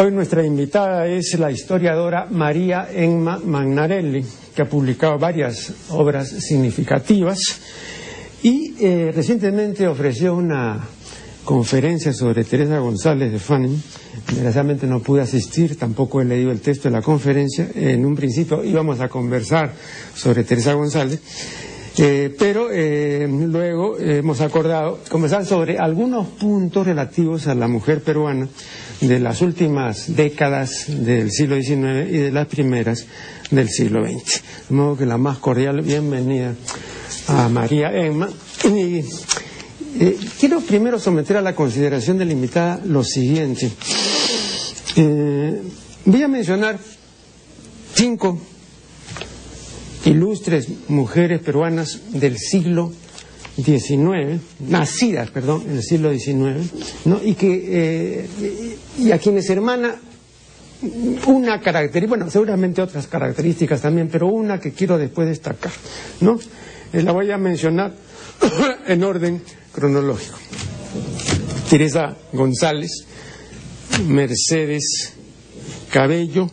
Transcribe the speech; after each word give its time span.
Hoy 0.00 0.12
nuestra 0.12 0.46
invitada 0.46 1.08
es 1.08 1.36
la 1.40 1.50
historiadora 1.50 2.28
María 2.30 2.88
Enma 2.88 3.40
Magnarelli, 3.44 4.24
que 4.54 4.62
ha 4.62 4.68
publicado 4.68 5.18
varias 5.18 5.72
obras 5.88 6.28
significativas 6.28 7.40
y 8.44 8.76
eh, 8.78 9.10
recientemente 9.12 9.88
ofreció 9.88 10.36
una 10.36 10.86
conferencia 11.44 12.12
sobre 12.12 12.44
Teresa 12.44 12.78
González 12.78 13.32
de 13.32 13.40
Fanning. 13.40 13.82
Desgraciadamente 14.28 14.86
no 14.86 15.00
pude 15.00 15.22
asistir, 15.22 15.76
tampoco 15.76 16.20
he 16.20 16.24
leído 16.24 16.52
el 16.52 16.60
texto 16.60 16.88
de 16.88 16.94
la 16.94 17.02
conferencia. 17.02 17.68
En 17.74 18.06
un 18.06 18.14
principio 18.14 18.62
íbamos 18.62 19.00
a 19.00 19.08
conversar 19.08 19.72
sobre 20.14 20.44
Teresa 20.44 20.74
González, 20.74 21.20
eh, 21.98 22.32
pero 22.38 22.68
eh, 22.70 23.26
luego 23.28 23.98
hemos 23.98 24.40
acordado 24.42 25.00
conversar 25.10 25.44
sobre 25.44 25.76
algunos 25.76 26.28
puntos 26.28 26.86
relativos 26.86 27.48
a 27.48 27.56
la 27.56 27.66
mujer 27.66 28.00
peruana 28.00 28.46
de 29.00 29.20
las 29.20 29.42
últimas 29.42 30.16
décadas 30.16 30.84
del 30.88 31.30
siglo 31.30 31.56
XIX 31.56 32.10
y 32.10 32.18
de 32.18 32.32
las 32.32 32.46
primeras 32.46 33.06
del 33.50 33.68
siglo 33.68 34.04
XX. 34.04 34.42
De 34.68 34.74
modo 34.74 34.96
que 34.96 35.06
la 35.06 35.18
más 35.18 35.38
cordial 35.38 35.80
bienvenida 35.82 36.54
a 37.28 37.48
María 37.48 37.92
Emma. 37.92 38.28
Y, 38.64 39.04
eh, 40.00 40.18
quiero 40.38 40.60
primero 40.60 40.98
someter 40.98 41.36
a 41.36 41.42
la 41.42 41.54
consideración 41.54 42.18
de 42.18 42.24
la 42.24 42.32
invitada 42.32 42.80
lo 42.84 43.04
siguiente. 43.04 43.70
Eh, 44.96 45.62
voy 46.04 46.22
a 46.22 46.28
mencionar 46.28 46.78
cinco 47.94 48.40
ilustres 50.04 50.68
mujeres 50.88 51.40
peruanas 51.40 52.00
del 52.12 52.38
siglo 52.38 52.92
XIX, 52.92 53.07
nacidas, 54.60 55.30
perdón, 55.30 55.64
en 55.68 55.76
el 55.76 55.82
siglo 55.82 56.12
XIX, 56.12 56.72
¿no? 57.04 57.20
y, 57.22 57.34
que, 57.34 57.64
eh, 57.68 58.78
y 58.98 59.10
a 59.10 59.18
quienes 59.18 59.50
hermana 59.50 59.96
una 61.26 61.60
característica, 61.60 62.08
bueno, 62.08 62.30
seguramente 62.30 62.80
otras 62.80 63.08
características 63.08 63.82
también, 63.82 64.08
pero 64.08 64.28
una 64.28 64.60
que 64.60 64.72
quiero 64.72 64.96
después 64.96 65.28
destacar, 65.28 65.72
¿no? 66.20 66.38
Eh, 66.92 67.02
la 67.02 67.12
voy 67.12 67.30
a 67.32 67.38
mencionar 67.38 67.92
en 68.86 69.02
orden 69.02 69.42
cronológico. 69.72 70.38
Teresa 71.68 72.16
González, 72.32 73.06
Mercedes 74.06 75.14
Cabello, 75.90 76.48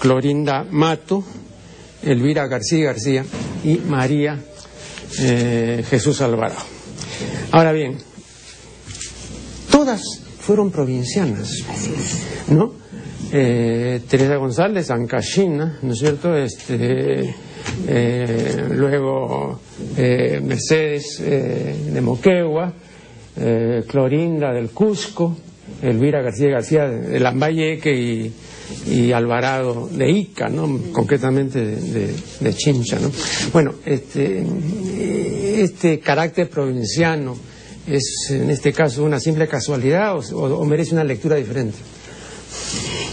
Clorinda 0.00 0.64
Mato, 0.70 1.22
Elvira 2.02 2.46
García 2.46 2.86
García 2.86 3.24
y 3.62 3.76
María 3.76 4.42
eh, 5.18 5.84
Jesús 5.88 6.20
Alvarado. 6.20 6.60
Ahora 7.52 7.72
bien, 7.72 7.98
todas 9.70 10.02
fueron 10.38 10.70
provincianas, 10.70 11.50
¿no? 12.48 12.74
Eh, 13.32 14.00
Teresa 14.08 14.36
González, 14.36 14.90
Ancachina, 14.90 15.78
¿no 15.82 15.92
es 15.92 15.98
cierto? 15.98 16.36
Este, 16.36 17.34
eh, 17.86 18.64
luego 18.70 19.60
Mercedes 19.96 21.20
de 21.20 22.00
Moquegua, 22.00 22.72
Clorinda 23.86 24.52
del 24.52 24.70
Cusco, 24.70 25.36
Elvira 25.82 26.22
García 26.22 26.50
García 26.50 26.88
de 26.88 27.20
Lambayeque 27.20 27.92
y 27.92 28.32
y 28.86 29.12
Alvarado 29.12 29.88
de 29.90 30.10
Ica, 30.10 30.48
¿no? 30.48 30.78
concretamente 30.92 31.64
de, 31.64 32.54
Chincha. 32.54 32.98
¿no? 32.98 33.10
Bueno, 33.52 33.74
este, 33.84 34.44
este 35.62 36.00
carácter 36.00 36.48
provinciano 36.48 37.36
es 37.86 38.30
en 38.30 38.50
este 38.50 38.72
caso 38.72 39.04
una 39.04 39.20
simple 39.20 39.48
casualidad 39.48 40.16
o, 40.32 40.64
merece 40.64 40.94
una 40.94 41.04
lectura 41.04 41.36
diferente. 41.36 41.78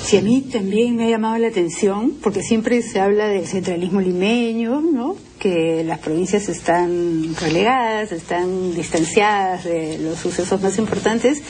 Sí, 0.04 0.18
a 0.18 0.22
mí 0.22 0.42
también 0.42 0.96
me 0.96 1.06
ha 1.06 1.10
llamado 1.10 1.38
la 1.38 1.50
atención, 1.50 2.14
porque 2.24 2.42
siempre 2.42 2.82
se 2.82 3.00
habla 3.02 3.28
del 3.28 3.46
centralismo 3.46 4.00
limeño, 4.00 4.82
¿no? 4.82 5.18
que 5.38 5.84
las 5.84 6.00
provincias 6.00 6.50
están 6.50 7.36
relegadas, 7.40 8.12
están 8.12 8.74
distanciadas 8.74 9.66
de 9.66 9.98
los 10.00 10.18
sucesos 10.18 10.62
más 10.62 10.78
importantes, 10.78 11.42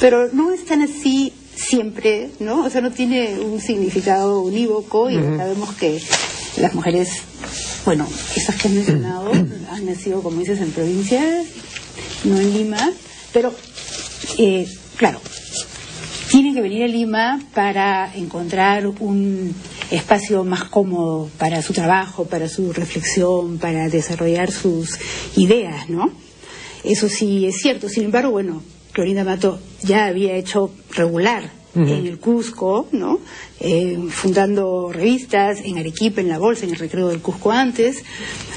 pero 0.00 0.28
no 0.32 0.52
están 0.52 0.82
así 0.82 1.32
siempre, 1.70 2.30
¿no? 2.40 2.64
O 2.64 2.70
sea, 2.70 2.80
no 2.80 2.90
tiene 2.90 3.38
un 3.38 3.60
significado 3.60 4.40
unívoco 4.40 5.08
y 5.08 5.14
sabemos 5.14 5.72
que 5.76 6.02
las 6.56 6.74
mujeres, 6.74 7.22
bueno, 7.84 8.08
esas 8.34 8.56
que 8.56 8.66
han 8.66 8.74
mencionado, 8.74 9.30
han 9.32 9.86
nacido, 9.86 10.20
como 10.20 10.40
dices, 10.40 10.60
en 10.60 10.72
provincias, 10.72 11.46
no 12.24 12.40
en 12.40 12.52
Lima, 12.52 12.90
pero, 13.32 13.54
eh, 14.38 14.66
claro, 14.96 15.20
tienen 16.28 16.54
que 16.54 16.60
venir 16.60 16.82
a 16.82 16.88
Lima 16.88 17.40
para 17.54 18.12
encontrar 18.16 18.88
un 18.88 19.54
espacio 19.92 20.42
más 20.42 20.64
cómodo 20.64 21.30
para 21.38 21.62
su 21.62 21.72
trabajo, 21.72 22.24
para 22.24 22.48
su 22.48 22.72
reflexión, 22.72 23.58
para 23.58 23.88
desarrollar 23.88 24.50
sus 24.50 24.98
ideas, 25.36 25.88
¿no? 25.88 26.10
Eso 26.82 27.08
sí 27.08 27.46
es 27.46 27.56
cierto. 27.60 27.88
Sin 27.88 28.04
embargo, 28.04 28.30
bueno, 28.30 28.62
Clorinda 28.92 29.22
Mato 29.22 29.60
ya 29.82 30.06
había 30.06 30.34
hecho 30.34 30.72
regular 30.96 31.59
en 31.74 32.06
el 32.06 32.18
Cusco, 32.18 32.88
¿no? 32.92 33.20
Eh, 33.60 33.98
fundando 34.10 34.90
revistas 34.92 35.60
en 35.64 35.78
Arequipa, 35.78 36.20
en 36.20 36.28
La 36.28 36.38
Bolsa, 36.38 36.64
en 36.64 36.72
el 36.72 36.78
Recreo 36.78 37.08
del 37.08 37.20
Cusco 37.20 37.52
antes. 37.52 38.02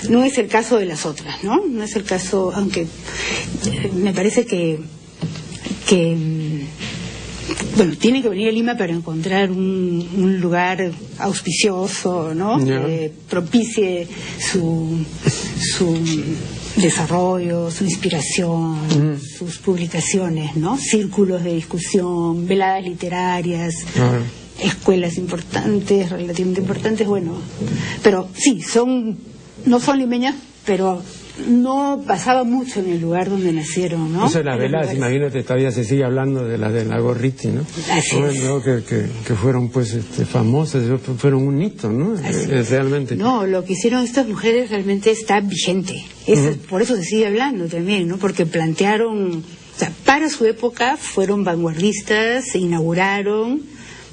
No 0.09 0.23
es 0.23 0.37
el 0.37 0.47
caso 0.47 0.77
de 0.77 0.85
las 0.85 1.05
otras, 1.05 1.43
¿no? 1.43 1.63
No 1.65 1.83
es 1.83 1.95
el 1.95 2.03
caso, 2.03 2.51
aunque 2.55 2.81
eh, 2.81 3.91
me 3.93 4.13
parece 4.13 4.45
que, 4.45 4.79
que 5.87 6.15
mm, 6.15 7.75
bueno, 7.77 7.95
tiene 7.97 8.21
que 8.21 8.29
venir 8.29 8.49
a 8.49 8.51
Lima 8.51 8.77
para 8.77 8.93
encontrar 8.93 9.51
un, 9.51 10.39
lugar 10.39 10.91
auspicioso, 11.19 12.33
¿no? 12.33 12.63
Que 12.63 13.11
propicie 13.29 14.07
su, 14.39 15.05
su 15.59 15.97
desarrollo, 16.75 17.69
su 17.71 17.83
inspiración, 17.83 19.19
sus 19.19 19.57
publicaciones, 19.57 20.55
¿no? 20.55 20.77
Círculos 20.77 21.43
de 21.43 21.53
discusión, 21.53 22.47
veladas 22.47 22.83
literarias, 22.83 23.73
escuelas 24.59 25.17
importantes, 25.17 26.09
relativamente 26.09 26.61
importantes, 26.61 27.07
bueno. 27.07 27.33
Pero 28.01 28.27
sí, 28.35 28.61
son, 28.61 29.17
no 29.65 29.79
son 29.79 29.99
limeñas, 29.99 30.35
pero 30.65 31.01
no 31.47 32.03
pasaba 32.05 32.43
mucho 32.43 32.79
en 32.79 32.91
el 32.91 33.01
lugar 33.01 33.29
donde 33.29 33.51
nacieron, 33.51 34.13
¿no? 34.13 34.27
Eso 34.27 34.39
de 34.39 34.43
las 34.43 34.59
veladas, 34.59 34.93
imagínate, 34.93 35.41
todavía 35.43 35.71
se 35.71 35.83
sigue 35.83 36.03
hablando 36.03 36.45
de 36.45 36.57
la 36.57 36.71
de 36.71 36.85
la 36.85 36.99
Gorriti, 36.99 37.47
¿no? 37.47 37.61
Así 37.91 38.17
que, 38.63 39.07
que, 39.25 39.33
fueron 39.33 39.69
pues 39.69 39.93
este, 39.93 40.25
famosas, 40.25 40.83
fueron 41.17 41.47
un 41.47 41.61
hito, 41.61 41.91
¿no? 41.91 42.15
Eh, 42.15 42.63
realmente. 42.69 43.15
No, 43.15 43.47
lo 43.47 43.63
que 43.63 43.73
hicieron 43.73 44.03
estas 44.03 44.27
mujeres 44.27 44.69
realmente 44.69 45.09
está 45.09 45.39
vigente. 45.39 46.05
Es, 46.27 46.57
Por 46.69 46.81
eso 46.81 46.95
se 46.95 47.03
sigue 47.03 47.27
hablando 47.27 47.65
también, 47.67 48.07
¿no? 48.07 48.17
Porque 48.17 48.45
plantearon, 48.45 49.37
o 49.37 49.79
sea, 49.79 49.91
para 50.05 50.29
su 50.29 50.45
época 50.45 50.97
fueron 50.97 51.43
vanguardistas, 51.43 52.45
se 52.51 52.59
inauguraron, 52.59 53.61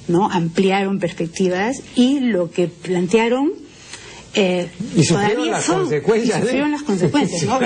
¿no? 0.09 0.31
Ampliaron 0.31 0.99
perspectivas 0.99 1.83
y 1.95 2.21
lo 2.21 2.51
que 2.51 2.69
plantearon 2.69 3.53
eh, 4.35 4.69
y 4.95 5.05
sufrieron 5.05 5.51
las 5.51 5.65
consecuencias. 5.65 6.45
las 6.45 6.83
consecuencias, 6.87 7.43
¿no? 7.45 7.59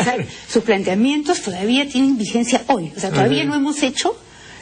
sus 0.49 0.63
planteamientos 0.63 1.43
todavía 1.43 1.89
tienen 1.89 2.17
vigencia 2.17 2.65
hoy. 2.69 2.93
O 2.97 3.01
sea, 3.01 3.11
todavía 3.11 3.45
no 3.45 3.55
hemos 3.55 3.83
hecho 3.83 4.17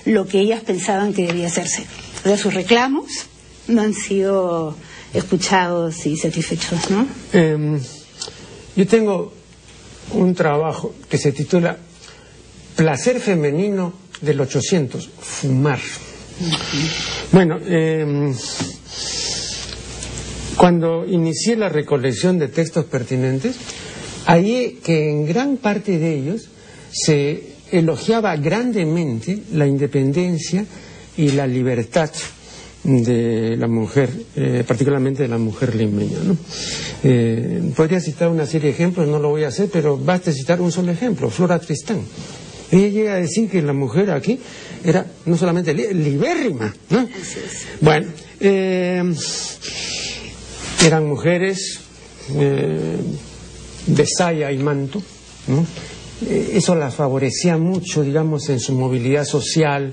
lo 0.04 0.26
que 0.26 0.40
ellas 0.40 0.62
pensaban 0.62 1.14
que 1.14 1.26
debía 1.26 1.46
hacerse. 1.46 1.84
O 2.24 2.28
sea, 2.28 2.36
sus 2.36 2.54
reclamos 2.54 3.06
no 3.68 3.82
han 3.82 3.94
sido 3.94 4.76
escuchados 5.14 6.06
y 6.06 6.16
satisfechos, 6.16 6.90
¿no? 6.90 7.06
Em, 7.32 7.80
yo 8.74 8.86
tengo 8.86 9.32
un 10.12 10.34
trabajo 10.34 10.94
que 11.08 11.18
se 11.18 11.32
titula 11.32 11.76
Placer 12.74 13.20
femenino 13.20 13.92
del 14.20 14.40
800, 14.40 15.08
fumar. 15.20 15.78
Bueno, 17.30 17.58
eh, 17.64 18.32
cuando 20.56 21.06
inicié 21.06 21.56
la 21.56 21.68
recolección 21.68 22.38
de 22.38 22.48
textos 22.48 22.84
pertinentes, 22.84 23.56
hallé 24.26 24.78
que 24.82 25.10
en 25.10 25.26
gran 25.26 25.56
parte 25.56 25.98
de 25.98 26.14
ellos 26.14 26.48
se 26.90 27.52
elogiaba 27.70 28.36
grandemente 28.36 29.42
la 29.52 29.66
independencia 29.66 30.64
y 31.16 31.32
la 31.32 31.46
libertad 31.46 32.10
de 32.84 33.56
la 33.56 33.68
mujer, 33.68 34.10
eh, 34.34 34.64
particularmente 34.66 35.22
de 35.22 35.28
la 35.28 35.38
mujer 35.38 35.74
limeña. 35.74 36.18
Eh, 37.04 37.62
podría 37.76 38.00
citar 38.00 38.28
una 38.28 38.46
serie 38.46 38.68
de 38.68 38.74
ejemplos, 38.74 39.08
no 39.08 39.18
lo 39.18 39.30
voy 39.30 39.44
a 39.44 39.48
hacer, 39.48 39.68
pero 39.72 39.96
basta 39.96 40.32
citar 40.32 40.60
un 40.60 40.72
solo 40.72 40.90
ejemplo, 40.90 41.30
Flora 41.30 41.58
Tristán. 41.58 42.00
Ella 42.70 42.88
llega 42.88 43.12
a 43.14 43.16
decir 43.16 43.48
que 43.50 43.62
la 43.62 43.72
mujer 43.72 44.10
aquí 44.10 44.38
era 44.82 45.06
no 45.26 45.36
solamente 45.36 45.74
libérrima, 45.74 46.74
¿no? 46.90 47.08
Bueno, 47.80 48.06
eh, 48.40 49.14
eran 50.84 51.06
mujeres 51.06 51.80
eh, 52.34 52.96
de 53.86 54.06
saya 54.06 54.50
y 54.52 54.58
manto, 54.58 55.02
eh, 56.28 56.52
eso 56.54 56.74
las 56.74 56.94
favorecía 56.94 57.56
mucho, 57.56 58.02
digamos, 58.02 58.48
en 58.48 58.60
su 58.60 58.74
movilidad 58.74 59.24
social 59.24 59.92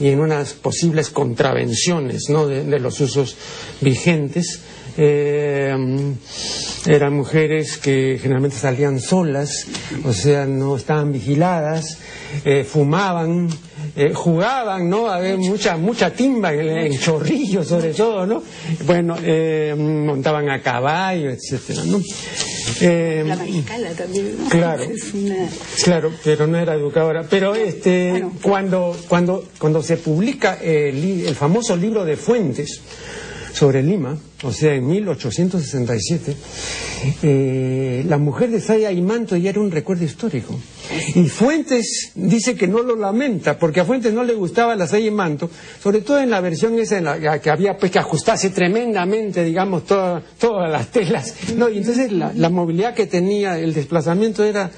y 0.00 0.08
en 0.08 0.20
unas 0.20 0.52
posibles 0.54 1.10
contravenciones 1.10 2.24
¿no? 2.28 2.46
de, 2.46 2.78
los 2.78 3.00
usos 3.00 3.36
vigentes. 3.80 4.60
Eh, 4.98 5.74
eran 6.86 7.14
mujeres 7.14 7.76
que 7.78 8.18
generalmente 8.20 8.56
salían 8.56 9.00
solas, 9.00 9.66
o 10.04 10.12
sea, 10.12 10.46
no 10.46 10.76
estaban 10.76 11.12
vigiladas, 11.12 11.98
eh, 12.44 12.64
fumaban, 12.64 13.48
eh, 13.94 14.12
jugaban, 14.14 14.88
¿no? 14.88 15.10
Había 15.10 15.36
mucha, 15.36 15.76
mucha 15.76 16.10
timba 16.10 16.52
en, 16.52 16.98
chorrillos 16.98 17.66
sobre 17.68 17.92
todo, 17.92 18.26
¿no? 18.26 18.42
Bueno, 18.86 19.16
eh, 19.22 19.74
montaban 19.76 20.48
a 20.50 20.62
caballo, 20.62 21.30
etcétera, 21.30 21.82
¿no? 21.84 22.00
Eh, 22.80 23.24
la 23.26 23.36
mariscala 23.36 23.90
también, 23.90 24.36
Claro, 24.48 24.84
claro, 25.84 26.12
pero 26.24 26.46
no 26.46 26.58
era 26.58 26.74
educadora. 26.74 27.24
Pero 27.28 27.54
este, 27.54 28.24
cuando, 28.42 28.96
cuando, 29.08 29.44
cuando 29.58 29.82
se 29.82 29.96
publica 29.96 30.58
el, 30.62 31.26
el 31.26 31.34
famoso 31.34 31.76
libro 31.76 32.04
de 32.04 32.16
Fuentes 32.16 32.80
sobre 33.58 33.82
Lima, 33.82 34.16
o 34.44 34.52
sea, 34.52 34.72
en 34.74 34.86
1867, 34.86 36.36
eh, 37.24 38.04
la 38.06 38.16
mujer 38.16 38.50
de 38.50 38.60
Saya 38.60 38.92
y 38.92 39.02
Manto 39.02 39.36
ya 39.36 39.50
era 39.50 39.60
un 39.60 39.72
recuerdo 39.72 40.04
histórico. 40.04 40.56
Y 41.16 41.24
Fuentes 41.24 42.12
dice 42.14 42.54
que 42.54 42.68
no 42.68 42.84
lo 42.84 42.94
lamenta, 42.94 43.58
porque 43.58 43.80
a 43.80 43.84
Fuentes 43.84 44.14
no 44.14 44.22
le 44.22 44.34
gustaba 44.34 44.76
la 44.76 44.86
Saya 44.86 45.06
y 45.06 45.10
Manto, 45.10 45.50
sobre 45.82 46.02
todo 46.02 46.20
en 46.20 46.30
la 46.30 46.40
versión 46.40 46.78
esa 46.78 46.98
en 46.98 47.04
la 47.04 47.40
que 47.40 47.50
había 47.50 47.76
pues, 47.76 47.90
que 47.90 47.98
ajustarse 47.98 48.50
tremendamente, 48.50 49.42
digamos, 49.42 49.82
todas 49.86 50.22
las 50.70 50.92
telas. 50.92 51.34
No, 51.56 51.68
y 51.68 51.78
entonces 51.78 52.12
la, 52.12 52.48
movilidad 52.48 52.94
que 52.94 53.06
tenía, 53.06 53.58
el 53.58 53.74
desplazamiento 53.74 54.44
era, 54.44 54.70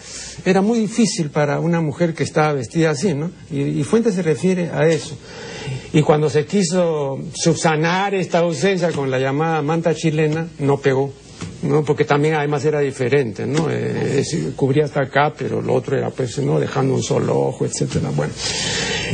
era 0.46 0.62
muy 0.62 0.78
difícil 0.78 1.28
para 1.28 1.60
una 1.60 1.82
mujer 1.82 2.14
que 2.14 2.22
estaba 2.22 2.54
vestida 2.54 2.92
así, 2.92 3.12
¿no? 3.12 3.30
y 3.50 3.84
Fuentes 3.84 4.14
se 4.14 4.22
refiere 4.22 4.70
a 4.72 4.88
eso. 4.88 5.18
Y 5.92 6.02
cuando 6.02 6.30
se 6.30 6.46
quiso 6.46 7.18
subsanar 7.34 8.14
esta 8.14 8.38
ausencia 8.38 8.92
con 8.92 9.10
la 9.10 9.18
llamada 9.18 9.60
manta 9.62 9.94
chilena, 9.94 10.48
no 10.58 10.78
pegó. 10.78 11.12
¿no? 11.62 11.84
porque 11.84 12.04
también 12.04 12.34
además 12.34 12.64
era 12.64 12.80
diferente, 12.80 13.46
¿no? 13.46 13.68
Eh, 13.70 14.24
cubría 14.56 14.84
hasta 14.84 15.02
acá, 15.02 15.32
pero 15.36 15.60
lo 15.60 15.74
otro 15.74 15.96
era 15.96 16.10
pues, 16.10 16.38
¿no? 16.38 16.58
Dejando 16.58 16.94
un 16.94 17.02
solo 17.02 17.38
ojo, 17.38 17.64
etcétera. 17.64 18.10
Bueno, 18.14 18.32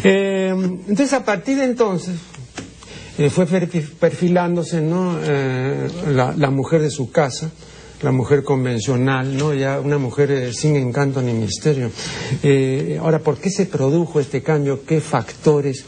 eh, 0.04 0.50
entonces 0.50 1.12
a 1.12 1.24
partir 1.24 1.58
de 1.58 1.64
entonces 1.64 2.14
eh, 3.18 3.30
fue 3.30 3.46
perfilándose, 3.46 4.80
¿no? 4.80 5.18
La, 6.08 6.34
la, 6.36 6.50
mujer 6.50 6.82
de 6.82 6.90
su 6.90 7.10
casa, 7.10 7.50
la 8.02 8.12
mujer 8.12 8.44
convencional, 8.44 9.36
¿no? 9.36 9.54
Ya 9.54 9.80
una 9.80 9.98
mujer 9.98 10.54
sin 10.54 10.76
encanto 10.76 11.22
ni 11.22 11.32
misterio. 11.32 11.90
ahora, 13.00 13.18
¿por 13.20 13.38
qué 13.38 13.50
se 13.50 13.66
produjo 13.66 14.20
este 14.20 14.42
cambio? 14.42 14.84
¿Qué 14.84 15.00
factores? 15.00 15.84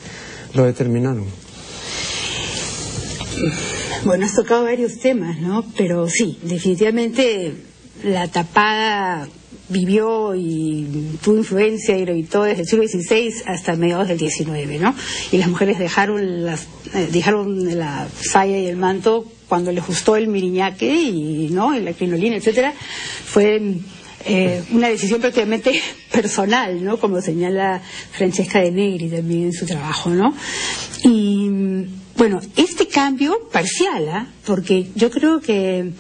Lo 0.55 0.65
determinaron? 0.65 1.27
Bueno, 4.05 4.27
has 4.27 4.35
tocado 4.35 4.65
varios 4.65 4.99
temas, 4.99 5.39
¿no? 5.39 5.65
Pero 5.77 6.09
sí, 6.09 6.39
definitivamente 6.43 7.55
la 8.05 8.29
tapada 8.29 9.29
vivió 9.69 10.35
y 10.35 10.87
tuvo 11.23 11.39
influencia 11.39 11.97
y 11.97 12.03
gravitó 12.03 12.45
desde 12.45 12.63
el 12.63 12.69
siglo 12.69 12.87
XVI 12.87 13.35
hasta 13.47 13.77
mediados 13.77 14.09
del 14.09 14.19
XIX, 14.19 14.81
¿no? 14.81 14.95
Y 15.31 15.39
las 15.39 15.49
mujeres 15.49 15.79
dejaron, 15.79 16.45
las, 16.45 16.67
eh, 16.95 17.09
dejaron 17.11 17.79
la 17.79 18.09
saya 18.21 18.59
y 18.59 18.67
el 18.67 18.77
manto 18.77 19.27
cuando 19.49 19.73
les 19.73 19.87
gustó 19.87 20.17
el 20.17 20.29
miriñaque 20.29 20.93
y, 20.93 21.49
¿no? 21.51 21.77
Y 21.77 21.81
la 21.81 21.93
crinolina, 21.93 22.37
etcétera. 22.37 22.73
Fue 23.27 23.61
eh, 24.25 24.63
una 24.73 24.89
decisión 24.89 25.21
prácticamente 25.21 25.81
personal, 26.13 26.83
¿no? 26.85 26.99
Como 26.99 27.21
señala 27.21 27.81
Francesca 28.13 28.61
de 28.61 28.71
Negri 28.71 29.09
también 29.09 29.45
en 29.45 29.53
su 29.53 29.67
trabajo, 29.67 30.11
¿no? 30.11 30.35
Y 31.05 31.49
bueno, 32.17 32.41
este 32.57 32.89
cambio 32.89 33.49
parcial, 33.53 34.09
¿ah? 34.09 34.27
porque 34.45 34.89
yo 34.97 35.09
creo 35.09 35.41
que 35.41 35.93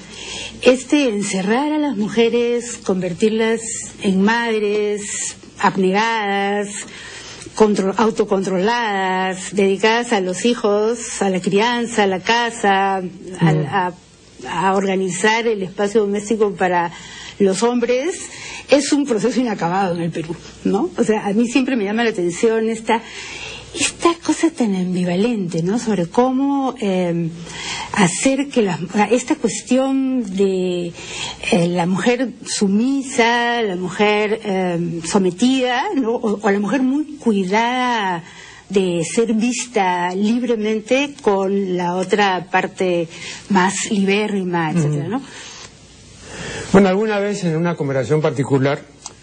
este 0.62 1.08
encerrar 1.08 1.72
a 1.72 1.78
las 1.78 1.96
mujeres, 1.96 2.76
convertirlas 2.78 3.60
en 4.02 4.22
madres 4.22 5.02
abnegadas, 5.60 6.68
autocontroladas, 7.96 9.54
dedicadas 9.54 10.12
a 10.12 10.20
los 10.20 10.44
hijos, 10.44 11.22
a 11.22 11.30
la 11.30 11.40
crianza, 11.40 12.02
a 12.02 12.06
la 12.08 12.20
casa, 12.20 13.00
a, 13.40 13.92
a 14.48 14.74
organizar 14.74 15.46
el 15.46 15.62
espacio 15.62 16.00
doméstico 16.00 16.52
para 16.54 16.90
los 17.38 17.62
hombres 17.62 18.16
es 18.68 18.92
un 18.92 19.06
proceso 19.06 19.40
inacabado 19.40 19.96
en 19.96 20.02
el 20.02 20.10
Perú, 20.10 20.34
¿no? 20.64 20.90
O 20.96 21.04
sea, 21.04 21.26
a 21.26 21.32
mí 21.32 21.48
siempre 21.48 21.76
me 21.76 21.84
llama 21.84 22.04
la 22.04 22.10
atención 22.10 22.68
esta 22.68 23.02
esta 23.74 24.14
cosa 24.24 24.50
tan 24.50 24.74
ambivalente, 24.74 25.62
¿no? 25.62 25.78
Sobre 25.78 26.06
cómo 26.08 26.74
eh, 26.80 27.28
hacer 27.92 28.48
que 28.48 28.62
la, 28.62 28.78
esta 29.10 29.36
cuestión 29.36 30.24
de 30.36 30.92
eh, 31.52 31.68
la 31.68 31.86
mujer 31.86 32.30
sumisa, 32.46 33.62
la 33.62 33.76
mujer 33.76 34.40
eh, 34.42 35.00
sometida, 35.04 35.84
¿no? 35.94 36.14
O, 36.16 36.50
la 36.50 36.60
mujer 36.60 36.82
muy 36.82 37.16
cuidada 37.16 38.24
de 38.68 39.02
ser 39.04 39.32
vista 39.34 40.14
libremente 40.14 41.14
con 41.22 41.76
la 41.76 41.94
otra 41.96 42.48
parte 42.50 43.08
más 43.48 43.90
libérrima, 43.90 44.70
etcétera, 44.72 45.08
¿no? 45.08 45.22
Bueno, 46.70 46.90
alguna 46.90 47.18
vez 47.18 47.44
en 47.44 47.56
una 47.56 47.74
conversación 47.74 48.20
particular, 48.20 48.78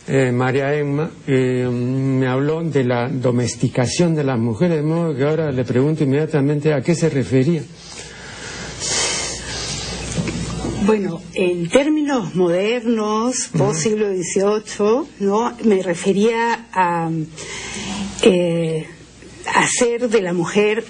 eh, 0.07 0.31
María 0.31 0.73
Emma 0.73 1.11
eh, 1.27 1.67
me 1.69 2.27
habló 2.27 2.63
de 2.63 2.83
la 2.83 3.07
domesticación 3.07 4.15
de 4.15 4.23
las 4.23 4.39
mujeres, 4.39 4.77
de 4.77 4.81
modo 4.81 5.15
que 5.15 5.23
ahora 5.23 5.51
le 5.51 5.63
pregunto 5.63 6.03
inmediatamente 6.03 6.73
a 6.73 6.81
qué 6.81 6.95
se 6.95 7.07
refería. 7.07 7.61
Bueno, 10.87 11.21
en 11.35 11.69
términos 11.69 12.33
modernos, 12.33 13.49
post 13.55 13.79
siglo 13.79 14.07
XVIII, 14.07 15.07
¿no? 15.19 15.55
me 15.65 15.83
refería 15.83 16.67
a 16.73 17.11
eh, 18.23 18.87
hacer 19.53 20.09
de 20.09 20.21
la 20.21 20.33
mujer 20.33 20.83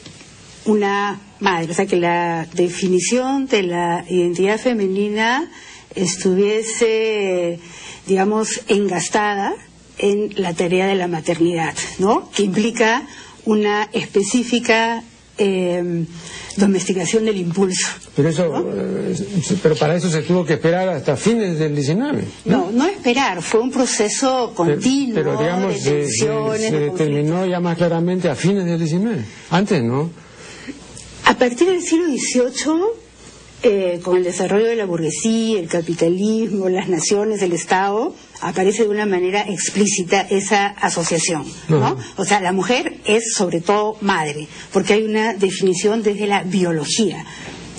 una 0.63 1.19
madre, 1.41 1.71
o 1.71 1.73
sea 1.73 1.85
que 1.85 1.97
la 1.97 2.47
definición 2.53 3.45
de 3.47 3.63
la 3.63 4.05
identidad 4.07 4.57
femenina 4.57 5.49
estuviese, 5.95 7.59
digamos, 8.07 8.61
engastada 8.67 9.53
en 9.97 10.33
la 10.35 10.53
tarea 10.53 10.87
de 10.87 10.95
la 10.95 11.07
maternidad, 11.07 11.73
¿no? 11.99 12.29
Que 12.31 12.43
implica 12.43 13.07
una 13.45 13.89
específica 13.93 15.03
em, 15.37 16.05
domesticación 16.57 17.25
del 17.25 17.37
impulso. 17.37 17.87
Pero 18.15 18.29
eso, 18.29 18.65
eh, 18.73 19.15
pero 19.61 19.75
para 19.75 19.95
eso 19.95 20.09
se 20.09 20.21
tuvo 20.21 20.45
que 20.45 20.53
esperar 20.53 20.89
hasta 20.89 21.15
fines 21.15 21.59
del 21.59 21.75
19. 21.75 22.23
No, 22.45 22.71
no, 22.71 22.85
esperar, 22.87 23.41
fue 23.41 23.61
un 23.61 23.71
proceso 23.71 24.53
continuo. 24.55 25.15
Pero, 25.15 25.37
digamos, 25.37 25.79
se, 25.79 26.71
determinó 26.71 27.45
ya 27.45 27.59
más 27.59 27.77
claramente 27.77 28.29
a 28.29 28.35
fines 28.35 28.65
del 28.65 28.79
19. 28.79 29.23
Antes, 29.51 29.83
¿no? 29.83 30.09
A 31.25 31.33
partir 31.35 31.67
del 31.67 31.81
siglo 31.81 32.05
XVIII 32.07 33.04
eh, 33.67 33.99
con 34.03 34.15
el 34.15 34.23
desarrollo 34.23 34.67
de 34.67 34.75
la 34.75 34.85
burguesía, 34.85 35.59
el 35.59 35.67
capitalismo, 35.67 36.69
las 36.69 36.87
naciones, 36.87 37.41
el 37.41 37.51
Estado, 37.51 38.13
aparece 38.41 38.83
de 38.83 38.89
una 38.89 39.07
manera 39.07 39.41
explícita 39.41 40.21
esa 40.21 40.67
asociación, 40.67 41.43
¿no? 41.67 41.97
O 42.15 42.25
sea, 42.25 42.41
la 42.41 42.51
mujer 42.51 42.97
es 43.05 43.33
sobre 43.33 43.61
todo 43.61 43.97
madre, 44.01 44.47
porque 44.71 44.93
hay 44.93 45.03
una 45.03 45.33
definición 45.33 46.03
desde 46.03 46.27
la 46.27 46.43
biología 46.43 47.25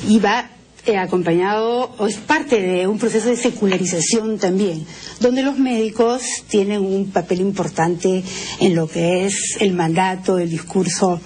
y 0.08 0.18
va 0.18 0.50
eh, 0.86 0.98
acompañado 0.98 1.94
o 1.98 2.08
es 2.08 2.16
parte 2.16 2.60
de 2.60 2.88
un 2.88 2.98
proceso 2.98 3.28
de 3.28 3.36
secularización 3.36 4.38
también, 4.38 4.84
donde 5.20 5.44
los 5.44 5.56
médicos 5.56 6.22
tienen 6.48 6.80
un 6.84 7.12
papel 7.12 7.42
importante 7.42 8.24
en 8.58 8.74
lo 8.74 8.88
que 8.88 9.26
es 9.26 9.56
el 9.60 9.72
mandato, 9.72 10.36
el 10.38 10.50
discurso 10.50 11.20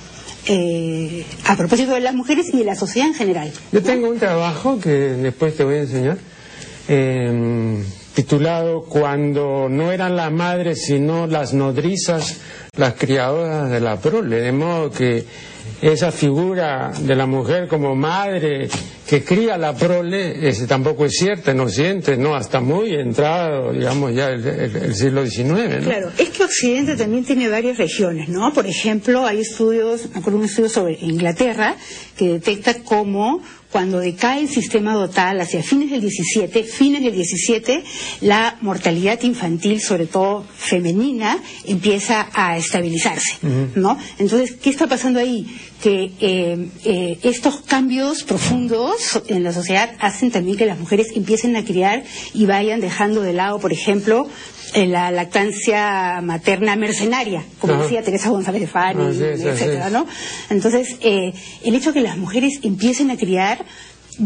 eh, 0.53 1.25
a 1.47 1.57
propósito 1.57 1.93
de 1.93 2.01
las 2.01 2.13
mujeres 2.13 2.53
y 2.53 2.59
de 2.59 2.65
la 2.65 2.75
sociedad 2.75 3.07
en 3.07 3.15
general. 3.15 3.53
Yo 3.71 3.83
tengo 3.83 4.09
un 4.09 4.19
trabajo 4.19 4.81
que 4.81 4.91
después 4.91 5.57
te 5.57 5.63
voy 5.63 5.77
a 5.77 5.81
enseñar, 5.83 6.19
em, 6.89 7.85
titulado 8.15 8.83
Cuando 8.83 9.69
no 9.69 9.93
eran 9.93 10.17
las 10.17 10.33
madres 10.33 10.85
sino 10.85 11.29
las 11.29 11.55
nodrizas, 11.55 12.41
las 12.77 12.95
criadoras 12.95 13.71
de 13.71 13.79
la 13.79 14.01
prole, 14.01 14.41
de 14.41 14.51
modo 14.51 14.91
que 14.91 15.25
esa 15.81 16.11
figura 16.11 16.91
de 16.99 17.15
la 17.15 17.27
mujer 17.27 17.69
como 17.69 17.95
madre 17.95 18.69
que 19.11 19.25
cría 19.25 19.59
la 19.59 19.75
prole 19.75 20.49
ese 20.49 20.69
tampoco 20.69 21.05
es 21.05 21.15
cierta 21.19 21.51
en 21.51 21.59
Occidente, 21.59 22.17
no, 22.17 22.37
hasta 22.37 22.61
muy 22.61 22.95
entrado, 22.95 23.73
digamos, 23.73 24.15
ya 24.15 24.29
el, 24.29 24.95
siglo 24.95 25.27
XIX. 25.27 25.49
¿no? 25.49 25.81
Claro, 25.81 26.13
es 26.17 26.29
que 26.29 26.45
Occidente 26.45 26.95
también 26.95 27.25
tiene 27.25 27.49
varias 27.49 27.77
regiones, 27.77 28.29
¿no? 28.29 28.53
Por 28.53 28.69
ejemplo, 28.69 29.27
hay 29.27 29.41
estudios, 29.41 30.09
me 30.13 30.21
acuerdo 30.21 30.39
un 30.39 30.45
estudio 30.45 30.69
sobre 30.69 30.97
Inglaterra 31.01 31.75
que 32.17 32.29
detecta 32.29 32.85
cómo 32.85 33.43
cuando 33.73 33.99
decae 33.99 34.43
el 34.43 34.49
sistema 34.49 34.95
dotal 34.95 35.41
hacia 35.41 35.63
fines 35.63 35.91
del 35.91 36.01
17, 36.01 36.65
fines 36.65 37.03
del 37.03 37.13
17, 37.13 37.83
la 38.21 38.59
mortalidad 38.61 39.21
infantil, 39.23 39.81
sobre 39.81 40.07
todo 40.07 40.45
femenina, 40.57 41.39
empieza 41.67 42.29
a 42.33 42.57
estabilizarse, 42.57 43.39
¿no? 43.75 43.99
Entonces, 44.19 44.57
¿qué 44.61 44.71
está 44.71 44.87
pasando 44.87 45.21
ahí? 45.21 45.47
Que 45.83 46.13
eh, 46.21 46.69
eh, 46.85 47.19
estos 47.23 47.61
cambios 47.63 48.23
profundos 48.25 49.23
en 49.29 49.43
la 49.43 49.53
sociedad 49.53 49.91
hacen 49.99 50.31
también 50.31 50.59
que 50.59 50.67
las 50.67 50.79
mujeres 50.79 51.09
empiecen 51.15 51.57
a 51.57 51.65
criar 51.65 52.05
y 52.35 52.45
vayan 52.47 52.81
dejando 52.81 53.23
de 53.23 53.33
lado, 53.33 53.59
por 53.61 53.73
ejemplo, 53.73 54.29
en 54.75 54.93
la 54.93 55.11
lactancia 55.11 56.21
materna 56.23 56.77
mercenaria, 56.77 57.45
como 57.59 57.83
decía 57.83 58.03
Teresa 58.03 58.31
González 58.31 58.61
de 58.61 58.67
Fari, 58.67 59.01
etcétera, 59.01 59.91
¿no? 59.91 60.07
Entonces, 60.49 60.97
eh, 61.01 61.33
el 61.65 61.75
hecho 61.75 61.91
de 61.91 62.01
que 62.01 62.07
las 62.07 62.17
mujeres 62.17 62.61
empiecen 62.63 63.11
a 63.11 63.17
criar 63.17 63.65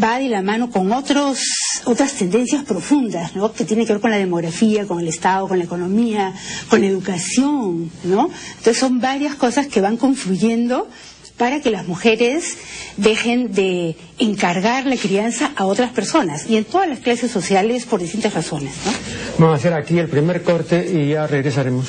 va 0.02 0.18
de 0.18 0.28
la 0.28 0.42
mano 0.42 0.70
con 0.70 0.92
otros, 0.92 1.38
otras 1.84 2.14
tendencias 2.14 2.64
profundas, 2.64 3.36
¿no? 3.36 3.52
Que 3.52 3.64
tienen 3.64 3.86
que 3.86 3.92
ver 3.92 4.02
con 4.02 4.10
la 4.10 4.16
demografía, 4.16 4.86
con 4.86 4.98
el 5.00 5.08
Estado, 5.08 5.46
con 5.48 5.58
la 5.58 5.64
economía, 5.64 6.34
con 6.68 6.80
la 6.80 6.86
educación, 6.86 7.90
¿no? 8.02 8.30
Entonces 8.58 8.78
son 8.78 9.00
varias 9.00 9.36
cosas 9.36 9.66
que 9.66 9.80
van 9.80 9.96
confluyendo 9.96 10.88
para 11.36 11.60
que 11.60 11.70
las 11.70 11.86
mujeres 11.86 12.56
dejen 12.96 13.52
de 13.52 13.96
encargar 14.18 14.86
la 14.86 14.96
crianza 14.96 15.52
a 15.56 15.66
otras 15.66 15.90
personas 15.92 16.48
y 16.48 16.56
en 16.56 16.64
todas 16.64 16.88
las 16.88 17.00
clases 17.00 17.30
sociales 17.30 17.86
por 17.86 18.00
distintas 18.00 18.34
razones. 18.34 18.72
¿no? 18.84 18.92
Vamos 19.38 19.54
a 19.54 19.58
hacer 19.58 19.72
aquí 19.74 19.98
el 19.98 20.08
primer 20.08 20.42
corte 20.42 20.88
y 20.90 21.10
ya 21.10 21.26
regresaremos. 21.26 21.88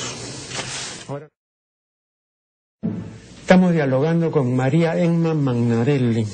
Estamos 3.40 3.72
dialogando 3.72 4.32
con 4.32 4.56
María 4.56 4.98
Emma 4.98 5.32
Magnarelli. 5.32 6.26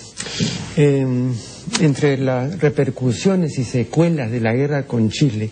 Em, 0.76 1.34
entre 1.80 2.16
las 2.16 2.58
repercusiones 2.58 3.58
y 3.58 3.64
secuelas 3.64 4.30
de 4.30 4.40
la 4.40 4.54
guerra 4.54 4.86
con 4.86 5.10
Chile, 5.10 5.50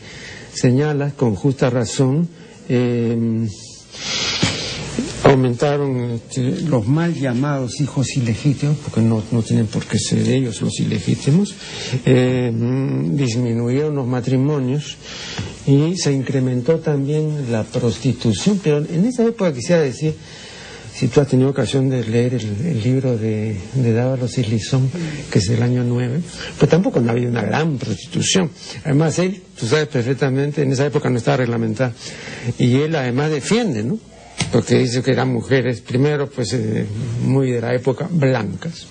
señala 0.54 1.10
con 1.10 1.34
justa 1.34 1.68
razón 1.68 2.28
em, 2.70 3.46
aumentaron 5.30 6.12
este, 6.12 6.62
los 6.62 6.86
mal 6.86 7.14
llamados 7.14 7.80
hijos 7.80 8.16
ilegítimos, 8.16 8.76
porque 8.78 9.00
no, 9.00 9.22
tienen 9.42 9.66
por 9.66 9.84
qué 9.84 9.98
ser 9.98 10.28
ellos 10.28 10.60
los 10.60 10.78
ilegítimos, 10.80 11.54
eh, 12.04 12.52
disminuyeron 13.12 13.94
los 13.94 14.06
matrimonios 14.06 14.96
y 15.66 15.96
se 15.96 16.12
incrementó 16.12 16.78
también 16.78 17.50
la 17.50 17.64
prostitución, 17.64 18.60
pero 18.62 18.78
en 18.78 19.04
esa 19.04 19.24
época 19.24 19.52
quisiera 19.52 19.82
decir, 19.82 20.14
si 20.94 21.08
tú 21.08 21.20
has 21.20 21.28
tenido 21.28 21.48
ocasión 21.48 21.88
de 21.88 22.04
leer 22.04 22.34
el, 22.34 22.82
libro 22.82 23.16
de, 23.16 23.56
de 23.74 23.92
Dávalos 23.94 24.36
y 24.36 24.44
Lizón, 24.44 24.90
que 25.30 25.38
es 25.38 25.46
del 25.46 25.62
año 25.62 25.82
9, 25.82 26.20
pues 26.58 26.70
tampoco 26.70 27.00
no 27.00 27.12
había 27.12 27.28
una 27.28 27.42
gran 27.42 27.78
prostitución. 27.78 28.50
Además, 28.84 29.18
él, 29.18 29.40
tú 29.58 29.66
sabes 29.66 29.88
perfectamente, 29.88 30.62
en 30.62 30.72
esa 30.72 30.84
época 30.84 31.08
no 31.08 31.16
estaba 31.16 31.38
reglamentada. 31.38 31.94
Y 32.58 32.74
él 32.76 32.94
además 32.96 33.30
defiende, 33.30 33.82
¿no? 33.82 33.98
Porque 34.52 34.78
dice 34.78 35.02
que 35.02 35.12
eran 35.12 35.32
mujeres, 35.32 35.80
primero, 35.80 36.28
pues 36.28 36.52
eh, 36.54 36.84
muy 37.24 37.52
de 37.52 37.60
la 37.60 37.74
época, 37.74 38.08
blancas, 38.10 38.86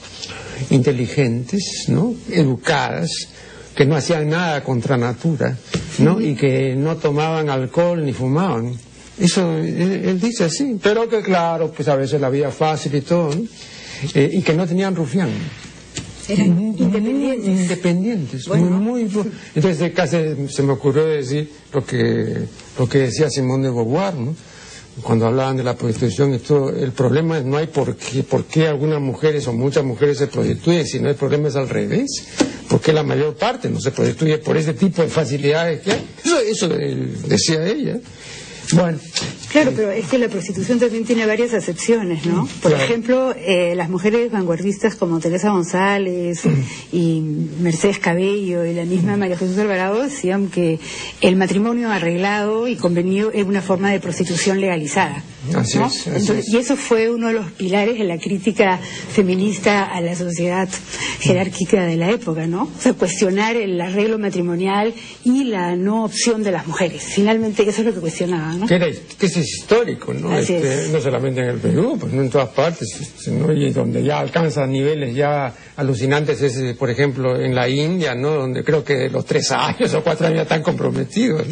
inteligentes, 0.70 1.86
¿no? 1.88 2.14
Educadas, 2.32 3.12
que 3.76 3.86
no 3.86 3.96
hacían 3.96 4.30
nada 4.30 4.64
contra 4.64 4.98
natura, 4.98 5.58
¿no? 6.00 6.20
Y 6.22 6.36
que 6.36 6.76
no 6.76 6.98
tomaban 6.98 7.50
alcohol 7.50 8.06
ni 8.06 8.14
fumaban. 8.14 8.74
Eso 9.18 9.58
él, 9.58 10.20
dice 10.20 10.46
así, 10.46 10.80
pero 10.82 11.10
que 11.10 11.22
claro, 11.22 11.72
pues 11.72 11.88
a 11.90 11.96
veces 11.96 12.22
la 12.22 12.30
vida 12.30 12.52
fácil 12.52 12.96
y 12.96 13.02
todo, 13.02 13.32
eh, 14.14 14.30
y 14.32 14.42
que 14.42 14.54
no 14.54 14.66
tenían 14.66 14.96
rufián. 14.96 15.30
Eran 16.30 16.60
independientes. 16.78 17.48
Independientes, 17.48 18.48
muy, 18.48 18.60
muy, 19.06 19.10
Entonces 19.56 19.92
casi 19.94 20.18
se 20.48 20.64
me 20.64 20.74
ocurrió 20.74 21.06
decir 21.06 21.52
lo 21.74 21.86
que, 21.86 22.44
lo 22.78 22.88
que 22.88 23.00
decía 23.00 23.30
Simón 23.30 23.64
de 23.64 23.70
Beauvoir, 23.70 24.14
¿no? 24.14 24.36
Cuando 25.04 25.28
hablaban 25.28 25.58
de 25.58 25.64
la 25.64 25.76
prostitución, 25.76 26.34
esto, 26.34 26.70
el 26.70 26.92
problema 26.92 27.40
no 27.40 27.58
hay 27.58 27.68
por 27.68 27.96
qué, 27.96 28.68
algunas 28.68 29.00
mujeres 29.00 29.48
o 29.48 29.54
muchas 29.54 29.84
mujeres 29.84 30.18
se 30.18 30.28
prostituyen, 30.28 30.86
sino 30.86 31.10
el 31.10 31.16
problema 31.16 31.48
es 31.48 31.56
al 31.56 31.70
revés. 31.70 32.08
Porque 32.70 32.94
la 32.94 33.04
mayor 33.04 33.36
parte 33.36 33.70
no 33.70 33.80
se 33.80 33.92
prostituye 33.92 34.38
por 34.38 34.56
ese 34.56 34.74
tipo 34.74 35.02
de 35.02 35.08
facilidades 35.08 35.82
que 35.82 35.92
hay. 35.92 36.08
Eso, 36.24 36.40
eso 36.40 36.68
decía 36.70 37.66
ella. 37.66 37.98
Bueno. 38.74 39.00
Claro, 39.50 39.72
pero 39.76 39.90
es 39.90 40.06
que 40.08 40.20
la 40.20 40.28
prostitución 40.28 40.80
también 40.80 41.06
tiene 41.06 41.26
varias 41.26 41.54
acepciones, 41.54 42.26
¿no? 42.26 42.48
Por 42.62 42.72
ejemplo, 42.72 43.34
eh, 43.36 43.74
las 43.76 43.90
mujeres 43.90 44.32
vanguardistas 44.32 44.96
como 44.96 45.20
Teresa 45.20 45.50
González 45.50 46.44
y 46.92 47.22
Mercedes 47.60 47.98
Cabello 47.98 48.64
y 48.64 48.74
la 48.74 48.86
misma 48.86 49.18
María 49.18 49.38
Jesús 49.38 49.58
Alvarado 49.58 50.04
decían 50.04 50.50
que 50.50 50.80
el 51.22 51.36
matrimonio 51.36 51.90
arreglado 51.90 52.68
y 52.68 52.76
convenido 52.76 53.32
es 53.32 53.44
una 53.46 53.62
forma 53.62 53.92
de 53.92 54.00
prostitución 54.00 54.62
legalizada. 54.62 55.24
Así 55.56 55.80
y 56.52 56.58
eso 56.58 56.76
fue 56.76 57.10
uno 57.10 57.28
de 57.28 57.34
los 57.34 57.52
pilares 57.52 57.98
de 57.98 58.04
la 58.04 58.18
crítica 58.18 58.78
feminista 58.78 59.86
a 59.86 60.02
la 60.02 60.16
sociedad 60.16 60.70
jerárquica 61.22 61.86
de 61.86 61.96
la 61.96 62.12
época, 62.12 62.46
¿no? 62.46 62.64
O 62.64 62.82
sea, 62.82 62.94
cuestionar 62.94 63.56
el 63.56 63.80
arreglo 63.80 64.20
matrimonial 64.20 64.94
y 65.24 65.46
la 65.46 65.76
no 65.76 66.04
opción 66.04 66.44
de 66.44 66.52
las 66.52 66.68
mujeres. 66.68 67.04
Finalmente, 67.04 67.64
eso 67.68 67.82
es 67.82 67.88
lo 67.88 67.94
que 67.94 68.00
cuestionaban. 68.00 68.68
Que, 69.18 69.26
es 69.26 69.38
histórico, 69.38 70.14
¿no? 70.14 70.38
Este, 70.38 70.88
no 70.92 71.00
solamente 71.00 71.42
en 71.42 71.50
el 71.50 71.58
Perú, 71.58 71.98
pues 72.00 72.14
no 72.14 72.22
en 72.22 72.30
todas 72.30 72.50
partes, 72.50 72.88
¿no? 73.28 73.52
y 73.52 73.72
donde 73.72 74.04
ya 74.04 74.20
alcanza 74.20 74.66
niveles 74.66 75.16
ya 75.16 75.54
alucinantes 75.76 76.42
es, 76.42 76.58
eh, 76.58 76.76
por 76.78 76.90
ejemplo, 76.90 77.40
en 77.40 77.56
la 77.56 77.68
India, 77.68 78.16
¿no? 78.16 78.36
Donde 78.36 78.64
creo 78.64 78.84
que 78.84 79.10
los 79.10 79.26
tres 79.26 79.52
años 79.52 79.94
o 79.94 80.04
cuatro 80.04 80.28
años 80.28 80.44
están 80.44 80.64
comprometidos, 80.64 81.48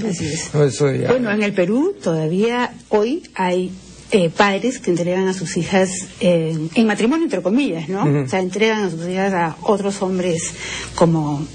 Bueno, 1.08 1.32
en 1.32 1.44
el 1.44 1.54
Perú 1.54 1.96
todavía 2.02 2.74
hoy 2.90 3.24
hay 3.36 3.72
eh, 4.12 4.30
padres 4.30 4.80
que 4.80 4.90
entregan 4.92 5.28
a 5.28 5.34
sus 5.34 5.58
hijas 5.58 5.90
en 6.20 6.88
matrimonio, 6.88 7.26
entre 7.26 7.42
comillas, 7.42 7.90
¿no? 7.90 8.24
O 8.24 8.28
sea, 8.28 8.40
entregan 8.40 8.84
a 8.84 8.90
sus 8.90 9.08
hijas 9.08 9.34
a 9.34 9.58
otros 9.62 10.02
hombres 10.02 10.54
como 10.96 11.46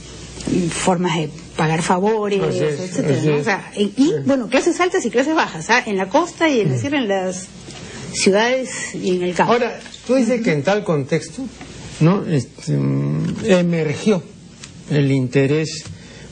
formas 0.71 1.17
de 1.17 1.31
pagar 1.57 1.83
favores, 1.83 2.41
etcétera. 2.43 3.71
y, 3.77 4.15
bueno, 4.25 4.49
clases 4.49 4.81
altas 4.81 5.05
y 5.05 5.11
clases 5.11 5.35
bajas, 5.35 5.71
¿ah? 5.71 5.83
en 5.87 5.97
la 5.97 6.09
costa 6.09 6.49
y 6.49 6.61
en, 6.61 6.73
en 6.73 7.09
las 7.09 7.47
ciudades 8.13 8.95
y 8.95 9.17
en 9.17 9.23
el 9.23 9.35
campo. 9.35 9.53
Ahora, 9.53 9.79
tú 10.07 10.15
dices 10.15 10.43
que 10.43 10.53
en 10.53 10.63
tal 10.63 10.85
contexto, 10.85 11.43
¿no? 12.01 12.25
Este, 12.27 12.77
mm, 12.77 13.45
emergió 13.45 14.23
el 14.91 15.11
interés 15.13 15.85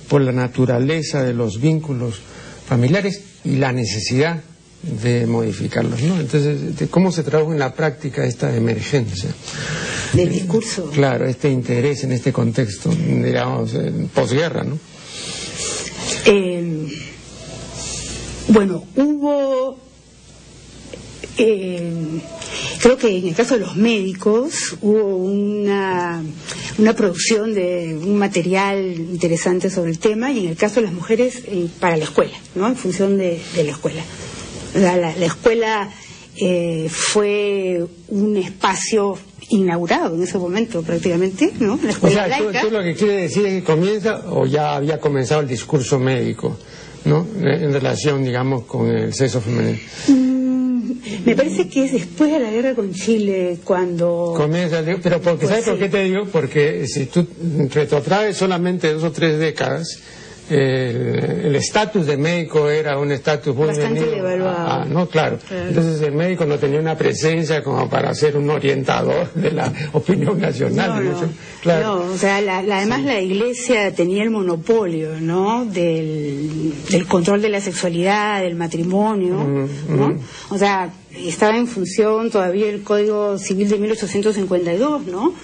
por 0.08 0.20
la 0.20 0.32
naturaleza 0.32 1.22
de 1.22 1.32
los 1.32 1.60
vínculos 1.60 2.20
familiares 2.66 3.22
y 3.44 3.56
la 3.56 3.72
necesidad 3.72 4.42
de 4.82 5.26
modificarlos, 5.26 6.02
¿no? 6.02 6.18
Entonces, 6.18 6.88
¿cómo 6.90 7.12
se 7.12 7.22
tradujo 7.22 7.52
en 7.52 7.58
la 7.58 7.74
práctica 7.74 8.24
esta 8.24 8.54
emergencia? 8.54 9.30
Del 10.12 10.30
discurso. 10.30 10.90
Claro, 10.90 11.26
este 11.26 11.50
interés 11.50 12.04
en 12.04 12.12
este 12.12 12.32
contexto, 12.32 12.90
digamos, 12.90 13.76
posguerra, 14.12 14.64
¿no? 14.64 14.78
Eh, 16.24 16.86
bueno, 18.48 18.84
hubo, 18.96 19.78
eh, 21.38 21.92
creo 22.80 22.96
que 22.96 23.18
en 23.18 23.28
el 23.28 23.34
caso 23.34 23.54
de 23.54 23.60
los 23.60 23.76
médicos 23.76 24.76
hubo 24.82 25.16
una, 25.16 26.22
una 26.78 26.92
producción 26.94 27.54
de 27.54 27.96
un 27.96 28.16
material 28.18 28.78
interesante 28.78 29.70
sobre 29.70 29.92
el 29.92 29.98
tema 29.98 30.32
y 30.32 30.40
en 30.40 30.50
el 30.50 30.56
caso 30.56 30.76
de 30.76 30.82
las 30.82 30.92
mujeres 30.92 31.42
eh, 31.46 31.68
para 31.78 31.96
la 31.96 32.04
escuela, 32.04 32.36
¿no? 32.54 32.66
En 32.66 32.76
función 32.76 33.16
de, 33.16 33.40
la 33.56 33.70
escuela. 33.70 34.02
La, 34.74 35.12
escuela 35.24 35.90
fue 36.88 37.84
un 38.08 38.36
espacio 38.36 39.18
inaugurado 39.50 40.14
en 40.14 40.22
ese 40.22 40.38
momento 40.38 40.82
prácticamente, 40.82 41.52
¿no? 41.60 41.78
La 41.82 41.90
escuela 41.90 42.26
o 42.26 42.52
sea, 42.52 42.62
tú, 42.62 42.70
lo 42.70 42.82
que 42.82 42.94
quiere 42.94 43.22
decir 43.22 43.46
es 43.46 43.60
que 43.60 43.64
comienza 43.64 44.22
o 44.30 44.46
ya 44.46 44.76
había 44.76 44.98
comenzado 44.98 45.40
el 45.40 45.48
discurso 45.48 45.98
médico, 45.98 46.56
¿no? 47.04 47.26
En 47.40 47.72
relación, 47.72 48.24
digamos, 48.24 48.64
con 48.64 48.88
el 48.88 49.12
sexo 49.12 49.40
femenino. 49.40 49.78
Mm, 50.08 50.92
me 51.24 51.34
parece 51.34 51.68
que 51.68 51.84
es 51.84 51.92
después 51.92 52.30
de 52.30 52.38
la 52.38 52.50
guerra 52.50 52.74
con 52.74 52.92
Chile 52.92 53.58
cuando... 53.64 54.34
Comienza, 54.36 54.82
pero 55.02 55.20
porque, 55.20 55.46
¿sabes 55.46 55.64
por 55.64 55.78
qué 55.78 55.88
te 55.88 56.04
digo? 56.04 56.26
Porque 56.30 56.86
si 56.86 57.06
tú 57.06 57.26
retrotraes 57.72 58.36
solamente 58.36 58.92
dos 58.92 59.04
o 59.04 59.12
tres 59.12 59.38
décadas, 59.38 60.00
eh, 60.50 61.42
el 61.44 61.56
estatus 61.56 62.06
de 62.06 62.16
médico 62.16 62.68
era 62.68 62.98
un 62.98 63.10
estatus 63.12 63.54
muy 63.54 63.68
Bastante 63.68 64.04
devaluado. 64.04 64.68
a- 64.82 64.84
no, 64.84 65.08
claro. 65.08 65.38
Claro. 65.48 65.68
Entonces 65.68 66.00
el 66.02 66.12
médico 66.12 66.44
no 66.44 66.58
tenía 66.58 66.80
una 66.80 66.96
presencia 66.96 67.62
como 67.62 67.88
para 67.88 68.14
ser 68.14 68.36
un 68.36 68.50
orientador 68.50 69.32
de 69.34 69.50
la 69.52 69.72
opinión 69.92 70.40
nacional. 70.40 71.04
No, 71.04 71.12
¿no? 71.12 71.20
no, 71.22 71.28
Claro. 71.62 72.04
no, 72.04 72.12
o 72.12 72.16
sea, 72.18 72.40
la- 72.40 72.62
la- 72.62 72.78
además 72.78 73.02
la 73.04 73.20
iglesia 73.20 73.94
tenía 73.94 74.22
el 74.22 74.30
monopolio, 74.30 75.20
¿no? 75.20 75.64
Del, 75.66 76.72
del 76.90 77.06
control 77.06 77.42
de 77.42 77.48
la 77.50 77.60
sexualidad, 77.60 78.42
del 78.42 78.54
matrimonio, 78.56 79.34
Mm, 79.36 79.68
¿no? 79.96 80.08
mm. 80.08 80.18
O 80.50 80.58
sea, 80.58 80.90
estaba 81.16 81.56
en 81.56 81.66
función 81.66 82.30
todavía 82.30 82.68
el 82.70 82.82
Código 82.82 83.36
Civil 83.38 83.68
de 83.68 83.78
1852, 83.78 85.06
¿no? 85.06 85.34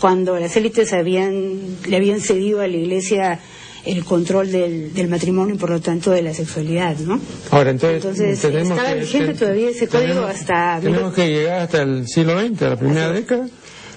Cuando 0.00 0.38
las 0.38 0.56
élites 0.56 0.92
habían, 0.92 1.58
le 1.88 1.96
habían 1.96 2.20
cedido 2.20 2.60
a 2.60 2.66
la 2.66 2.76
iglesia 2.76 3.38
el 3.86 4.04
control 4.04 4.50
del, 4.52 4.92
del 4.94 5.08
matrimonio 5.08 5.54
y 5.54 5.58
por 5.58 5.70
lo 5.70 5.80
tanto 5.80 6.10
de 6.10 6.22
la 6.22 6.34
sexualidad, 6.34 6.96
¿no? 6.98 7.18
Ahora, 7.50 7.70
entonces, 7.70 8.04
Entonces, 8.04 8.40
tenemos 8.40 8.78
estaba 8.78 8.94
vigente 8.94 9.34
todavía 9.34 9.70
ese 9.70 9.88
código 9.88 10.08
tenemos- 10.08 10.30
hasta- 10.30 10.80
Tenemos 10.82 11.14
que 11.14 11.28
llegar 11.28 11.60
hasta 11.60 11.82
el 11.82 12.06
siglo 12.08 12.38
XX, 12.40 12.62
a 12.62 12.68
la 12.70 12.76
primera 12.76 13.12
década. 13.12 13.48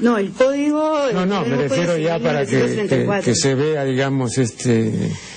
No, 0.03 0.17
el 0.17 0.31
código... 0.31 0.97
No, 1.13 1.25
no, 1.25 1.45
me 1.45 1.55
refiero 1.55 1.97
ya 1.97 2.19
para 2.19 2.45
que, 2.45 2.51
que, 2.51 2.57
1934. 2.57 3.23
que 3.25 3.35
se 3.35 3.55
vea, 3.55 3.85
digamos, 3.85 4.37
este, 4.37 4.91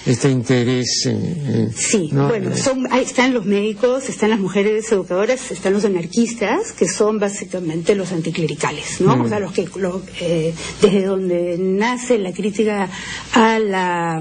este 0.04 0.28
interés. 0.30 1.06
eh, 1.06 1.12
eh, 1.14 1.68
Sí, 1.74 2.10
¿no? 2.12 2.28
bueno, 2.28 2.50
Eh, 2.50 2.56
son, 2.56 2.86
ahí 2.92 3.04
están 3.04 3.32
los 3.32 3.44
médicos, 3.46 4.08
están 4.08 4.30
las 4.30 4.40
mujeres 4.40 4.90
educadoras, 4.90 5.50
están 5.50 5.72
los 5.72 5.84
anarquistas, 5.84 6.72
que 6.72 6.88
son 6.88 7.18
básicamente 7.18 7.94
los 7.94 8.12
anticlericales, 8.12 9.00
¿no? 9.00 9.16
Mm. 9.16 9.20
O 9.22 9.28
sea, 9.28 9.38
los 9.38 9.52
que, 9.52 9.68
lo- 9.76 10.02
eh, 10.20 10.52
desde 10.82 11.04
donde 11.04 11.56
nace 11.58 12.18
la 12.18 12.32
crítica 12.32 12.88
a 13.32 13.58
la, 13.58 14.16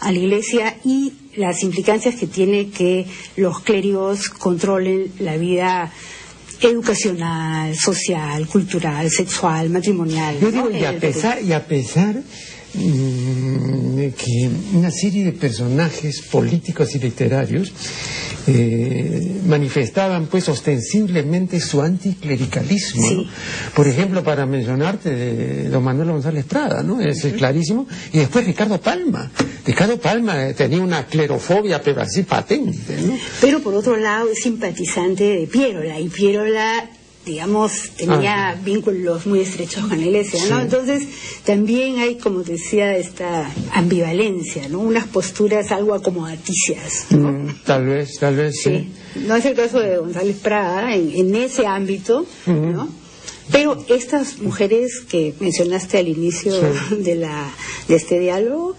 a 0.00 0.12
la 0.12 0.18
iglesia 0.18 0.76
y 0.84 1.12
las 1.36 1.62
implicancias 1.62 2.16
que 2.16 2.26
tiene 2.26 2.70
que 2.70 3.06
los 3.36 3.60
clérigos 3.60 4.28
controlen 4.30 5.12
la 5.20 5.36
vida 5.36 5.92
educacional, 6.60 7.74
social, 7.76 8.46
cultural, 8.46 9.10
sexual, 9.10 9.70
matrimonial. 9.70 10.38
Yo 10.40 10.50
¿no? 10.50 10.68
digo, 10.68 10.70
y 10.70 10.84
a 10.84 10.92
Eh, 10.92 11.00
pesar, 11.00 11.42
y 11.42 11.52
a 11.52 11.66
pesar 11.66 12.16
que 12.72 14.50
una 14.74 14.90
serie 14.90 15.24
de 15.24 15.32
personajes 15.32 16.22
políticos 16.22 16.94
y 16.94 16.98
literarios 16.98 17.72
eh, 18.46 19.40
manifestaban 19.46 20.26
pues 20.26 20.48
ostensiblemente 20.48 21.60
su 21.60 21.82
anticlericalismo. 21.82 23.08
Sí. 23.08 23.14
¿no? 23.16 23.24
Por 23.74 23.86
ejemplo, 23.86 24.22
para 24.22 24.46
mencionarte 24.46 25.10
de 25.10 25.68
don 25.68 25.82
Manuel 25.82 26.12
González 26.12 26.44
Prada, 26.44 26.82
¿no? 26.82 27.00
Es 27.00 27.24
eh, 27.24 27.32
clarísimo. 27.32 27.86
Y 28.12 28.18
después 28.18 28.46
Ricardo 28.46 28.80
Palma. 28.80 29.30
Ricardo 29.66 29.98
Palma 30.00 30.48
eh, 30.48 30.54
tenía 30.54 30.80
una 30.80 31.06
clerofobia, 31.06 31.82
pero 31.82 32.00
así 32.00 32.22
patente, 32.22 32.96
¿no? 33.02 33.18
Pero 33.40 33.60
por 33.60 33.74
otro 33.74 33.96
lado 33.96 34.30
es 34.30 34.42
simpatizante 34.42 35.24
de 35.24 35.46
Pierola 35.46 36.00
y 36.00 36.08
Pierola 36.08 36.88
digamos 37.26 37.90
tenía 37.98 38.58
vínculos 38.64 39.26
muy 39.26 39.40
estrechos 39.40 39.86
con 39.86 39.98
la 40.00 40.06
iglesia 40.06 40.40
¿no? 40.48 40.56
Ah. 40.56 40.58
Sí. 40.58 40.64
entonces 40.64 41.08
también 41.44 41.98
hay 41.98 42.16
como 42.16 42.42
decía 42.42 42.96
esta 42.96 43.50
ambivalencia 43.72 44.68
no 44.68 44.80
unas 44.80 45.06
posturas 45.06 45.70
algo 45.70 45.94
acomodaticias 45.94 47.06
¿no? 47.10 47.32
Mm, 47.32 47.58
tal 47.64 47.86
vez, 47.86 48.18
tal 48.18 48.36
vez, 48.36 48.54
sí. 48.62 48.90
Sí. 49.14 49.20
no 49.26 49.36
es 49.36 49.44
el 49.44 49.54
caso 49.54 49.80
de 49.80 49.98
González 49.98 50.36
Prada 50.42 50.94
en, 50.94 51.10
en 51.14 51.34
ese 51.34 51.66
ámbito 51.66 52.24
¿no? 52.46 52.88
pero 53.52 53.84
estas 53.88 54.38
mujeres 54.38 55.00
que 55.08 55.34
mencionaste 55.40 55.98
al 55.98 56.08
inicio 56.08 56.52
Sí. 56.88 56.94
de 57.02 57.16
la 57.16 57.50
de 57.88 57.96
este 57.96 58.18
diálogo 58.18 58.76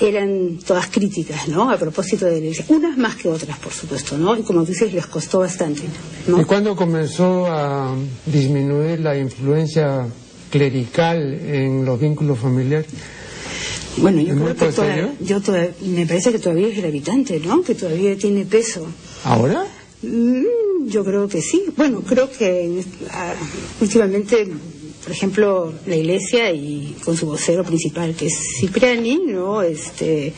eran 0.00 0.58
todas 0.66 0.88
críticas, 0.88 1.48
¿no? 1.48 1.70
A 1.70 1.76
propósito 1.78 2.24
de 2.26 2.32
la 2.32 2.38
iglesia. 2.38 2.64
Unas 2.68 2.96
más 2.98 3.16
que 3.16 3.28
otras, 3.28 3.58
por 3.58 3.72
supuesto, 3.72 4.18
¿no? 4.18 4.36
Y 4.36 4.42
como 4.42 4.64
dices, 4.64 4.92
les 4.92 5.06
costó 5.06 5.38
bastante, 5.40 5.82
¿no? 6.26 6.40
¿Y 6.40 6.44
cuándo 6.44 6.74
comenzó 6.74 7.46
a 7.46 7.94
disminuir 8.26 9.00
la 9.00 9.16
influencia 9.16 10.06
clerical 10.50 11.34
en 11.34 11.84
los 11.84 12.00
vínculos 12.00 12.38
familiares? 12.38 12.86
Bueno, 13.98 14.20
yo 14.20 14.34
¿Es 14.34 14.40
creo 14.40 14.56
que 14.56 14.72
toda- 14.76 15.14
yo 15.20 15.40
toda- 15.40 15.68
me 15.82 16.06
parece 16.06 16.32
que 16.32 16.38
todavía 16.40 16.68
es 16.68 16.76
gravitante, 16.76 17.38
¿no? 17.40 17.62
Que 17.62 17.74
todavía 17.76 18.16
tiene 18.16 18.44
peso. 18.44 18.84
¿Ahora? 19.24 19.64
Mm, 20.02 20.88
yo 20.88 21.04
creo 21.04 21.28
que 21.28 21.40
sí. 21.40 21.64
Bueno, 21.76 22.02
creo 22.02 22.28
que 22.30 22.82
ah, 23.10 23.32
últimamente, 23.80 24.48
por 25.04 25.12
ejemplo, 25.12 25.72
la 25.86 25.96
Iglesia 25.96 26.50
y 26.50 26.96
con 27.04 27.16
su 27.16 27.26
vocero 27.26 27.62
principal, 27.62 28.14
que 28.14 28.26
es 28.26 28.38
Cipriani, 28.58 29.18
¿no? 29.28 29.62
Este 29.62 30.32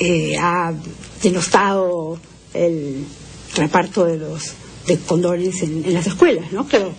eh, 0.00 0.36
ha 0.38 0.72
denostado 1.22 2.18
el 2.52 3.04
reparto 3.56 4.04
de 4.06 4.18
los 4.18 4.52
de 4.86 4.98
condones 4.98 5.62
en, 5.62 5.84
en 5.84 5.94
las 5.94 6.06
escuelas, 6.06 6.50
¿no? 6.52 6.66
Claro. 6.66 6.92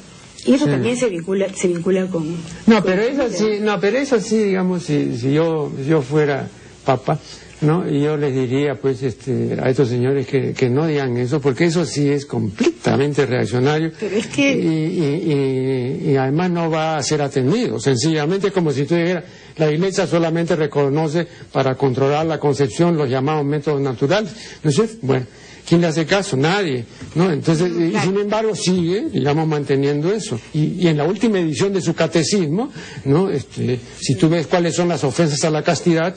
Y 0.46 0.54
eso 0.54 0.66
Sí. 0.66 0.72
también 0.72 0.96
se 0.98 1.10
vincula 1.10 1.48
se 1.56 1.68
vincula 1.68 2.06
con 2.08 2.24
No, 2.68 2.76
con 2.76 2.84
pero 2.84 3.02
eso 3.02 3.30
sí, 3.36 3.58
no, 3.62 3.80
pero 3.80 3.98
eso 3.98 4.20
sí, 4.20 4.38
digamos, 4.38 4.84
si, 4.84 5.18
si 5.18 5.34
yo, 5.34 5.72
si 5.84 5.90
yo 5.90 6.02
fuera 6.02 6.48
papa, 6.86 7.20
¿no? 7.62 7.90
Y 7.90 8.02
yo 8.02 8.18
les 8.18 8.34
diría, 8.34 8.76
pues, 8.76 9.02
este, 9.04 9.58
a 9.62 9.70
estos 9.70 9.90
señores 9.90 10.28
que, 10.28 10.54
que 10.54 10.70
no 10.70 10.86
digan 10.88 11.18
eso, 11.18 11.40
porque 11.40 11.66
eso 11.66 11.86
sí 11.86 12.10
es 12.10 12.26
completamente 12.26 13.26
reaccionario. 13.26 13.92
Pero 14.00 14.16
es 14.18 14.28
que- 14.28 14.52
Y, 14.56 14.68
y- 14.68 16.08
y- 16.08 16.12
y 16.12 16.16
además 16.18 16.52
no 16.52 16.70
va 16.70 16.98
a 16.98 17.04
ser 17.04 17.22
atendido. 17.22 17.80
Sencillamente 17.80 18.52
como 18.52 18.72
si 18.72 18.86
tú 18.86 18.96
dijeras, 18.96 19.24
la 19.58 19.72
iglesia 19.72 20.06
solamente 20.08 20.56
reconoce 20.56 21.28
para 21.52 21.76
controlar 21.76 22.26
la 22.26 22.40
concepción 22.40 22.98
los 22.98 23.10
llamados 23.10 23.46
métodos 23.46 23.82
naturales. 23.82 24.32
¿No 24.64 24.70
es 24.70 24.76
cierto? 24.76 24.96
Bueno. 25.02 25.26
¿Quién 25.68 25.82
le 25.82 25.88
hace 25.88 26.06
caso? 26.06 26.38
Nadie, 26.38 26.86
¿no? 27.16 27.32
Entonces, 27.32 27.72
y- 27.72 27.98
sin 27.98 28.16
embargo, 28.20 28.54
sigue, 28.56 29.08
digamos, 29.12 29.48
manteniendo 29.48 30.14
eso. 30.14 30.40
Y, 30.54 30.74
y 30.80 30.88
en 30.90 30.98
la 30.98 31.06
última 31.06 31.40
edición 31.40 31.74
de 31.74 31.82
su 31.82 31.96
catecismo, 31.96 32.72
¿no? 33.06 33.32
Este, 33.32 33.80
si 34.00 34.14
tú 34.14 34.30
ves 34.30 34.46
cuáles 34.46 34.76
son 34.76 34.90
las 34.90 35.04
ofensas 35.04 35.44
a 35.44 35.50
la 35.50 35.64
castidad, 35.64 36.16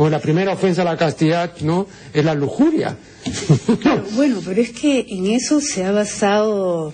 bueno, 0.00 0.16
la 0.16 0.22
primera 0.22 0.54
ofensa 0.54 0.80
a 0.80 0.86
la 0.86 0.96
castidad, 0.96 1.52
¿no? 1.60 1.86
Es 2.14 2.24
la 2.24 2.34
lujuria. 2.34 2.96
Claro, 3.82 4.02
bueno, 4.12 4.40
pero 4.42 4.58
es 4.58 4.70
que 4.70 5.04
en 5.06 5.26
eso 5.26 5.60
se 5.60 5.84
ha 5.84 5.92
basado 5.92 6.90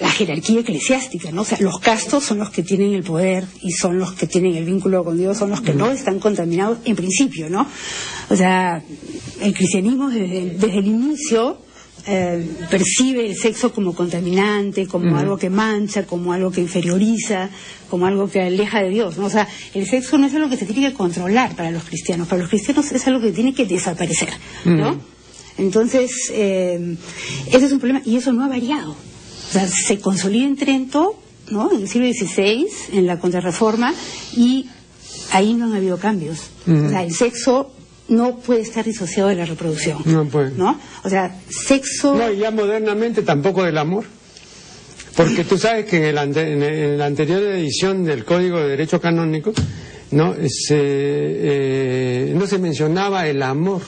la 0.00 0.10
jerarquía 0.10 0.60
eclesiástica, 0.60 1.30
¿no? 1.32 1.42
O 1.42 1.44
sea, 1.44 1.58
los 1.60 1.78
castos 1.80 2.24
son 2.24 2.38
los 2.38 2.48
que 2.48 2.62
tienen 2.62 2.94
el 2.94 3.02
poder 3.02 3.44
y 3.60 3.72
son 3.72 3.98
los 3.98 4.14
que 4.14 4.26
tienen 4.26 4.56
el 4.56 4.64
vínculo 4.64 5.04
con 5.04 5.18
Dios, 5.18 5.36
son 5.36 5.50
los 5.50 5.60
que 5.60 5.74
no 5.74 5.90
están 5.90 6.18
contaminados 6.18 6.78
en 6.86 6.96
principio, 6.96 7.50
¿no? 7.50 7.66
O 8.30 8.34
sea, 8.34 8.82
el 9.42 9.52
cristianismo 9.52 10.08
desde 10.08 10.54
desde 10.54 10.78
el 10.78 10.86
inicio 10.86 11.58
eh, 12.06 12.48
percibe 12.70 13.26
el 13.26 13.36
sexo 13.36 13.72
como 13.72 13.94
contaminante, 13.94 14.86
como 14.86 15.18
algo 15.18 15.36
que 15.36 15.50
mancha, 15.50 16.06
como 16.06 16.32
algo 16.32 16.50
que 16.50 16.60
inferioriza, 16.60 17.50
como 17.88 18.06
algo 18.06 18.30
que 18.30 18.40
aleja 18.40 18.82
de 18.82 18.90
Dios, 18.90 19.18
¿no? 19.18 19.26
O 19.26 19.30
sea, 19.30 19.48
el 19.74 19.86
sexo 19.86 20.18
no 20.18 20.26
es 20.26 20.34
algo 20.34 20.48
que 20.48 20.56
se 20.56 20.66
tiene 20.66 20.88
que 20.88 20.94
controlar 20.94 21.54
para 21.56 21.70
los 21.70 21.84
cristianos, 21.84 22.28
para 22.28 22.42
los 22.42 22.50
cristianos 22.50 22.90
es 22.92 23.06
algo 23.06 23.20
que 23.20 23.32
tiene 23.32 23.54
que 23.54 23.66
desaparecer, 23.66 24.30
¿no? 24.64 24.98
Entonces, 25.58 26.10
eh, 26.32 26.96
ese 27.46 27.66
es 27.66 27.72
un 27.72 27.78
problema 27.78 28.02
y 28.04 28.16
eso 28.16 28.32
no 28.32 28.44
ha 28.44 28.48
variado. 28.48 28.92
O 28.92 29.52
sea, 29.52 29.66
se 29.66 29.98
consolida 29.98 30.46
en 30.46 30.56
Trento, 30.56 31.16
¿no? 31.50 31.72
En 31.72 31.82
el 31.82 31.88
siglo 31.88 32.06
XVI, 32.12 32.66
en 32.92 33.06
la 33.06 33.18
Contrarreforma, 33.18 33.92
y 34.36 34.66
ahí 35.32 35.54
no 35.54 35.66
han 35.66 35.74
habido 35.74 35.98
cambios. 35.98 36.38
O 36.66 36.88
sea, 36.88 37.02
el 37.02 37.12
sexo 37.12 37.72
no 38.10 38.36
puede 38.36 38.60
estar 38.60 38.84
disociado 38.84 39.28
de 39.30 39.36
la 39.36 39.44
reproducción. 39.46 39.98
No 40.04 40.24
puede. 40.26 40.50
¿No? 40.56 40.78
O 41.04 41.08
sea, 41.08 41.34
sexo... 41.48 42.14
No, 42.14 42.30
y 42.30 42.38
ya 42.38 42.50
modernamente 42.50 43.22
tampoco 43.22 43.64
del 43.64 43.78
amor. 43.78 44.04
Porque 45.16 45.44
tú 45.44 45.58
sabes 45.58 45.86
que 45.86 45.96
en, 45.96 46.04
el 46.04 46.18
ante- 46.18 46.52
en 46.52 46.62
el- 46.62 46.74
en 46.74 46.98
la 46.98 47.06
anterior 47.06 47.42
edición 47.42 48.04
del 48.04 48.24
Código 48.24 48.58
de 48.58 48.68
Derecho 48.68 49.00
Canónico 49.00 49.52
no 50.12 50.34
se, 50.34 50.76
eh, 50.78 52.32
no 52.36 52.46
se 52.46 52.58
mencionaba 52.58 53.26
el 53.26 53.42
amor 53.42 53.82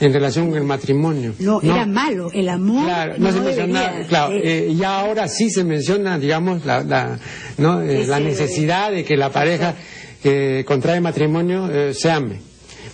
en 0.00 0.12
relación 0.12 0.48
con 0.48 0.58
el 0.58 0.64
matrimonio. 0.64 1.34
No, 1.38 1.60
era 1.62 1.86
malo. 1.86 2.30
El 2.32 2.48
amor 2.48 2.84
Claro, 2.84 3.14
no, 3.18 3.30
se 3.32 3.40
debería, 3.40 3.66
menciona, 3.66 4.06
claro, 4.08 4.34
eh, 4.34 4.40
eh, 4.70 4.74
ya 4.74 4.98
ahora 5.00 5.28
sí 5.28 5.48
se 5.50 5.64
menciona, 5.64 6.18
digamos, 6.18 6.64
la, 6.66 6.82
la, 6.82 7.18
¿no? 7.58 7.80
Eh, 7.82 8.06
la 8.06 8.18
necesidad 8.18 8.90
de 8.90 9.04
que 9.04 9.16
la 9.16 9.30
pareja 9.30 9.74
que 10.22 10.64
contrae 10.66 11.00
matrimonio 11.00 11.68
eh, 11.70 11.94
se 11.94 12.10
ame. 12.10 12.40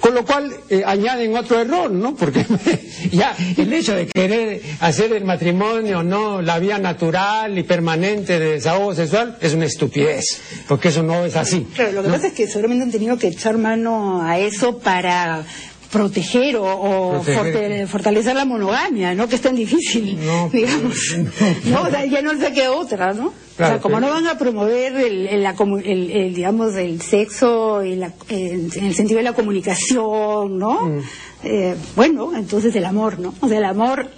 Con 0.00 0.14
lo 0.14 0.24
cual 0.24 0.52
eh, 0.68 0.82
añaden 0.86 1.36
otro 1.36 1.60
error, 1.60 1.90
¿no? 1.90 2.14
Porque 2.14 2.44
ya 3.12 3.34
el 3.56 3.72
hecho 3.72 3.94
de 3.94 4.06
querer 4.06 4.62
hacer 4.80 5.12
el 5.12 5.24
matrimonio, 5.24 6.02
¿no? 6.02 6.40
La 6.40 6.58
vía 6.58 6.78
natural 6.78 7.58
y 7.58 7.64
permanente 7.64 8.38
de 8.38 8.52
desahogo 8.52 8.94
sexual 8.94 9.36
es 9.40 9.54
una 9.54 9.66
estupidez, 9.66 10.24
porque 10.68 10.88
eso 10.88 11.02
no 11.02 11.24
es 11.24 11.34
así. 11.36 11.66
Claro, 11.74 11.92
lo 11.92 12.02
que 12.02 12.08
¿no? 12.08 12.14
pasa 12.14 12.28
es 12.28 12.32
que 12.34 12.46
seguramente 12.46 12.84
han 12.84 12.92
tenido 12.92 13.18
que 13.18 13.28
echar 13.28 13.58
mano 13.58 14.22
a 14.22 14.38
eso 14.38 14.78
para 14.78 15.44
proteger 15.90 16.56
o, 16.58 17.22
fortalecer 17.86 18.34
la 18.34 18.44
monogamia, 18.44 19.14
¿no? 19.14 19.28
Que 19.28 19.36
es 19.36 19.40
tan 19.40 19.54
difícil, 19.54 20.18
pues, 20.50 20.52
digamos. 20.52 21.16
No. 21.64 21.88
ya 21.90 22.22
no 22.22 22.38
se 22.38 22.52
queda 22.52 22.72
otra, 22.72 23.12
¿no? 23.12 23.26
o 23.28 23.56
sea, 23.56 23.80
como 23.80 23.98
no 24.00 24.08
van 24.08 24.26
a 24.26 24.38
promover 24.38 24.94
el, 24.96 26.34
digamos, 26.34 26.76
el 26.76 27.00
sexo 27.00 27.82
en 27.82 28.02
el 28.30 28.94
sentido 28.94 29.18
de 29.18 29.24
la 29.24 29.32
comunicación, 29.32 30.58
¿no? 30.58 30.86
Mm. 30.86 31.00
Eh, 31.44 31.74
bueno, 31.96 32.32
entonces 32.36 32.74
el 32.76 32.84
amor, 32.84 33.18
¿no? 33.18 33.34
O 33.40 33.48
sea, 33.48 33.58
el 33.58 33.64
amor 33.64 34.08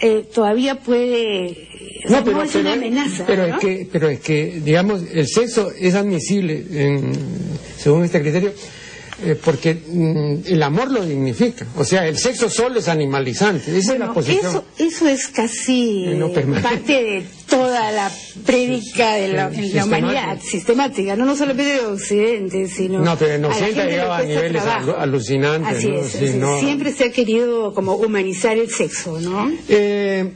eh, 0.00 0.28
todavía 0.32 0.76
puede 0.80 1.68
no, 2.08 2.22
pero, 2.22 2.42
es 2.42 2.54
una 2.56 2.74
amenaza 2.74 3.24
pero 3.26 3.46
es 3.46 3.54
que 3.60 3.88
pero 3.90 4.08
es 4.08 4.20
que 4.20 4.60
digamos 4.62 5.02
el 5.10 5.26
sexo 5.26 5.70
es 5.70 5.94
admisible 5.94 6.66
según 7.78 8.04
este 8.04 8.20
criterio 8.20 8.52
eh, 9.22 9.38
porque 9.42 9.74
mm, 9.74 10.52
el 10.52 10.62
amor 10.62 10.90
lo 10.90 11.04
dignifica. 11.04 11.66
O 11.76 11.84
sea, 11.84 12.06
el 12.06 12.18
sexo 12.18 12.50
solo 12.50 12.80
es 12.80 12.88
animalizante. 12.88 13.76
Esa 13.76 13.92
es 13.92 13.98
la 13.98 14.12
posición. 14.12 14.46
Eso, 14.46 14.64
eso 14.78 15.08
es 15.08 15.28
casi 15.28 16.06
parte 16.62 16.92
de 16.92 17.26
toda 17.48 17.92
la 17.92 18.10
prédica 18.44 19.14
de 19.14 19.28
la, 19.28 19.50
humanidad 19.84 20.40
sistemática, 20.42 21.14
no, 21.14 21.24
no 21.24 21.36
solamente 21.36 21.74
de 21.74 21.86
Occidente, 21.86 22.66
sino. 22.68 23.00
No, 23.00 23.16
pero 23.16 23.34
en 23.34 23.44
Occidente 23.44 23.82
ha 23.82 23.86
llegado 23.86 24.12
a 24.14 24.22
niveles 24.22 24.62
alucinantes. 24.98 25.76
Así 25.76 25.90
es, 25.90 26.32
Siempre 26.60 26.92
se 26.92 27.04
ha 27.04 27.12
querido 27.12 27.72
como 27.72 27.94
humanizar 27.94 28.58
el 28.58 28.70
sexo, 28.70 29.20
¿no? 29.20 29.50
Eh, 29.68 30.32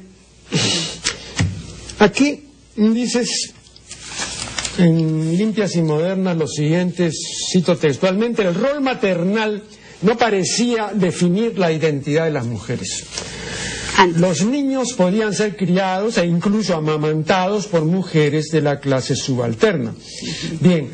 aquí 1.99 2.45
dices 2.77 3.55
en 4.79 5.37
Limpias 5.37 5.75
y 5.77 5.83
Modernas 5.83 6.37
los 6.37 6.55
siguientes, 6.55 7.15
cito 7.51 7.77
textualmente, 7.77 8.43
el 8.43 8.55
rol 8.55 8.81
maternal 8.81 9.63
no 10.03 10.17
parecía 10.17 10.93
definir 10.95 11.59
la 11.59 11.73
identidad 11.73 12.25
de 12.25 12.31
las 12.31 12.47
mujeres. 12.47 13.05
Los 14.17 14.45
niños 14.45 14.93
podían 14.93 15.35
ser 15.35 15.57
criados 15.57 16.19
e 16.19 16.27
incluso 16.27 16.77
amamantados 16.77 17.67
por 17.67 17.85
mujeres 17.85 18.51
de 18.53 18.61
la 18.61 18.79
clase 18.79 19.17
subalterna. 19.17 19.93
Bien, 20.61 20.91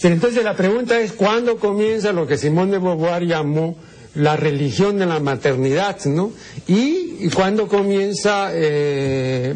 pero 0.00 0.14
entonces 0.14 0.42
la 0.42 0.56
pregunta 0.56 0.98
es, 0.98 1.12
¿cuándo 1.12 1.58
comienza 1.58 2.12
lo 2.12 2.26
que 2.26 2.38
Simón 2.38 2.70
de 2.70 2.78
Beauvoir 2.78 3.26
llamó 3.26 3.76
la 4.16 4.36
religión 4.36 4.98
de 4.98 5.06
la 5.06 5.20
maternidad, 5.20 6.04
¿no? 6.06 6.32
Y, 6.66 7.28
cuando 7.34 7.66
comienza 7.66 8.50
eh, 8.52 9.54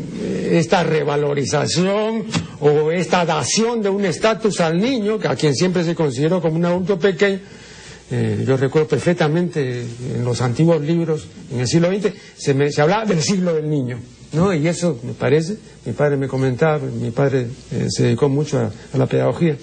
esta 0.53 0.83
revalorización 0.83 2.25
o 2.61 2.90
esta 2.90 3.25
dación 3.25 3.83
de 3.83 3.90
un 3.90 4.05
estatus 4.05 4.61
al 4.61 4.81
niño, 4.81 5.18
a 5.29 5.37
quien 5.37 5.55
siempre 5.55 5.85
se 5.85 5.94
consideró 5.94 6.40
como 6.40 6.57
un 6.57 6.64
adulto 6.64 6.99
pequeño, 6.99 7.40
eh, 8.11 8.44
yo 8.46 8.57
recuerdo 8.57 8.88
perfectamente 8.88 9.83
en 10.14 10.25
los 10.25 10.40
antiguos 10.40 10.81
libros, 10.81 11.27
en 11.53 11.61
el 11.61 11.68
siglo 11.68 11.88
XX, 11.90 12.12
se, 12.37 12.73
se 12.73 12.83
hablaba 12.83 13.05
del 13.05 13.23
siglo 13.23 13.55
del 13.55 13.68
niño. 13.68 13.99
¿No? 14.33 14.55
Y 14.55 14.66
eso 14.69 14.99
me 15.03 15.12
parece, 15.12 15.57
mi 15.85 15.93
padre 15.93 16.16
me 16.16 16.29
comentaba, 16.29 16.79
mi 16.79 17.11
padre 17.11 17.47
eh, 17.73 17.87
se 17.88 18.05
dedicó 18.05 18.29
mucho 18.29 18.59
a, 18.59 18.97
la 18.97 19.07
pedagogía, 19.07 19.57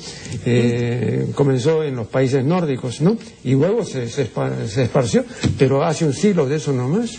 eh, 0.46 1.32
comenzó 1.36 1.84
en 1.84 1.96
los 1.96 2.08
países 2.08 2.44
nórdicos, 2.44 3.02
¿no? 3.02 3.18
Y 3.44 3.52
luego 3.52 3.84
se, 3.84 4.10
se, 4.10 4.24
esparció, 4.84 5.26
pero 5.58 5.84
hace 5.84 6.06
un 6.06 6.14
siglo 6.14 6.48
de 6.48 6.58
eso 6.58 6.74
nomás. 6.74 7.12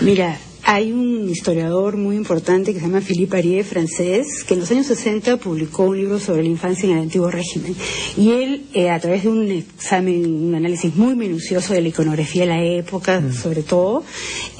Mira, 0.00 0.38
hay 0.64 0.92
un 0.92 1.28
historiador 1.28 1.96
muy 1.96 2.16
importante 2.16 2.72
que 2.72 2.78
se 2.78 2.86
llama 2.86 3.00
Philippe 3.00 3.36
Arié, 3.36 3.64
francés, 3.64 4.44
que 4.46 4.54
en 4.54 4.60
los 4.60 4.70
años 4.70 4.86
60 4.86 5.36
publicó 5.38 5.84
un 5.84 5.96
libro 5.98 6.20
sobre 6.20 6.42
la 6.42 6.48
infancia 6.48 6.88
en 6.88 6.96
el 6.96 7.02
antiguo 7.02 7.30
régimen. 7.30 7.74
Y 8.16 8.30
él, 8.30 8.66
eh, 8.72 8.90
a 8.90 9.00
través 9.00 9.24
de 9.24 9.30
un 9.30 9.50
examen, 9.50 10.24
un 10.24 10.54
análisis 10.54 10.94
muy 10.94 11.14
minucioso 11.16 11.74
de 11.74 11.80
la 11.80 11.88
iconografía 11.88 12.42
de 12.42 12.48
la 12.48 12.62
época, 12.62 13.20
mm. 13.20 13.34
sobre 13.34 13.62
todo, 13.62 14.04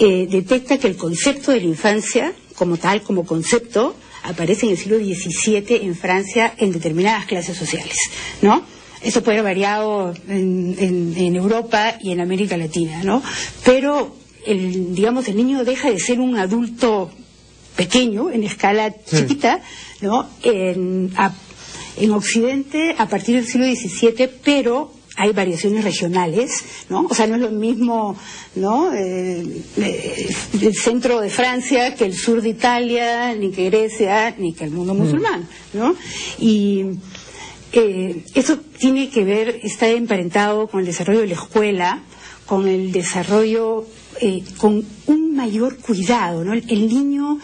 eh, 0.01 0.27
detecta 0.29 0.79
que 0.79 0.89
el 0.89 0.97
concepto 0.97 1.53
de 1.53 1.61
la 1.61 1.67
infancia, 1.67 2.33
como 2.57 2.77
tal, 2.77 3.03
como 3.03 3.25
concepto, 3.25 3.95
aparece 4.25 4.67
en 4.67 4.73
el 4.73 4.79
siglo 4.79 4.99
XVII 4.99 5.85
en 5.87 5.95
Francia 5.95 6.55
en 6.59 6.73
determinadas 6.73 7.27
clases 7.27 7.57
sociales, 7.57 7.97
¿no? 8.41 8.65
Eso 9.03 9.25
puede 9.25 9.39
haber 9.39 9.55
variado 9.55 10.15
en, 10.29 10.77
en 11.17 11.35
Europa 11.35 11.97
y 12.01 12.13
en 12.13 12.21
América 12.21 12.57
Latina, 12.57 13.03
¿no? 13.03 13.21
Pero 13.65 14.22
el, 14.47 14.95
digamos, 14.95 15.29
el 15.29 15.37
niño 15.37 15.65
deja 15.65 15.91
de 15.91 15.99
ser 15.99 16.21
un 16.21 16.37
adulto 16.37 17.11
pequeño, 17.77 18.31
en 18.31 18.45
escala 18.45 18.95
chiquita, 19.05 19.61
¿no? 20.01 20.29
En, 20.43 21.13
en 21.97 22.11
Occidente, 22.11 22.95
a 22.99 23.09
partir 23.09 23.37
del 23.37 23.47
siglo 23.47 23.67
XVII, 23.67 24.29
pero 24.43 24.93
hay 25.17 25.33
variaciones 25.33 25.85
regionales, 25.85 26.65
¿no? 26.89 27.07
O 27.09 27.15
sea, 27.15 27.27
no 27.27 27.37
es 27.37 27.43
lo 27.43 27.51
mismo, 27.51 28.17
¿no? 28.55 28.93
Eh, 28.95 29.63
eh, 29.77 30.29
el 30.61 30.75
centro 30.75 31.21
de 31.21 31.29
Francia 31.29 31.95
que 31.95 32.05
el 32.05 32.15
sur 32.15 32.41
de 32.41 32.49
Italia, 32.49 33.35
ni 33.35 33.51
que 33.51 33.69
Grecia, 33.69 34.35
ni 34.39 34.55
que 34.55 34.65
el 34.65 34.71
mundo 34.71 34.95
mm. 34.95 34.99
musulmán, 34.99 35.49
¿no? 35.75 35.95
Y 36.39 36.85
eh, 37.73 38.25
eso 38.35 38.59
tiene 38.79 39.11
que 39.11 39.25
ver, 39.25 39.61
está 39.63 39.89
emparentado 39.89 40.67
con 40.67 40.81
el 40.81 40.87
desarrollo 40.87 41.21
de 41.21 41.29
la 41.29 41.35
escuela, 41.35 42.03
con 42.47 42.67
el 42.67 42.93
desarrollo 42.93 43.87
eh, 44.21 44.43
con 44.57 44.85
un 45.07 45.37
mayor 45.37 45.79
cuidado, 45.79 46.45
¿no? 46.45 46.53
El, 46.53 46.89
niño 46.89 47.39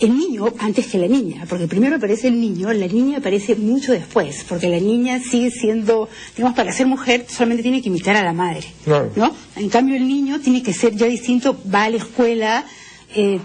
el 0.00 0.16
niño 0.16 0.52
antes 0.58 0.86
que 0.86 0.98
la 0.98 1.08
niña, 1.08 1.44
porque 1.48 1.66
primero 1.66 1.96
aparece 1.96 2.28
el 2.28 2.40
niño, 2.40 2.72
la 2.72 2.86
niña 2.86 3.18
aparece 3.18 3.56
mucho 3.56 3.92
después, 3.92 4.44
porque 4.48 4.68
la 4.68 4.78
niña 4.78 5.20
sigue 5.20 5.50
siendo, 5.50 6.08
digamos, 6.36 6.56
para 6.56 6.72
ser 6.72 6.86
mujer 6.86 7.26
solamente 7.28 7.62
tiene 7.62 7.82
que 7.82 7.88
imitar 7.88 8.16
a 8.16 8.22
la 8.22 8.32
madre, 8.32 8.66
¿no? 9.16 9.34
En 9.56 9.68
cambio 9.68 9.96
el 9.96 10.06
niño 10.06 10.40
tiene 10.40 10.62
que 10.62 10.72
ser 10.72 10.94
ya 10.94 11.06
distinto, 11.06 11.56
va 11.72 11.84
a 11.84 11.90
la 11.90 11.96
escuela, 11.96 12.64
eh, 13.14 13.40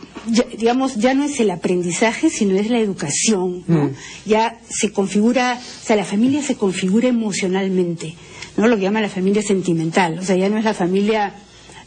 digamos, 0.58 0.96
ya 0.96 1.14
no 1.14 1.24
es 1.24 1.40
el 1.40 1.50
aprendizaje, 1.50 2.30
sino 2.30 2.56
es 2.56 2.70
la 2.70 2.80
educación, 2.80 3.64
¿no? 3.68 3.86
Mm. 3.86 3.96
Ya 4.26 4.60
se 4.70 4.92
configura, 4.92 5.60
o 5.60 5.86
sea, 5.86 5.96
la 5.96 6.06
familia 6.06 6.44
se 6.44 6.56
configura 6.56 7.08
emocionalmente, 7.08 8.14
¿no? 8.58 8.68
Lo 8.68 8.76
que 8.76 8.84
llama 8.84 9.02
la 9.02 9.10
familia 9.10 9.42
sentimental, 9.42 10.20
o 10.20 10.24
sea, 10.24 10.36
ya 10.36 10.50
no 10.50 10.58
es 10.58 10.66
la 10.66 10.74
familia 10.74 11.34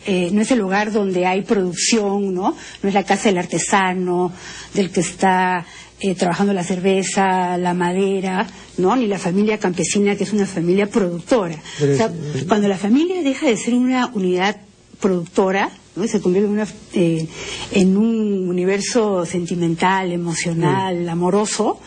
eh, 0.05 0.31
no 0.33 0.43
es 0.43 0.51
el 0.51 0.59
lugar 0.59 0.93
donde 0.93 1.27
hay 1.27 1.43
producción, 1.43 2.35
¿no? 2.35 2.57
No 2.83 2.89
es 2.89 2.95
la 2.95 3.05
casa 3.05 3.29
del 3.29 3.39
artesano, 3.39 4.33
del 4.75 4.91
que 4.91 5.01
está 5.01 5.65
eh, 6.01 6.15
trabajando 6.15 6.53
la 6.53 6.65
cerveza, 6.65 7.57
la 7.57 7.75
madera, 7.75 8.47
¿no? 8.79 8.95
Ni 8.97 9.07
la 9.07 9.19
familia 9.19 9.59
campesina, 9.59 10.17
que 10.17 10.25
es 10.25 10.33
una 10.33 10.47
familia 10.47 10.87
productora. 10.89 11.57
o 11.81 11.97
sea, 11.97 12.13
cuando 12.47 12.69
la 12.69 12.77
familia 12.77 13.23
deja 13.23 13.47
de 13.47 13.57
ser 13.57 13.75
una 13.75 14.11
unidad 14.13 14.57
productora, 15.01 15.71
se 16.07 16.21
convierte 16.21 16.49
en, 16.49 16.53
una, 16.53 16.67
eh, 16.93 17.27
en 17.73 17.97
un 17.97 18.49
universo 18.49 19.25
sentimental, 19.25 20.13
emocional, 20.13 21.09
amoroso, 21.09 21.81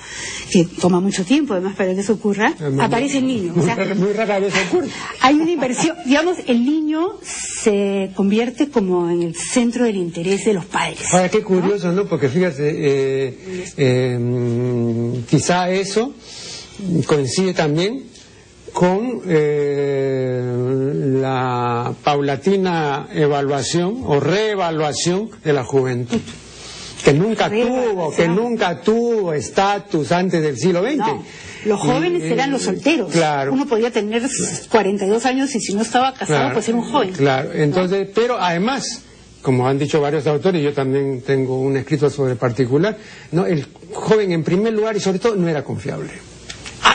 que 0.52 0.66
toma 0.66 1.00
mucho 1.00 1.24
tiempo 1.24 1.54
además 1.54 1.76
para 1.76 1.94
que 1.94 2.02
eso 2.02 2.14
ocurra, 2.14 2.54
aparece 2.80 3.20
el 3.20 3.28
niño. 3.28 3.54
muy, 3.54 4.14
rara 4.14 4.40
vez 4.40 4.54
ocurre. 4.68 4.88
Hay 5.22 5.36
una 5.36 5.52
inversión, 5.52 5.96
digamos, 6.06 6.38
el 6.48 6.66
niño 6.66 7.18
se 7.22 8.12
convierte 8.16 8.70
como 8.70 9.10
en 9.10 9.22
el 9.22 9.36
centro 9.36 9.86
del 9.86 9.98
interés 9.98 10.46
de 10.46 10.54
los 10.54 10.66
padres. 10.66 11.14
Ahora, 11.14 11.30
qué 11.30 11.42
curioso, 11.44 11.92
¿no? 11.92 12.06
Porque 12.06 12.30
fíjate, 12.30 12.68
eh, 12.68 13.66
eh, 13.78 15.24
quizá 15.30 15.70
eso 15.70 16.14
coincide 17.06 17.54
también 17.54 18.09
con 18.80 19.24
eh, 19.28 20.42
la 21.20 21.92
paulatina 22.02 23.10
evaluación 23.14 24.04
o 24.06 24.22
reevaluación 24.22 25.30
de 25.44 25.52
la 25.52 25.66
juventud 25.66 26.22
que 27.04 27.14
nunca 27.14 27.50
tuvo 27.50 28.16
que 28.16 28.30
nunca 28.30 28.80
tuvo 28.80 29.34
estatus 29.34 30.14
antes 30.14 30.42
del 30.42 30.58
siglo 30.58 30.82
XX 30.82 31.66
los 31.66 31.78
jóvenes 31.78 32.24
eran 32.24 32.52
los 32.52 32.62
solteros. 32.62 33.12
claro. 33.12 33.52
Uno 33.52 33.66
podía 33.66 33.92
tener 33.92 34.24
42 34.70 35.26
años 35.26 35.54
y 35.56 35.60
si 35.60 35.74
no 35.74 35.82
estaba 35.82 36.14
casado 36.14 36.54
pues 36.54 36.70
era 36.70 36.78
un 36.78 36.90
joven. 36.90 37.12
claro. 37.12 37.52
Entonces 37.52 38.08
pero 38.16 38.40
además 38.40 39.04
como 39.42 39.68
han 39.68 39.78
dicho 39.78 40.00
varios 40.00 40.26
autores, 40.26 40.64
yo 40.64 40.72
también 40.72 41.22
tengo 41.22 41.60
un 41.60 41.76
escrito 41.76 42.10
sobre 42.10 42.38
particular, 42.38 42.98
no, 43.34 43.46
el 43.46 43.66
joven 43.92 44.32
en 44.32 44.44
primer 44.46 44.72
lugar 44.72 44.96
y 44.96 45.02
sobre 45.02 45.20
todo 45.20 45.36
no 45.36 45.50
era 45.50 45.66
confiable. 45.66 46.12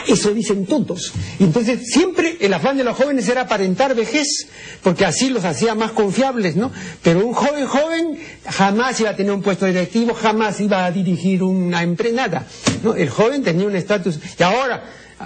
Eso 0.07 0.33
dicen 0.33 0.65
todos. 0.65 1.13
entonces 1.39 1.87
siempre 1.87 2.37
el 2.39 2.53
afán 2.53 2.77
de 2.77 2.83
los 2.83 2.95
jóvenes 2.95 3.27
era 3.27 3.41
aparentar 3.41 3.95
vejez, 3.95 4.47
porque 4.83 5.05
así 5.05 5.29
los 5.29 5.45
hacía 5.45 5.75
más 5.75 5.91
confiables, 5.91 6.55
¿no? 6.55 6.71
Pero 7.01 7.25
un 7.25 7.33
joven 7.33 7.65
joven 7.65 8.17
jamás 8.49 8.99
iba 8.99 9.09
a 9.09 9.15
tener 9.15 9.31
un 9.31 9.41
puesto 9.41 9.65
directivo, 9.65 10.13
jamás 10.13 10.59
iba 10.59 10.85
a 10.85 10.91
dirigir 10.91 11.43
una 11.43 11.83
empresa, 11.83 12.15
nada. 12.15 12.47
¿no? 12.83 12.95
El 12.95 13.09
joven 13.09 13.43
tenía 13.43 13.67
un 13.67 13.75
estatus. 13.75 14.19
Y 14.39 14.43
ahora 14.43 14.83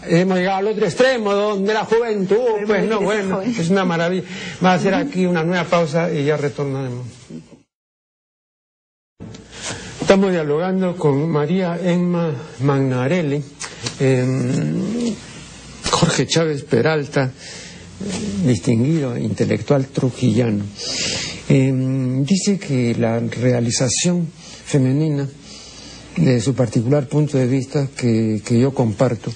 hemos 0.08 0.38
llegado 0.38 0.58
al 0.58 0.68
otro 0.68 0.86
extremo, 0.86 1.34
donde 1.34 1.74
la 1.74 1.86
juventud, 1.86 2.38
pues 2.66 2.86
no, 2.86 3.02
bueno, 3.02 3.42
es 3.42 3.70
una 3.70 3.86
maravilla. 3.86 4.24
Va 4.64 4.72
a 4.72 4.76
hacer 4.76 4.94
aquí 4.94 5.26
una 5.26 5.44
nueva 5.44 5.64
pausa 5.66 6.12
y 6.12 6.26
ya 6.26 6.38
retornaremos. 6.38 7.06
Estamos 10.02 10.32
dialogando 10.32 10.96
con 10.96 11.30
María 11.30 11.80
Emma 11.84 12.32
Magnarelli, 12.62 13.44
em, 14.00 15.16
Jorge 15.90 16.26
Chávez 16.28 16.64
Peralta, 16.64 17.32
distinguido 18.46 19.18
intelectual 19.18 19.86
trujillano. 19.88 20.64
Em, 21.50 22.24
dice 22.24 22.58
que 22.60 22.96
la 22.96 23.20
realización 23.20 24.28
femenina, 24.66 25.28
de 26.16 26.42
su 26.42 26.54
particular 26.54 27.08
punto 27.08 27.38
de 27.38 27.48
vista, 27.48 27.88
que, 27.96 28.42
que 28.46 28.60
yo 28.60 28.74
comparto, 28.74 29.32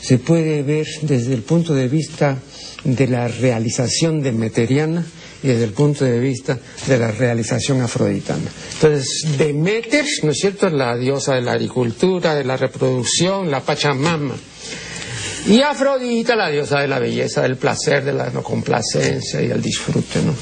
se 0.00 0.18
puede 0.18 0.62
ver 0.62 0.86
desde 1.02 1.34
el 1.34 1.42
punto 1.42 1.74
de 1.74 1.88
vista 1.88 2.38
de 2.84 3.06
la 3.08 3.28
realización 3.28 4.22
demeteriana 4.22 5.04
y 5.44 5.48
desde 5.48 5.64
el 5.64 5.72
punto 5.72 6.06
de 6.06 6.18
vista 6.18 6.58
de 6.86 6.96
la 6.96 7.12
realización 7.12 7.82
afroditana. 7.82 8.50
Entonces, 8.72 9.36
Demeter, 9.36 10.06
¿no 10.22 10.30
es 10.30 10.38
cierto?, 10.38 10.70
la 10.70 10.96
diosa 10.96 11.34
de 11.34 11.42
la 11.42 11.52
agricultura, 11.52 12.34
de 12.34 12.44
la 12.44 12.56
reproducción, 12.56 13.50
la 13.50 13.60
Pachamama. 13.60 14.34
Y 15.46 15.60
Afrodita, 15.60 16.34
la 16.34 16.48
diosa 16.48 16.80
de 16.80 16.88
la 16.88 16.98
belleza, 16.98 17.42
del 17.42 17.58
placer, 17.58 18.02
de 18.02 18.14
la 18.14 18.30
no 18.30 18.42
complacencia 18.42 19.42
y 19.42 19.50
el 19.50 19.60
disfrute, 19.60 20.22
¿no? 20.22 20.34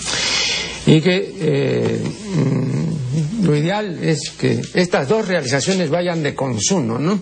Y 0.87 1.01
que 1.01 1.35
eh, 1.41 2.01
lo 3.43 3.57
ideal 3.57 3.99
es 4.03 4.31
que 4.31 4.61
estas 4.75 5.09
dos 5.09 5.29
realizaciones 5.29 5.91
vayan 5.91 6.23
de 6.23 6.35
consumo, 6.35 6.99
¿no? 6.99 7.21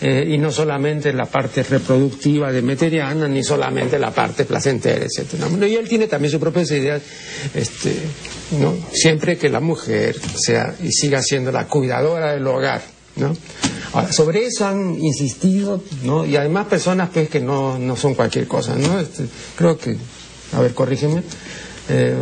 Eh, 0.00 0.28
y 0.30 0.38
no 0.38 0.50
solamente 0.50 1.12
la 1.12 1.26
parte 1.26 1.62
reproductiva 1.62 2.52
de 2.52 2.62
Meteriana, 2.62 3.28
ni 3.28 3.42
solamente 3.42 3.98
la 3.98 4.10
parte 4.10 4.44
placentera, 4.44 5.04
etcétera. 5.04 5.48
y 5.66 5.74
él 5.74 5.88
tiene 5.88 6.06
también 6.06 6.30
sus 6.30 6.40
propias 6.40 6.70
ideas, 6.70 7.02
este, 7.54 7.94
¿no? 8.60 8.74
Siempre 8.92 9.36
que 9.36 9.48
la 9.48 9.60
mujer 9.60 10.16
sea 10.36 10.74
y 10.82 10.92
siga 10.92 11.22
siendo 11.22 11.50
la 11.50 11.66
cuidadora 11.66 12.32
del 12.32 12.46
hogar, 12.46 12.82
¿no? 13.16 13.36
sobre 14.10 14.44
eso 14.44 14.66
han 14.66 14.98
insistido, 15.00 15.82
¿no? 16.02 16.26
Y 16.26 16.36
además 16.36 16.66
personas 16.66 17.08
pues 17.12 17.30
que 17.30 17.40
no, 17.40 17.78
no 17.78 17.96
son 17.96 18.14
cualquier 18.14 18.46
cosa, 18.46 18.74
¿no? 18.76 19.00
Este, 19.00 19.24
creo 19.56 19.78
que, 19.78 19.96
a 20.52 20.60
ver, 20.60 20.74
corrígeme, 20.74 21.22
eh, 21.88 22.14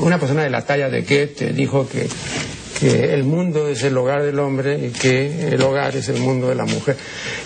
una 0.00 0.18
persona 0.18 0.42
de 0.42 0.50
la 0.50 0.64
talla 0.64 0.88
de 0.88 1.02
Goethe 1.02 1.52
dijo 1.52 1.88
que 1.88 2.08
que 2.78 3.14
el 3.14 3.24
mundo 3.24 3.68
es 3.68 3.82
el 3.84 3.96
hogar 3.96 4.22
del 4.22 4.38
hombre 4.38 4.86
y 4.86 4.90
que 4.90 5.48
el 5.48 5.62
hogar 5.62 5.96
es 5.96 6.08
el 6.08 6.18
mundo 6.18 6.48
de 6.48 6.54
la 6.54 6.64
mujer. 6.64 6.96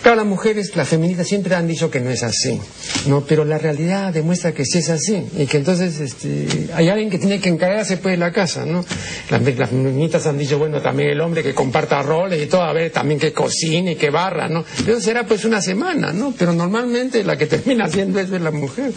Claro, 0.03 0.17
las 0.17 0.27
mujeres, 0.27 0.75
las 0.75 0.89
feministas 0.89 1.29
siempre 1.29 1.55
han 1.55 1.69
dicho 1.69 1.91
que 1.91 2.01
no 2.01 2.11
es 2.11 2.23
así, 2.23 2.61
¿no? 3.07 3.23
Pero 3.23 3.45
la 3.45 3.59
realidad 3.59 4.13
demuestra 4.13 4.53
que 4.53 4.65
sí 4.65 4.79
es 4.79 4.91
así 4.91 5.25
y 5.37 5.47
que 5.47 5.59
entonces 5.59 6.01
este, 6.01 6.69
hay 6.75 6.89
alguien 6.89 7.11
que 7.11 7.19
tiene 7.19 7.41
que 7.41 7.49
encargarse 7.49 7.99
pues 7.99 8.15
de 8.15 8.19
la 8.19 8.33
casa, 8.33 8.65
¿no? 8.67 8.85
Las, 9.31 9.71
feministas 9.71 10.27
han 10.27 10.39
dicho, 10.39 10.59
bueno, 10.59 10.81
también 10.81 11.11
el 11.11 11.21
hombre 11.21 11.43
que 11.43 11.55
comparta 11.55 12.03
roles 12.03 12.43
y 12.43 12.47
todo, 12.47 12.63
a 12.63 12.73
ver, 12.73 12.91
también 12.91 13.21
que 13.21 13.33
cocine 13.33 13.97
que 13.97 14.11
barra, 14.11 14.49
¿no? 14.49 14.65
Eso 14.81 15.01
será 15.01 15.25
pues 15.25 15.45
una 15.45 15.61
semana, 15.61 16.13
¿no? 16.13 16.35
Pero 16.37 16.53
normalmente 16.53 17.23
la 17.23 17.37
que 17.37 17.47
termina 17.51 17.85
haciendo 17.85 18.19
eso 18.19 18.35
es 18.35 18.43
la 18.43 18.51
mujer. 18.51 18.93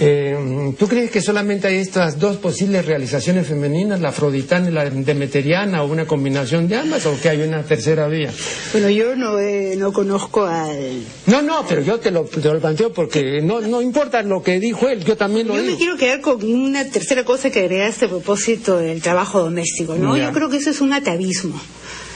Eh, 0.00 0.74
¿Tú 0.78 0.88
crees 0.88 1.10
que 1.10 1.20
solamente 1.20 1.66
hay 1.66 1.76
estas 1.76 2.18
dos 2.18 2.38
posibles 2.38 2.86
realizaciones 2.86 3.46
femeninas, 3.46 4.00
la 4.00 4.08
afroditana 4.08 4.70
y 4.70 4.72
la 4.72 4.88
demeteriana? 4.88 5.49
O 5.58 5.84
una 5.86 6.06
combinación 6.06 6.68
de 6.68 6.76
ambas 6.76 7.06
o 7.06 7.20
que 7.20 7.28
hay 7.28 7.42
una 7.42 7.62
tercera 7.62 8.06
vía? 8.08 8.32
Bueno, 8.72 8.88
yo 8.88 9.16
no, 9.16 9.38
eh, 9.38 9.74
no 9.76 9.92
conozco 9.92 10.44
al... 10.44 11.02
No, 11.26 11.42
no, 11.42 11.64
pero 11.68 11.82
yo 11.82 11.98
te 11.98 12.10
lo, 12.10 12.24
te 12.24 12.40
lo 12.40 12.60
planteo 12.60 12.92
porque 12.92 13.40
no, 13.42 13.60
no 13.60 13.82
importa 13.82 14.22
lo 14.22 14.42
que 14.42 14.60
dijo 14.60 14.88
él, 14.88 15.04
yo 15.04 15.16
también 15.16 15.48
lo 15.48 15.56
yo 15.56 15.62
digo. 15.62 15.72
Me 15.72 15.78
quiero 15.78 15.96
quedar 15.96 16.20
con 16.20 16.44
una 16.44 16.88
tercera 16.88 17.24
cosa 17.24 17.50
que 17.50 17.60
agregaste 17.60 18.06
a 18.06 18.08
propósito 18.08 18.78
del 18.78 19.02
trabajo 19.02 19.40
doméstico, 19.40 19.96
¿no? 19.96 20.16
Yo 20.16 20.32
creo 20.32 20.48
que 20.48 20.58
eso 20.58 20.70
es 20.70 20.80
un 20.80 20.92
atavismo. 20.92 21.60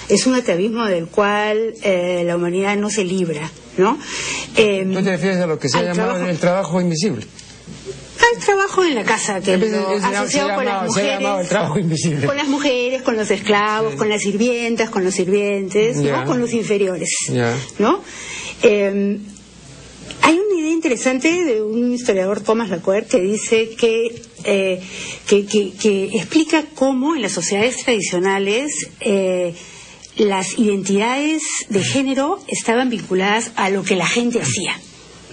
Es 0.09 0.27
un 0.27 0.35
atavismo 0.35 0.85
del 0.85 1.07
cual 1.07 1.75
eh, 1.83 2.23
la 2.27 2.37
humanidad 2.37 2.77
no 2.77 2.91
se 2.91 3.05
libra, 3.05 3.51
¿no? 3.79 3.99
Eh, 4.57 4.87
¿Tú 4.93 5.03
te 5.03 5.11
refieres 5.11 5.39
a 5.39 5.47
lo 5.47 5.59
que 5.59 5.69
se 5.69 5.79
ha 5.79 5.83
llamado 5.83 6.27
el 6.27 6.39
trabajo 6.39 6.81
invisible? 6.81 7.27
El 8.35 8.41
trabajo 8.45 8.85
en 8.85 8.95
la 8.95 9.05
casa, 9.05 9.41
que 9.41 9.57
lo 9.57 9.89
asociado 9.89 10.55
con 10.55 10.65
las 10.65 10.85
mujeres. 10.85 11.29
el 11.41 11.49
trabajo 11.49 11.79
invisible. 11.79 12.27
Con 12.27 12.37
las 12.37 12.49
mujeres, 12.49 13.03
con 13.03 13.17
los 13.17 13.31
esclavos, 13.31 13.95
con 13.95 14.09
las 14.09 14.23
sirvientas, 14.23 14.91
con 14.91 15.05
los 15.05 15.15
sirvientes, 15.15 15.99
con 16.27 16.41
los 16.41 16.53
inferiores. 16.53 17.11
¿no? 17.79 18.01
Eh, 18.63 19.19
hay 20.23 20.39
una 20.39 20.61
idea 20.61 20.73
interesante 20.73 21.45
de 21.45 21.63
un 21.63 21.93
historiador, 21.93 22.41
Thomas 22.41 22.71
Lacuer, 22.71 23.07
que 23.07 23.21
dice 23.21 23.71
que, 23.71 24.23
eh, 24.45 24.81
que, 25.27 25.45
que, 25.45 26.11
explica 26.15 26.65
cómo 26.75 27.15
en 27.15 27.23
las 27.23 27.33
sociedades 27.33 27.77
tradicionales 27.85 28.73
eh, 29.01 29.55
las 30.17 30.59
identidades 30.59 31.43
de 31.69 31.83
género 31.83 32.39
estaban 32.49 32.89
vinculadas 32.89 33.53
a 33.57 33.69
lo 33.71 33.83
que 33.83 33.97
la 33.97 34.07
gente 34.07 34.41
hacía. 34.41 34.79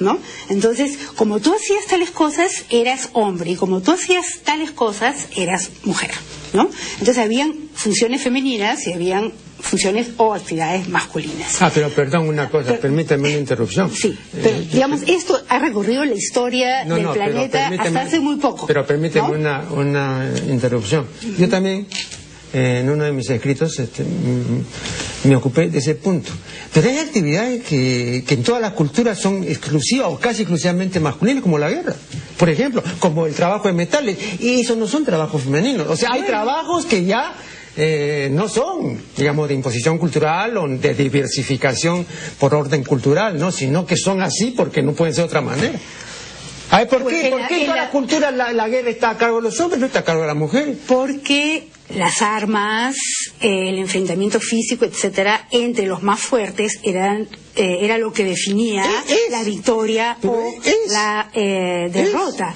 ¿No? 0.02 0.20
Entonces, 0.50 0.98
como 1.16 1.40
tú 1.40 1.54
hacías 1.54 1.86
tales 1.88 2.12
cosas, 2.12 2.66
eras 2.70 3.10
hombre, 3.14 3.52
y 3.52 3.56
como 3.56 3.82
tú 3.82 3.92
hacías 3.92 4.40
tales 4.44 4.72
cosas, 4.72 5.28
eras 5.36 5.70
mujer, 5.84 6.12
¿no? 6.54 6.70
Entonces, 7.00 7.18
habían 7.20 7.54
funciones 7.74 8.22
femeninas 8.22 8.86
y 8.88 8.94
habían 8.94 9.32
funciones 9.60 10.10
o 10.18 10.34
actividades 10.34 10.90
masculinas. 10.90 11.62
Ah, 11.62 11.72
pero 11.74 11.90
perdón 11.90 12.28
una 12.28 12.50
cosa, 12.50 12.74
permítame 12.78 13.30
una 13.30 13.38
interrupción. 13.38 13.92
Sí, 13.92 14.18
pero 14.42 14.58
eh, 14.58 14.68
digamos, 14.72 15.04
esto 15.06 15.40
ha 15.48 15.60
recorrido 15.60 16.04
la 16.04 16.16
historia 16.16 16.84
del 16.84 17.08
planeta 17.08 17.68
hasta 17.68 18.02
hace 18.02 18.20
muy 18.20 18.38
poco. 18.38 18.66
Pero 18.66 18.86
permíteme 18.86 19.30
una, 19.30 19.64
una 19.72 20.32
interrupción. 20.48 21.06
Yo 21.38 21.48
también 21.48 21.88
en 22.54 22.90
uno 22.90 23.04
de 23.04 23.12
mis 23.12 23.30
escritos 23.30 23.80
este, 23.80 24.04
me 25.24 25.36
ocupé 25.36 25.70
de 25.70 25.80
ese 25.80 25.96
punto. 25.96 26.32
Pero 26.74 26.90
hay 26.90 26.98
actividades 26.98 27.64
que, 27.64 28.24
en 28.28 28.44
todas 28.44 28.62
las 28.62 28.74
culturas 28.74 29.20
son 29.20 29.44
exclusivas 29.44 30.08
o 30.10 30.20
casi 30.20 30.42
exclusivamente 30.42 31.00
masculinas, 31.00 31.44
como 31.44 31.58
la 31.58 31.70
guerra. 31.70 31.96
Por 32.38 32.50
ejemplo, 32.50 32.84
como 33.00 33.26
el 33.26 33.34
trabajo 33.34 33.68
de 33.68 33.74
metales. 33.74 34.18
Y 34.40 34.62
esos 34.62 34.78
no 34.78 34.88
son 34.88 35.06
trabajos 35.06 35.44
femeninos. 35.44 35.88
O 35.88 35.96
sea, 35.96 36.10
hay 36.14 36.24
trabajos 36.24 36.86
que 36.86 37.06
ya 37.06 37.34
eh, 37.78 38.30
no 38.32 38.50
son, 38.50 39.02
digamos, 39.16 39.48
de 39.48 39.54
imposición 39.54 39.98
cultural 39.98 40.58
o 40.58 40.68
de 40.68 40.94
diversificación 40.94 42.06
por 42.40 42.54
orden 42.54 42.84
cultural, 42.84 43.38
¿no? 43.38 43.52
Sino 43.52 43.86
que 43.86 43.96
son 43.96 44.22
así 44.22 44.54
porque 44.56 44.82
no 44.82 44.94
pueden 44.94 45.14
ser 45.14 45.24
de 45.24 45.28
otra 45.28 45.42
manera. 45.42 45.80
¿por 46.90 47.06
qué, 47.06 47.30
¿por 47.30 47.48
qué 47.48 47.62
en 47.62 47.66
toda 47.66 47.76
la, 47.76 47.90
cultura 47.90 48.32
la, 48.32 48.68
guerra 48.68 48.90
está 48.90 49.10
a 49.12 49.18
cargo 49.18 49.38
de 49.38 49.44
los 49.44 49.60
hombres, 49.60 49.80
no 49.80 49.88
está 49.88 50.00
a 50.00 50.04
cargo 50.04 50.22
de 50.22 50.28
las 50.28 50.38
mujeres? 50.38 50.78
Porque 50.88 51.68
las 51.96 52.22
armas, 52.22 52.96
el 53.40 53.78
enfrentamiento 53.80 54.40
físico, 54.40 54.86
etcétera, 54.86 55.48
entre 55.52 55.88
los 55.88 56.04
más 56.04 56.20
fuertes 56.20 56.80
eran 56.84 57.28
eh, 57.56 57.80
era 57.82 57.98
lo 57.98 58.14
que 58.14 58.24
definía 58.24 58.86
la 59.30 59.44
victoria 59.44 60.18
o 60.24 60.54
la 60.90 61.30
eh, 61.34 61.90
derrota. 61.92 62.54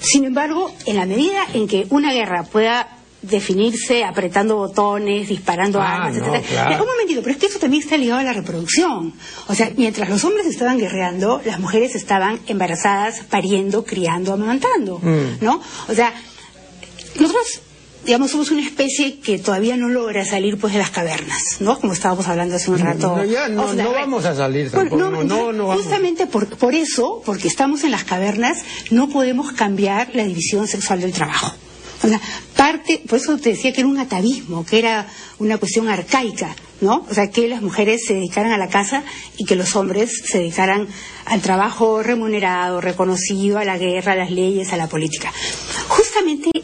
Sin 0.00 0.24
embargo, 0.24 0.72
en 0.84 0.96
la 0.96 1.06
medida 1.06 1.46
en 1.54 1.66
que 1.66 1.86
una 1.90 2.12
guerra 2.12 2.44
pueda 2.44 2.96
definirse 3.22 4.04
apretando 4.04 4.56
botones, 4.56 5.28
disparando 5.28 5.80
ah, 5.80 5.94
armas, 5.94 6.16
etc. 6.16 6.44
Un 6.80 6.86
momentito, 6.86 7.22
pero 7.22 7.32
es 7.32 7.38
que 7.38 7.46
eso 7.46 7.58
también 7.58 7.82
está 7.82 7.96
ligado 7.96 8.20
a 8.20 8.24
la 8.24 8.32
reproducción. 8.32 9.14
O 9.48 9.54
sea, 9.54 9.70
mientras 9.76 10.08
los 10.08 10.22
hombres 10.24 10.46
estaban 10.46 10.78
guerreando, 10.78 11.40
las 11.44 11.58
mujeres 11.58 11.94
estaban 11.94 12.40
embarazadas, 12.46 13.20
pariendo, 13.28 13.84
criando, 13.84 14.32
amamantando, 14.32 14.98
mm. 14.98 15.38
¿no? 15.40 15.60
O 15.88 15.94
sea, 15.94 16.14
nosotros 17.18 17.62
digamos, 18.04 18.30
somos 18.30 18.50
una 18.50 18.64
especie 18.64 19.18
que 19.18 19.38
todavía 19.38 19.76
no 19.76 19.88
logra 19.88 20.24
salir 20.24 20.58
pues 20.58 20.72
de 20.72 20.78
las 20.78 20.90
cavernas, 20.90 21.56
¿no? 21.60 21.78
Como 21.78 21.92
estábamos 21.92 22.28
hablando 22.28 22.56
hace 22.56 22.70
un 22.70 22.78
rato. 22.78 23.16
No, 23.16 23.24
ya, 23.24 23.48
no, 23.48 23.66
vamos 23.92 24.24
a 24.24 24.34
salir 24.34 24.70
tampoco. 24.70 24.96
no, 24.96 25.24
no, 25.24 25.52
no, 25.52 25.74
justamente 25.74 26.26
por, 26.26 26.46
por 26.56 26.74
eso, 26.74 27.22
porque 27.24 27.48
estamos 27.48 27.84
en 27.84 27.90
las 27.90 28.04
cavernas, 28.04 28.64
no 28.90 29.08
podemos 29.08 29.52
cambiar 29.52 30.10
la 30.14 30.24
división 30.24 30.68
sexual 30.68 31.00
del 31.00 31.12
trabajo. 31.12 31.54
O 32.02 32.08
sea, 32.08 32.20
parte, 32.56 33.02
por 33.08 33.18
eso 33.18 33.36
te 33.38 33.50
decía 33.50 33.72
que 33.72 33.80
era 33.80 33.88
un 33.88 33.98
atavismo, 33.98 34.64
que 34.64 34.78
era 34.78 35.06
una 35.38 35.58
cuestión 35.58 35.88
arcaica, 35.88 36.54
¿no? 36.80 37.06
O 37.10 37.14
sea, 37.14 37.30
que 37.30 37.48
las 37.48 37.62
mujeres 37.62 38.02
se 38.06 38.14
dedicaran 38.14 38.52
a 38.52 38.58
la 38.58 38.68
casa 38.68 39.02
y 39.36 39.44
que 39.44 39.56
los 39.56 39.74
hombres 39.76 40.22
se 40.24 40.38
dedicaran 40.38 40.86
al 41.24 41.40
trabajo 41.40 42.02
remunerado, 42.02 42.80
reconocido, 42.80 43.58
a 43.58 43.64
la 43.64 43.78
guerra, 43.78 44.12
a 44.12 44.16
las 44.16 44.30
leyes, 44.30 44.72
a 44.72 44.76
la 44.76 44.88
política. 44.88 45.32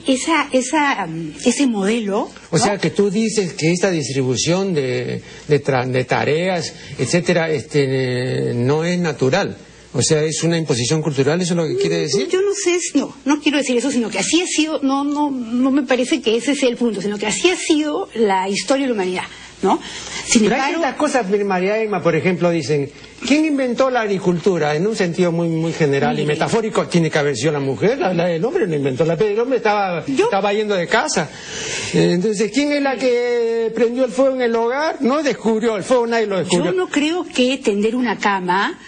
Esa, 0.07 0.49
esa, 0.53 1.05
um, 1.07 1.33
ese 1.45 1.67
modelo. 1.67 2.31
O 2.51 2.59
sea, 2.59 2.79
que 2.79 2.91
tú 2.91 3.11
dices 3.11 3.53
que 3.53 3.71
esta 3.71 3.91
distribución 3.91 4.75
de, 4.75 5.23
de, 5.49 6.05
tareas, 6.05 6.75
etcétera, 6.99 7.51
este, 7.51 8.53
no 8.55 8.85
es 8.85 8.99
natural. 8.99 9.57
O 9.95 10.03
sea, 10.03 10.23
es 10.25 10.43
una 10.43 10.57
imposición 10.57 11.03
cultural, 11.03 11.41
¿eso 11.41 11.53
es 11.53 11.57
lo 11.57 11.67
que 11.69 11.77
quiere 11.77 11.99
decir? 11.99 12.27
Yo 12.29 12.41
no 12.41 12.53
sé, 12.55 12.79
no, 12.95 13.15
no 13.27 13.41
quiero 13.43 13.59
decir 13.59 13.77
eso, 13.77 13.91
sino 13.91 14.09
que 14.09 14.19
así 14.19 14.41
ha 14.41 14.47
sido, 14.47 14.81
no, 14.83 15.05
no, 15.05 15.31
no 15.31 15.71
me 15.71 15.83
parece 15.83 16.23
que 16.23 16.35
ese 16.35 16.55
sea 16.55 16.71
el 16.71 16.79
punto, 16.79 17.03
sino 17.03 17.19
que 17.19 17.27
así 17.27 17.51
ha 17.51 17.57
sido 17.57 18.09
la 18.15 18.49
historia 18.49 18.85
de 18.85 18.89
la 18.89 18.95
humanidad, 18.95 19.25
¿no? 19.63 19.81
Sin 20.27 20.43
Pero 20.43 20.57
embargo, 20.57 20.85
hay 20.85 20.93
cosas, 20.95 21.27
María 21.45 21.79
Emma, 21.79 22.03
por 22.03 22.15
ejemplo, 22.15 22.51
dicen, 22.51 22.91
¿quién 23.27 23.45
inventó 23.45 23.91
la 23.91 24.03
agricultura? 24.03 24.75
En 24.75 24.87
un 24.87 24.97
sentido 24.97 25.33
muy, 25.33 25.49
muy 25.49 25.73
general 25.73 26.19
y 26.19 26.25
metafórico, 26.25 26.87
tiene 26.87 27.11
que 27.11 27.19
haber 27.19 27.37
sido 27.37 27.53
la 27.53 27.61
mujer, 27.61 27.99
la, 27.99 28.31
el 28.31 28.45
hombre 28.45 28.67
no 28.67 28.75
inventó 28.75 29.05
la 29.05 29.15
el 29.15 29.39
hombre 29.39 29.59
estaba, 29.59 30.05
estaba 30.07 30.53
yendo 30.53 30.75
de 30.75 30.87
casa. 30.87 31.31
Entonces, 31.93 32.51
¿quién 32.53 32.73
es 32.73 32.83
la 32.83 32.97
que 32.97 33.71
prendió 33.75 34.05
el 34.05 34.11
fuego 34.11 34.35
en 34.35 34.43
el 34.43 34.57
hogar? 34.57 34.97
No 35.01 35.23
descubrió 35.23 35.77
el 35.77 35.85
fuego, 35.85 36.07
nadie 36.07 36.27
lo 36.27 36.39
descubrió. 36.39 36.73
Yo 36.73 36.77
no 36.77 36.89
creo 36.89 37.25
que 37.25 37.59
tender 37.59 37.95
una 37.95 38.19
cama 38.19 38.79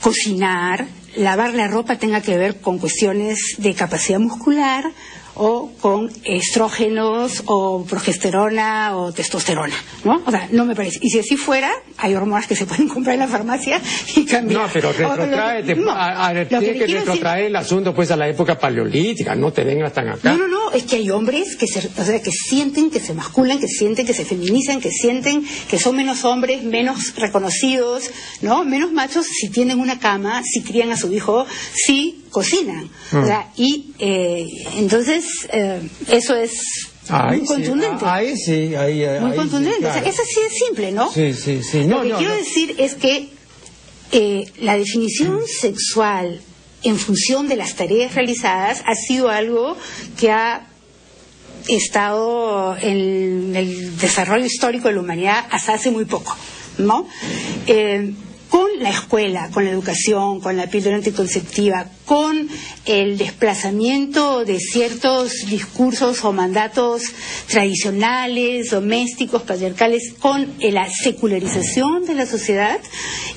cocinar, 0.00 0.86
lavar 1.16 1.54
la 1.54 1.68
ropa 1.68 1.98
tenga 1.98 2.20
que 2.20 2.36
ver 2.38 2.60
con 2.60 2.78
cuestiones 2.78 3.56
de 3.58 3.74
capacidad 3.74 4.18
muscular 4.18 4.84
o 5.34 5.70
con 5.80 6.10
estrógenos 6.24 7.42
o 7.46 7.84
progesterona 7.84 8.96
o 8.96 9.12
testosterona, 9.12 9.74
¿no? 10.04 10.22
O 10.26 10.30
sea, 10.30 10.48
no 10.52 10.64
me 10.64 10.74
parece. 10.74 10.98
Y 11.02 11.10
si 11.10 11.18
así 11.18 11.36
fuera, 11.36 11.70
hay 11.96 12.14
hormonas 12.14 12.46
que 12.46 12.56
se 12.56 12.66
pueden 12.66 12.88
comprar 12.94 13.14
en 13.14 13.20
la 13.20 13.28
farmacia 13.28 13.80
y 14.16 14.24
cambiar. 14.24 14.62
No, 14.62 14.68
pero 14.72 14.92
retrotrae, 14.92 15.62
te, 15.62 15.74
no, 15.74 15.90
a, 15.90 16.28
a, 16.28 16.44
tiene 16.44 16.72
que, 16.72 16.86
que 16.86 16.98
retrotraer 16.98 17.46
el 17.46 17.56
asunto 17.56 17.94
pues 17.94 18.10
a 18.10 18.16
la 18.16 18.28
época 18.28 18.58
paleolítica, 18.58 19.34
no 19.34 19.52
te 19.52 19.64
vengas 19.64 19.92
tan 19.92 20.08
acá. 20.08 20.32
No, 20.32 20.38
no, 20.38 20.48
no, 20.48 20.72
es 20.72 20.84
que 20.84 20.96
hay 20.96 21.10
hombres 21.10 21.56
que 21.56 21.66
se, 21.66 21.78
o 21.78 22.04
sea, 22.04 22.20
que 22.22 22.30
sienten 22.30 22.90
que 22.90 23.00
se 23.00 23.14
masculan, 23.14 23.58
que 23.58 23.68
sienten 23.68 24.06
que 24.06 24.14
se 24.14 24.24
feminizan, 24.24 24.80
que 24.80 24.90
sienten 24.90 25.44
que 25.68 25.78
son 25.78 25.96
menos 25.96 26.24
hombres, 26.24 26.62
menos 26.62 27.14
reconocidos, 27.16 28.10
¿no? 28.42 28.64
Menos 28.64 28.92
machos 28.92 29.26
si 29.26 29.48
tienen 29.48 29.80
una 29.80 29.98
cama, 29.98 30.42
si 30.44 30.62
crían 30.62 30.90
a 30.92 30.96
su 30.96 31.12
hijo, 31.12 31.46
si 31.74 32.24
cocinan. 32.30 32.90
Mm. 33.12 33.16
O 33.18 33.26
sea, 33.26 33.50
y 33.56 33.92
eh, 33.98 34.46
entonces 34.76 35.24
eh, 35.52 35.80
eso 36.08 36.34
es 36.36 36.52
Ahí 37.08 37.38
muy 37.38 37.46
contundente. 37.46 37.98
Sí, 37.98 38.04
ahí 38.06 38.36
sí, 38.36 38.74
ahí, 38.74 39.04
ahí 39.04 39.20
Muy 39.20 39.36
contundente. 39.36 39.76
Sí, 39.78 39.82
claro. 39.82 39.98
o 39.98 40.02
sea, 40.02 40.10
eso 40.10 40.22
sí 40.26 40.40
es 40.46 40.58
simple, 40.66 40.92
¿no? 40.92 41.10
Sí, 41.12 41.34
sí, 41.34 41.60
sí. 41.62 41.84
No, 41.84 41.96
Lo 41.98 42.02
que 42.02 42.08
no, 42.10 42.18
quiero 42.18 42.32
no. 42.34 42.38
decir 42.38 42.74
es 42.78 42.94
que 42.94 43.28
eh, 44.12 44.52
la 44.60 44.76
definición 44.76 45.40
sexual 45.46 46.40
en 46.82 46.96
función 46.96 47.48
de 47.48 47.56
las 47.56 47.74
tareas 47.74 48.14
realizadas 48.14 48.82
ha 48.86 48.94
sido 48.94 49.28
algo 49.28 49.76
que 50.18 50.30
ha 50.30 50.66
estado 51.68 52.76
en 52.80 53.54
el 53.54 53.98
desarrollo 53.98 54.44
histórico 54.46 54.88
de 54.88 54.94
la 54.94 55.00
humanidad 55.00 55.46
hasta 55.50 55.74
hace 55.74 55.90
muy 55.90 56.04
poco, 56.04 56.34
¿no? 56.78 57.06
Eh, 57.66 58.12
la 58.80 58.90
escuela, 58.90 59.50
con 59.52 59.64
la 59.64 59.70
educación, 59.70 60.40
con 60.40 60.56
la 60.56 60.66
píldora 60.66 60.96
anticonceptiva, 60.96 61.86
con 62.06 62.48
el 62.86 63.18
desplazamiento 63.18 64.44
de 64.46 64.58
ciertos 64.58 65.32
discursos 65.50 66.24
o 66.24 66.32
mandatos 66.32 67.02
tradicionales, 67.46 68.70
domésticos, 68.70 69.42
patriarcales, 69.42 70.14
con 70.18 70.54
la 70.60 70.88
secularización 70.90 72.06
de 72.06 72.14
la 72.14 72.24
sociedad, 72.24 72.80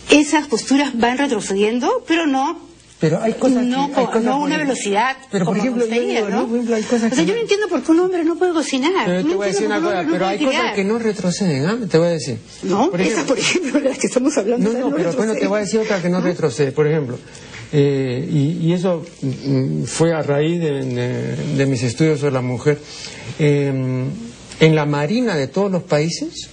esas 0.10 0.48
posturas 0.48 0.98
van 0.98 1.18
retrocediendo, 1.18 2.06
pero 2.08 2.26
no 2.26 2.73
Pero 3.04 3.22
hay 3.22 3.34
cosas 3.34 3.66
no, 3.66 3.92
que, 3.92 4.00
hay 4.00 4.06
cosas 4.06 4.24
no 4.24 4.40
una 4.40 4.58
velocidad 4.58 5.18
Pero 5.30 5.44
por 5.44 5.58
como 5.58 5.68
ejemplo, 5.68 5.86
yo 5.94 6.02
digo, 6.02 6.30
¿no? 6.30 6.48
Por 6.48 6.56
ejemplo, 6.56 6.76
hay 6.78 6.84
cosas 6.84 7.12
O 7.12 7.16
sea, 7.16 7.26
que 7.26 7.30
yo 7.30 7.36
no 7.36 7.42
entiendo 7.42 7.68
por 7.68 7.84
qué 7.84 7.92
un 7.92 8.00
hombre 8.00 8.24
no 8.24 8.36
puede 8.38 8.54
cocinar. 8.54 9.06
Pero 9.06 9.22
no 9.24 9.30
te 9.30 9.36
voy 9.36 9.44
a 9.44 9.48
decir 9.52 9.66
una 9.68 9.82
cosa, 9.82 10.06
pero 10.10 10.26
hay 10.28 10.40
no 10.40 10.46
cosas 10.46 10.74
que 10.74 10.84
no 10.86 11.00
retroceden, 11.00 11.66
¿ah? 11.66 11.78
Te 11.92 11.98
voy 11.98 12.08
a 12.08 12.12
decir. 12.12 12.38
No, 12.64 12.90
Por 12.92 13.02
ejemplo- 13.02 13.26
por 13.26 13.40
ejemplo, 13.40 13.80
de 13.82 13.90
las 13.90 13.98
que 13.98 14.08
estamos 14.08 14.38
hablando. 14.38 14.70
No, 14.70 14.78
esas 14.78 14.90
no, 14.90 14.96
pero 14.96 15.12
bueno, 15.14 15.34
te 15.34 15.48
voy 15.48 15.58
a 15.58 15.62
decir 15.62 15.80
otra 15.82 16.02
que 16.02 16.08
no 16.08 16.22
retrocede. 16.22 16.72
Por 16.72 16.88
ejemplo, 16.88 17.20
eh, 17.74 18.26
y, 18.32 18.68
y 18.68 18.72
eso 18.74 19.06
mm, 19.22 19.84
fue 19.84 20.14
a 20.14 20.22
raíz 20.22 20.62
de, 20.62 20.86
de- 20.86 21.36
de 21.58 21.66
mis 21.66 21.84
estudios 21.84 22.22
sobre 22.22 22.32
la 22.32 22.42
mujer. 22.42 22.80
Eh, 23.38 23.68
en 24.62 24.76
la 24.76 24.86
marina 24.86 25.36
de 25.36 25.48
todos 25.48 25.70
los 25.70 25.84
países 25.84 26.50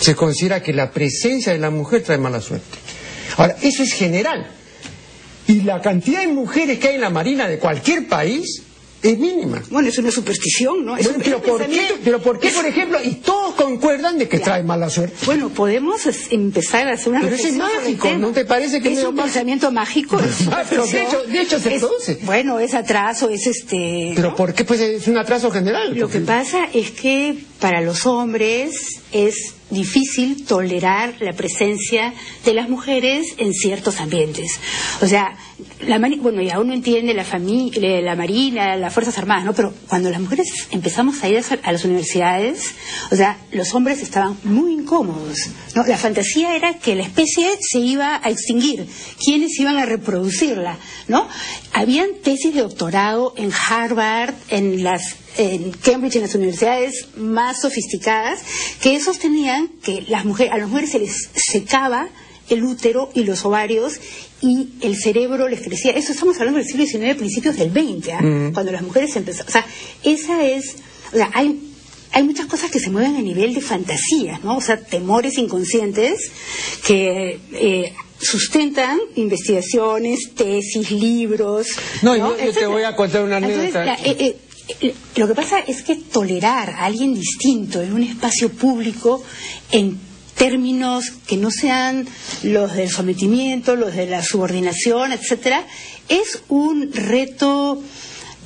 se 0.00 0.14
considera 0.14 0.62
que 0.62 0.72
la 0.72 0.90
presencia 0.90 1.52
de 1.52 1.58
la 1.58 1.68
mujer 1.68 2.02
trae 2.02 2.16
mala 2.16 2.40
suerte. 2.40 2.78
Ahora, 3.36 3.56
eso 3.62 3.82
es 3.82 3.92
general. 3.92 4.52
Y 5.48 5.62
la 5.62 5.80
cantidad 5.80 6.20
de 6.22 6.28
mujeres 6.28 6.78
que 6.78 6.88
hay 6.88 6.94
en 6.96 7.00
la 7.02 7.10
marina 7.10 7.46
de 7.48 7.58
cualquier 7.58 8.08
país 8.08 8.62
es 9.02 9.18
mínima. 9.18 9.62
Bueno, 9.70 9.88
es 9.88 9.98
una 9.98 10.10
superstición, 10.10 10.84
¿no? 10.84 10.96
Es 10.96 11.04
Bueno, 11.04 11.18
un- 11.18 11.22
pero, 11.24 11.42
¿por 11.42 11.64
qué, 11.66 11.82
pero 12.02 12.20
¿por 12.20 12.40
qué, 12.40 12.48
por 12.50 12.66
ejemplo, 12.66 12.98
y 13.04 13.16
todos 13.16 13.54
concuerdan 13.54 14.18
de 14.18 14.26
que 14.28 14.40
trae 14.40 14.64
mala 14.64 14.90
suerte? 14.90 15.14
Bueno, 15.26 15.50
podemos 15.50 16.00
empezar 16.30 16.88
a 16.88 16.94
hacer 16.94 17.10
una 17.10 17.20
Pero 17.20 17.36
es 17.36 17.52
mágico. 17.52 18.10
¿no 18.18 18.32
te 18.32 18.44
parece 18.44 18.80
que 18.80 18.92
es 18.94 19.04
un 19.04 19.14
pensamiento 19.14 19.70
mágico? 19.70 20.18
es 20.20 20.48
Ah, 20.50 20.64
pero 20.68 20.84
de 20.86 21.02
hecho- 21.02 21.22
de 21.24 21.40
hecho 21.40 21.60
se 21.60 21.74
es- 21.76 21.80
produce. 21.82 22.18
Bueno, 22.22 22.58
es 22.58 22.74
atraso, 22.74 23.28
es 23.28 23.46
este. 23.46 24.12
Pero 24.16 24.30
¿no? 24.30 24.34
¿por 24.36 24.54
qué? 24.54 24.64
Pues 24.64 24.80
es 24.80 25.06
un 25.06 25.18
atraso 25.18 25.50
general. 25.52 25.94
Lo 25.96 26.08
que 26.08 26.20
pasa 26.20 26.66
es 26.72 26.90
que 26.90 27.36
para 27.60 27.82
los 27.82 28.06
hombres 28.06 28.72
es 29.12 29.52
difícil 29.70 30.46
tolerar 30.46 31.14
la 31.20 31.32
presencia 31.32 32.14
de 32.44 32.54
las 32.54 32.68
mujeres 32.68 33.34
en 33.38 33.52
ciertos 33.52 34.00
ambientes. 34.00 34.60
O 35.02 35.06
sea, 35.06 35.36
la 35.80 35.98
bueno, 35.98 36.40
ya 36.40 36.58
uno 36.58 36.72
entiende 36.72 37.12
la 37.12 37.24
familia, 37.24 38.00
la 38.00 38.16
marina, 38.16 38.76
las 38.76 38.94
fuerzas 38.94 39.18
armadas, 39.18 39.44
¿no? 39.44 39.52
Pero 39.52 39.74
cuando 39.88 40.10
las 40.10 40.20
mujeres 40.20 40.48
empezamos 40.70 41.22
a 41.22 41.28
ir 41.28 41.42
a 41.62 41.72
las 41.72 41.84
universidades, 41.84 42.74
o 43.10 43.16
sea, 43.16 43.38
los 43.52 43.74
hombres 43.74 44.00
estaban 44.00 44.38
muy 44.44 44.72
incómodos, 44.72 45.38
¿no? 45.74 45.84
La 45.84 45.98
fantasía 45.98 46.56
era 46.56 46.78
que 46.78 46.94
la 46.94 47.02
especie 47.02 47.48
se 47.60 47.78
iba 47.78 48.20
a 48.22 48.30
extinguir, 48.30 48.86
quiénes 49.22 49.58
iban 49.58 49.76
a 49.76 49.84
reproducirla, 49.84 50.78
¿no? 51.08 51.28
Habían 51.72 52.08
tesis 52.22 52.54
de 52.54 52.62
doctorado 52.62 53.34
en 53.36 53.50
Harvard, 53.52 54.34
en 54.48 54.82
las 54.82 55.16
en 55.38 55.72
Cambridge, 55.72 56.16
en 56.16 56.22
las 56.22 56.34
universidades 56.34 57.08
más 57.18 57.60
sofisticadas, 57.60 58.40
que 58.80 58.98
sostenían 59.00 59.68
que 59.82 60.02
las 60.08 60.24
mujeres, 60.24 60.54
a 60.54 60.56
las 60.56 60.68
mujeres 60.68 60.92
se 60.92 60.98
les 60.98 61.28
secaba 61.34 62.08
el 62.48 62.62
útero 62.64 63.10
y 63.14 63.24
los 63.24 63.44
ovarios 63.44 63.94
y 64.40 64.68
el 64.82 64.96
cerebro 64.96 65.48
les 65.48 65.60
crecía. 65.62 65.92
Eso 65.92 66.12
estamos 66.12 66.38
hablando 66.38 66.58
del 66.58 66.66
siglo 66.68 66.84
XIX, 66.86 67.16
principios 67.16 67.56
del 67.56 67.70
XX, 67.70 68.08
¿ah? 68.12 68.22
Mm. 68.22 68.52
cuando 68.52 68.72
las 68.72 68.82
mujeres 68.82 69.14
empezaron. 69.16 69.48
O 69.48 69.52
sea, 69.52 69.66
esa 70.04 70.44
es. 70.44 70.76
O 71.12 71.16
sea, 71.16 71.30
hay. 71.34 71.60
Hay 72.12 72.22
muchas 72.22 72.46
cosas 72.46 72.70
que 72.70 72.78
se 72.80 72.88
mueven 72.88 73.16
a 73.16 73.20
nivel 73.20 73.52
de 73.52 73.60
fantasías, 73.60 74.42
¿no? 74.42 74.56
O 74.56 74.60
sea, 74.62 74.78
temores 74.80 75.36
inconscientes 75.36 76.30
que 76.86 77.38
eh, 77.52 77.92
sustentan 78.18 78.98
investigaciones, 79.16 80.30
tesis, 80.34 80.90
libros. 80.92 81.66
No, 82.02 82.16
yo- 82.16 82.36
yo 82.38 82.52
te 82.52 82.66
voy 82.66 82.84
a 82.84 82.94
contar 82.96 83.22
una 83.24 83.36
anécdota. 83.36 83.94
eh, 83.96 84.16
eh, 84.18 84.36
eh, 84.80 84.94
lo 85.16 85.28
que 85.28 85.34
pasa 85.34 85.60
es 85.60 85.82
que 85.82 85.96
tolerar 85.96 86.70
a 86.70 86.84
alguien 86.86 87.12
distinto 87.14 87.82
en 87.82 87.92
un 87.92 88.02
espacio 88.02 88.48
público 88.50 89.22
en 89.70 89.98
términos 90.36 91.12
que 91.26 91.36
no 91.36 91.50
sean 91.50 92.06
los 92.42 92.74
del 92.74 92.90
sometimiento, 92.90 93.74
los 93.76 93.94
de 93.94 94.06
la 94.06 94.22
subordinación, 94.22 95.12
etcétera, 95.12 95.66
es 96.08 96.40
un 96.48 96.92
reto 96.92 97.82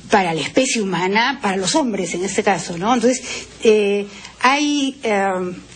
para 0.09 0.33
la 0.33 0.41
especie 0.41 0.81
humana, 0.81 1.39
para 1.41 1.57
los 1.57 1.75
hombres 1.75 2.13
en 2.13 2.23
este 2.25 2.43
caso, 2.43 2.77
¿no? 2.77 2.93
Entonces, 2.93 3.21
eh, 3.63 4.07
hay 4.41 4.97
eh, 5.03 5.23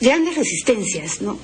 grandes 0.02 0.36
resistencias, 0.36 1.22
¿no? 1.22 1.38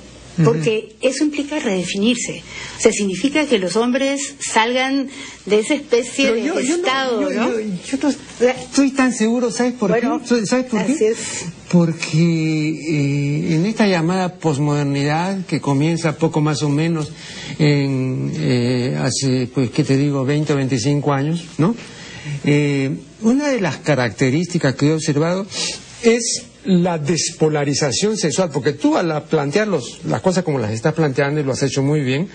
Porque 0.44 0.96
eso 1.02 1.24
implica 1.24 1.58
redefinirse. 1.58 2.42
O 2.78 2.80
sea, 2.80 2.90
significa 2.90 3.44
que 3.44 3.58
los 3.58 3.76
hombres 3.76 4.34
salgan 4.40 5.10
de 5.44 5.58
esa 5.58 5.74
especie 5.74 6.24
Pero 6.30 6.34
de 6.36 6.42
yo, 6.42 6.60
yo 6.60 6.76
no- 6.78 6.84
estado, 6.86 7.20
yo- 7.20 7.30
¿no? 7.30 7.60
yo- 7.60 7.98
no 8.40 8.48
estoy 8.48 8.90
tan 8.92 9.12
seguro, 9.12 9.50
¿sabes 9.50 9.74
por 9.74 9.90
Bueno, 9.90 10.22
qué? 10.26 10.46
¿Sabes 10.46 10.66
por 10.70 10.86
qué? 10.86 11.08
es. 11.10 11.18
Porque 11.72 12.68
eh, 12.68 13.54
en 13.54 13.64
esta 13.64 13.86
llamada 13.86 14.34
posmodernidad 14.34 15.46
que 15.46 15.58
comienza 15.62 16.18
poco 16.18 16.42
más 16.42 16.62
o 16.62 16.68
menos 16.68 17.10
en, 17.58 18.30
eh, 18.36 18.98
hace, 19.02 19.48
pues, 19.54 19.70
¿qué 19.70 19.82
te 19.82 19.96
digo?, 19.96 20.22
20 20.26 20.52
o 20.52 20.56
25 20.56 21.12
años, 21.14 21.44
¿no? 21.56 21.74
Eh, 22.44 22.90
una 23.22 23.48
de 23.48 23.62
las 23.62 23.78
características 23.78 24.74
que 24.74 24.88
he 24.88 24.92
observado 24.92 25.46
es 26.02 26.42
la 26.64 26.98
despolarización 26.98 28.18
sexual, 28.18 28.50
porque 28.52 28.74
tú 28.74 28.96
al 28.98 29.24
plantear 29.24 29.66
los- 29.66 30.04
las 30.04 30.20
cosas 30.20 30.44
como 30.44 30.58
las 30.58 30.72
estás 30.72 30.92
planteando 30.92 31.40
y 31.40 31.42
lo 31.42 31.52
has 31.52 31.62
hecho 31.62 31.82
muy 31.82 32.02
bien, 32.02 32.28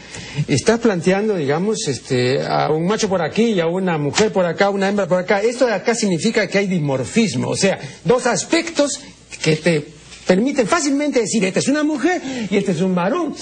estás 0.47 0.80
planteando, 0.80 1.36
digamos, 1.36 1.88
este, 1.88 2.41
a 2.45 2.71
un 2.71 2.88
macho 2.88 3.08
por 3.08 3.21
aquí 3.21 3.43
y 3.52 3.60
a 3.60 3.67
una 3.67 3.97
mujer 4.00 4.34
por 4.34 4.45
acá, 4.45 4.69
una 4.71 4.89
hembra 4.89 5.08
por 5.08 5.19
acá. 5.19 5.41
Esto 5.43 5.67
de 5.67 5.73
acá 5.73 5.93
significa 5.93 6.47
que 6.47 6.58
hay 6.58 6.67
dimorfismo, 6.67 7.50
o 7.50 7.56
sea, 7.56 7.80
dos 8.04 8.26
aspectos 8.26 9.00
que 9.41 9.56
te 9.56 9.86
permiten 10.26 10.67
fácilmente 10.67 11.21
decir, 11.21 11.43
esta 11.45 11.60
es 11.60 11.67
una 11.67 11.84
mujer 11.84 12.21
y 12.50 12.58
este 12.58 12.71
es 12.71 12.82
un 12.82 12.93
varón. 12.93 13.34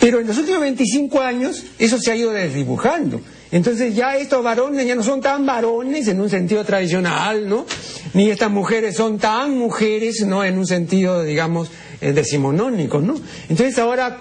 Pero 0.00 0.20
en 0.20 0.26
los 0.26 0.36
últimos 0.38 0.60
25 0.60 1.20
años 1.20 1.64
eso 1.78 1.98
se 1.98 2.12
ha 2.12 2.16
ido 2.16 2.32
desdibujando. 2.32 3.20
Entonces 3.52 3.94
ya 3.94 4.16
estos 4.16 4.42
varones 4.42 4.86
ya 4.86 4.94
no 4.94 5.02
son 5.02 5.20
tan 5.20 5.46
varones 5.46 6.08
en 6.08 6.20
un 6.20 6.28
sentido 6.28 6.64
tradicional, 6.64 7.48
¿no? 7.48 7.64
Ni 8.12 8.28
estas 8.28 8.50
mujeres 8.50 8.96
son 8.96 9.18
tan 9.18 9.56
mujeres, 9.56 10.26
¿no? 10.26 10.44
En 10.44 10.58
un 10.58 10.66
sentido, 10.66 11.22
digamos, 11.22 11.68
eh, 12.00 12.12
decimonónico, 12.12 13.00
¿no? 13.00 13.14
Entonces 13.48 13.78
ahora 13.78 14.18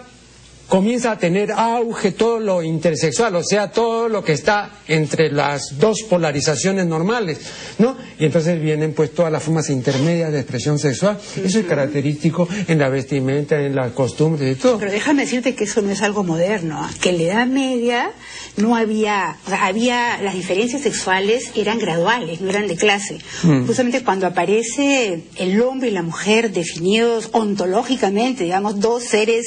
comienza 0.67 1.12
a 1.12 1.17
tener 1.17 1.51
auge 1.51 2.12
todo 2.12 2.39
lo 2.39 2.63
intersexual, 2.63 3.36
o 3.36 3.43
sea, 3.43 3.71
todo 3.71 4.10
lo 4.10 4.23
que 4.23 4.34
está 4.34 4.71
entre 4.88 5.32
las 5.32 5.78
dos 5.80 6.04
polarizaciones 6.10 6.86
normales, 6.86 7.39
¿no? 7.78 7.95
Y 8.19 8.25
entonces 8.25 8.60
vienen 8.62 8.93
pues 8.93 9.13
todas 9.13 9.32
las 9.32 9.43
formas 9.43 9.69
intermedias 9.69 10.32
de 10.32 10.39
expresión 10.39 10.80
sexual. 10.80 11.19
Eso 11.43 11.60
es 11.60 11.65
característico 11.65 12.47
en 12.67 12.80
la 12.80 12.89
vestimenta, 12.89 13.60
en 13.60 13.75
las 13.75 13.91
costumbres 13.91 14.58
y 14.58 14.60
todo. 14.60 14.78
Pero 14.80 14.91
déjame 14.91 15.23
decirte 15.23 15.56
que 15.56 15.65
eso 15.65 15.82
no 15.82 15.91
es 15.91 16.01
algo 16.01 16.23
moderno, 16.23 16.80
¿ah? 16.82 16.89
que 17.01 17.10
en 17.10 17.17
la 17.17 17.23
Edad 17.23 17.47
Media 17.47 18.12
no 18.58 18.76
había, 18.76 19.38
o 19.46 19.50
sea, 19.50 19.65
había, 19.65 20.22
las 20.22 20.34
diferencias 20.34 20.82
sexuales 20.82 21.52
eran 21.56 21.78
graduales, 21.78 22.41
no 22.41 22.50
eran 22.50 22.68
de 22.68 22.76
clase. 22.76 23.20
Mm. 23.44 23.65
Justamente 23.65 24.04
cuando 24.04 24.28
aparece 24.28 25.24
el 25.36 25.62
hombre 25.62 25.89
y 25.89 25.91
la 25.91 26.04
mujer 26.04 26.52
definidos 26.52 27.30
ontológicamente, 27.34 28.44
digamos, 28.44 28.80
dos 28.80 29.04
seres 29.04 29.46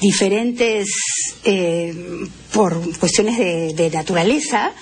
diferentes 0.00 0.86
eh, 1.44 1.94
por 2.52 2.78
cuestiones 2.98 3.38
de, 3.38 3.90
naturaleza, 3.90 4.72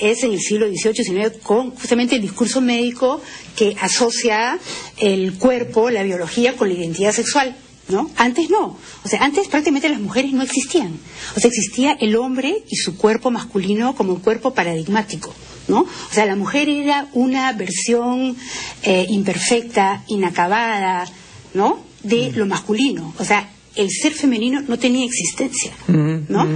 es 0.00 0.24
en 0.24 0.32
el 0.32 0.40
siglo 0.40 0.66
XVIII, 0.66 1.04
XIX, 1.04 1.42
con 1.42 1.70
justamente 1.72 2.16
el 2.16 2.22
discurso 2.22 2.60
médico 2.60 3.20
que 3.54 3.76
asocia 3.80 4.58
el 4.98 5.34
cuerpo, 5.34 5.90
la 5.90 6.02
biología, 6.02 6.54
con 6.54 6.68
la 6.68 6.74
identidad 6.74 7.12
sexual. 7.12 7.56
¿No? 7.88 8.10
Antes 8.16 8.48
no. 8.48 8.78
O 9.04 9.08
sea, 9.08 9.22
antes 9.22 9.48
prácticamente 9.48 9.88
las 9.88 10.00
mujeres 10.00 10.32
no 10.32 10.42
existían. 10.42 10.98
O 11.36 11.40
sea, 11.40 11.48
existía 11.48 11.92
el 12.00 12.16
hombre 12.16 12.62
y 12.68 12.76
su 12.76 12.96
cuerpo 12.96 13.30
masculino 13.30 13.94
como 13.94 14.12
un 14.14 14.20
cuerpo 14.20 14.54
paradigmático. 14.54 15.34
¿no? 15.68 15.80
O 15.80 16.14
sea, 16.14 16.26
la 16.26 16.36
mujer 16.36 16.68
era 16.68 17.08
una 17.12 17.52
versión 17.52 18.36
eh, 18.82 19.06
imperfecta, 19.08 20.04
inacabada, 20.08 21.06
¿no? 21.54 21.80
De 22.02 22.30
mm. 22.30 22.36
lo 22.36 22.46
masculino. 22.46 23.14
O 23.18 23.24
sea, 23.24 23.48
el 23.74 23.90
ser 23.90 24.12
femenino 24.12 24.60
no 24.60 24.78
tenía 24.78 25.04
existencia, 25.04 25.72
¿no? 25.88 26.46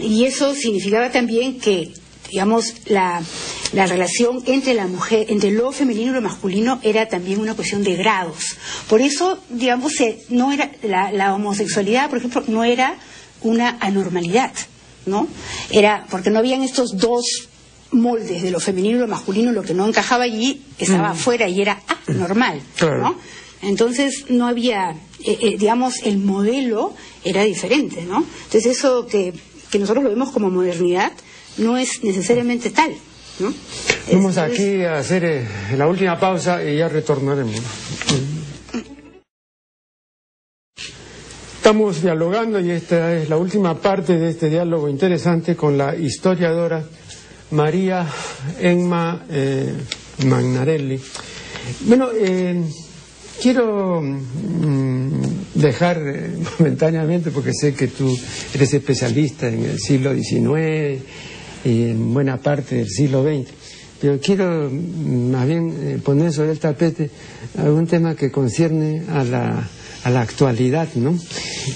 Y 0.00 0.24
eso 0.24 0.54
significaba 0.54 1.10
también 1.10 1.60
que, 1.60 1.92
digamos, 2.34 2.74
la, 2.86 3.22
la, 3.74 3.86
relación 3.86 4.42
entre 4.46 4.74
la 4.74 4.88
mujer, 4.88 5.26
entre 5.28 5.52
lo 5.52 5.70
femenino 5.70 6.10
y 6.10 6.14
lo 6.14 6.20
masculino 6.20 6.80
era 6.82 7.06
también 7.06 7.38
una 7.38 7.54
cuestión 7.54 7.84
de 7.84 7.94
grados. 7.94 8.56
Por 8.88 9.00
eso, 9.00 9.38
digamos, 9.50 9.92
no 10.30 10.50
era 10.50 10.68
la, 10.82 11.32
homosexualidad, 11.32 12.10
por 12.10 12.18
ejemplo, 12.18 12.42
no 12.48 12.64
era 12.64 12.96
una 13.42 13.78
anormalidad, 13.80 14.52
¿no? 15.06 15.28
Era 15.70 16.06
porque 16.10 16.30
no 16.30 16.40
habían 16.40 16.64
estos 16.64 16.96
dos 16.96 17.24
moldes 17.92 18.42
de 18.42 18.50
lo 18.50 18.58
femenino 18.58 18.96
y 18.96 19.00
lo 19.02 19.06
masculino, 19.06 19.52
lo 19.52 19.62
que 19.62 19.74
no 19.74 19.86
encajaba 19.86 20.24
allí 20.24 20.60
estaba 20.76 21.10
afuera 21.10 21.48
y 21.48 21.62
era 21.62 21.80
anormal, 22.08 22.60
¿no? 22.80 23.14
Entonces 23.62 24.24
no 24.28 24.48
había, 24.48 24.90
eh, 25.20 25.38
eh, 25.40 25.56
digamos, 25.56 26.02
el 26.02 26.18
modelo 26.18 26.94
era 27.22 27.44
diferente, 27.44 28.02
¿no? 28.02 28.26
Entonces 28.46 28.76
eso 28.76 29.06
que, 29.06 29.32
nosotros 29.78 30.02
lo 30.02 30.10
vemos 30.10 30.30
como 30.30 30.50
modernidad 30.50 31.12
no 31.58 31.76
es 31.76 32.02
necesariamente 32.02 32.70
tal, 32.70 32.94
¿no? 33.38 33.52
Vamos 34.12 34.38
aquí 34.38 34.82
a 34.82 34.98
hacer 34.98 35.24
eh, 35.24 35.46
la 35.76 35.86
última 35.86 36.18
pausa 36.18 36.62
y 36.62 36.78
ya 36.78 36.88
retornaremos. 36.88 37.60
Estamos 41.56 42.02
dialogando 42.02 42.60
y 42.60 42.70
esta 42.70 43.14
es 43.14 43.28
la 43.30 43.38
última 43.38 43.80
parte 43.80 44.18
de 44.18 44.30
este 44.30 44.50
diálogo 44.50 44.88
interesante 44.88 45.56
con 45.56 45.78
la 45.78 45.96
historiadora 45.96 46.84
María 47.52 48.06
Emma 48.60 49.24
Magnarelli. 50.26 51.00
Bueno, 51.86 52.10
Quiero 53.40 54.00
mm, 54.00 55.10
dejar 55.54 55.98
eh, 55.98 56.30
momentáneamente, 56.58 57.30
porque 57.30 57.52
sé 57.52 57.74
que 57.74 57.88
tú 57.88 58.16
eres 58.54 58.72
especialista 58.74 59.48
en 59.48 59.64
el 59.64 59.78
siglo 59.78 60.14
XIX 60.14 61.02
en 61.64 62.12
buena 62.12 62.36
parte 62.36 62.76
del 62.76 62.88
siglo 62.88 63.22
XX, 63.22 63.50
pero 64.00 64.18
quiero 64.20 64.68
mm, 64.70 65.30
más 65.30 65.46
bien 65.46 65.74
eh, 65.80 65.98
poner 66.02 66.32
sobre 66.32 66.52
el 66.52 66.58
tapete 66.58 67.10
algún 67.58 67.86
tema 67.86 68.14
que 68.14 68.30
concierne 68.30 69.02
a 69.08 69.24
la, 69.24 69.68
a 70.04 70.10
la 70.10 70.20
actualidad, 70.20 70.88
¿no? 70.96 71.18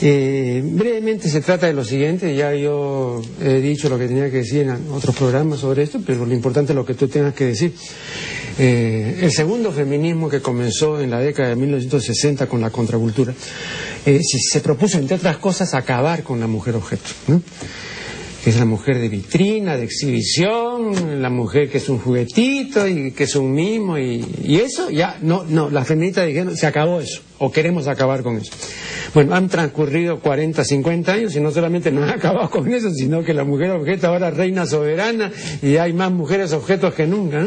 Eh, 0.03 0.63
brevemente 0.63 1.31
se 1.31 1.41
trata 1.41 1.67
de 1.67 1.73
lo 1.73 1.85
siguiente, 1.85 2.35
ya 2.37 2.55
yo 2.55 3.23
he 3.41 3.61
dicho 3.61 3.89
lo 3.89 3.99
que 3.99 4.07
tenía 4.07 4.31
que 4.31 4.39
decir 4.39 4.63
en 4.63 4.91
otros 4.93 5.17
programas 5.17 5.61
sobre 5.61 5.83
esto, 5.85 6.01
pero 6.05 6.27
lo 6.27 6.35
importante 6.35 6.73
es 6.73 6.77
lo 6.77 6.85
que 6.85 6.95
tú 6.95 7.09
tengas 7.09 7.35
que 7.35 7.47
decir. 7.47 7.73
Eh, 8.59 9.21
el 9.23 9.31
segundo 9.31 9.73
feminismo 9.73 10.29
que 10.29 10.43
comenzó 10.43 11.01
en 11.01 11.11
la 11.11 11.21
década 11.21 11.51
de 11.51 11.57
1960 11.57 12.47
con 12.47 12.61
la 12.61 12.71
contracultura, 12.71 13.33
se 14.05 14.61
propuso, 14.61 14.99
entre 14.99 15.17
otras 15.17 15.39
cosas, 15.39 15.75
acabar 15.75 16.23
con 16.23 16.41
la 16.41 16.47
mujer 16.47 16.75
objeto. 16.75 17.11
¿no? 17.29 17.43
Que 18.49 18.53
es 18.53 18.61
la 18.61 18.65
mujer 18.65 18.99
de 18.99 19.11
vitrina, 19.11 19.77
de 19.77 19.85
exhibición, 19.85 21.21
la 21.21 21.29
mujer 21.29 21.69
que 21.69 21.77
es 21.77 21.89
un 21.91 21.99
juguetito 21.99 22.89
y 22.89 23.13
que 23.13 23.25
es 23.25 23.37
un 23.37 23.53
mimo 23.53 23.99
y, 23.99 24.25
eso, 24.57 24.89
ya, 24.89 25.19
no, 25.21 25.45
no, 25.45 25.69
las 25.69 25.87
feministas 25.87 26.27
dijeron, 26.27 26.57
se 26.57 26.67
acabó 26.67 26.99
eso, 27.03 27.21
o 27.39 27.51
queremos 27.51 27.87
acabar 27.87 28.23
con 28.23 28.37
eso. 28.37 28.53
Bueno, 29.15 29.35
han 29.35 29.49
transcurrido 29.49 30.21
40, 30.21 30.65
50 30.65 31.13
años 31.13 31.37
y 31.37 31.41
no 31.41 31.51
solamente 31.51 31.91
no 31.91 32.03
han 32.03 32.11
acabado 32.19 32.51
con 32.51 32.73
eso, 32.73 32.91
sino 32.91 33.23
que 33.23 33.35
la 33.35 33.45
mujer 33.45 33.71
objeto 33.71 34.09
ahora 34.09 34.31
reina 34.31 34.67
soberana 34.67 35.31
y 35.63 35.77
hay 35.77 35.93
más 35.93 36.13
mujeres 36.13 36.53
objetos 36.53 36.95
que 36.95 37.07
nunca. 37.07 37.47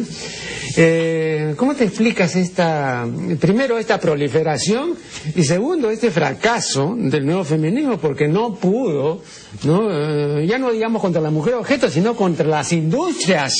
Eh, 0.78 1.54
¿Cómo 1.58 1.76
te 1.76 1.84
explicas 1.84 2.36
esta, 2.36 3.06
primero, 3.40 3.78
esta 3.78 4.00
proliferación 4.00 4.96
y 5.36 5.44
segundo, 5.44 5.90
este 5.90 6.12
fracaso 6.12 6.96
del 6.98 7.26
nuevo 7.26 7.44
feminismo 7.44 7.98
porque 7.98 8.28
no 8.28 8.56
pudo, 8.56 9.22
¿no? 9.64 9.90
Eh, 9.92 10.48
ya 10.48 10.58
no 10.58 10.72
digamos 10.72 11.02
contra 11.02 11.22
la 11.22 11.30
mujer 11.30 11.56
objeto, 11.56 11.90
sino 11.90 12.16
contra 12.16 12.48
las 12.48 12.72
industrias 12.72 13.54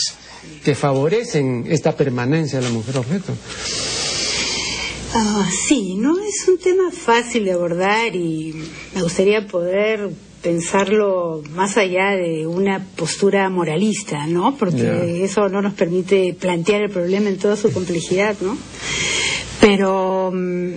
que 0.64 0.76
favorecen 0.76 1.66
esta 1.70 1.92
permanencia 1.92 2.60
de 2.60 2.66
la 2.66 2.72
mujer 2.72 2.98
objeto? 2.98 3.34
Ah, 5.14 5.50
sí, 5.68 5.96
no 5.96 6.18
es 6.20 6.48
un 6.48 6.58
tema 6.58 6.90
fácil 6.90 7.44
de 7.44 7.52
abordar 7.52 8.16
y 8.16 8.56
me 8.96 9.02
gustaría 9.02 9.46
poder 9.46 10.10
pensarlo 10.42 11.44
más 11.54 11.76
allá 11.76 12.12
de 12.12 12.48
una 12.48 12.86
postura 12.96 13.50
moralista, 13.50 14.26
¿no? 14.28 14.56
Porque 14.56 15.26
eso 15.26 15.50
no 15.50 15.62
nos 15.62 15.74
permite 15.74 16.34
plantear 16.34 16.84
el 16.84 16.90
problema 16.90 17.28
en 17.28 17.38
toda 17.38 17.58
su 17.58 17.74
complejidad, 17.74 18.38
¿no? 18.40 18.58
Pero 19.60 20.32
mm, 20.34 20.74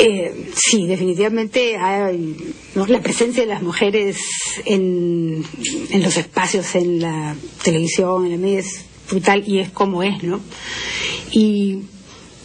eh, 0.00 0.50
sí, 0.54 0.86
definitivamente 0.86 1.76
hay 1.78 2.36
la 2.74 3.00
presencia 3.00 3.42
de 3.42 3.48
las 3.48 3.62
mujeres 3.62 4.18
en, 4.66 5.42
en 5.90 6.02
los 6.02 6.16
espacios, 6.18 6.74
en 6.74 7.00
la 7.00 7.34
televisión, 7.64 8.26
en 8.26 8.32
la 8.32 8.38
media 8.38 8.60
es 8.60 8.84
brutal 9.10 9.44
y 9.46 9.60
es 9.60 9.70
como 9.70 10.02
es, 10.02 10.22
¿no? 10.22 10.40
Y 11.32 11.80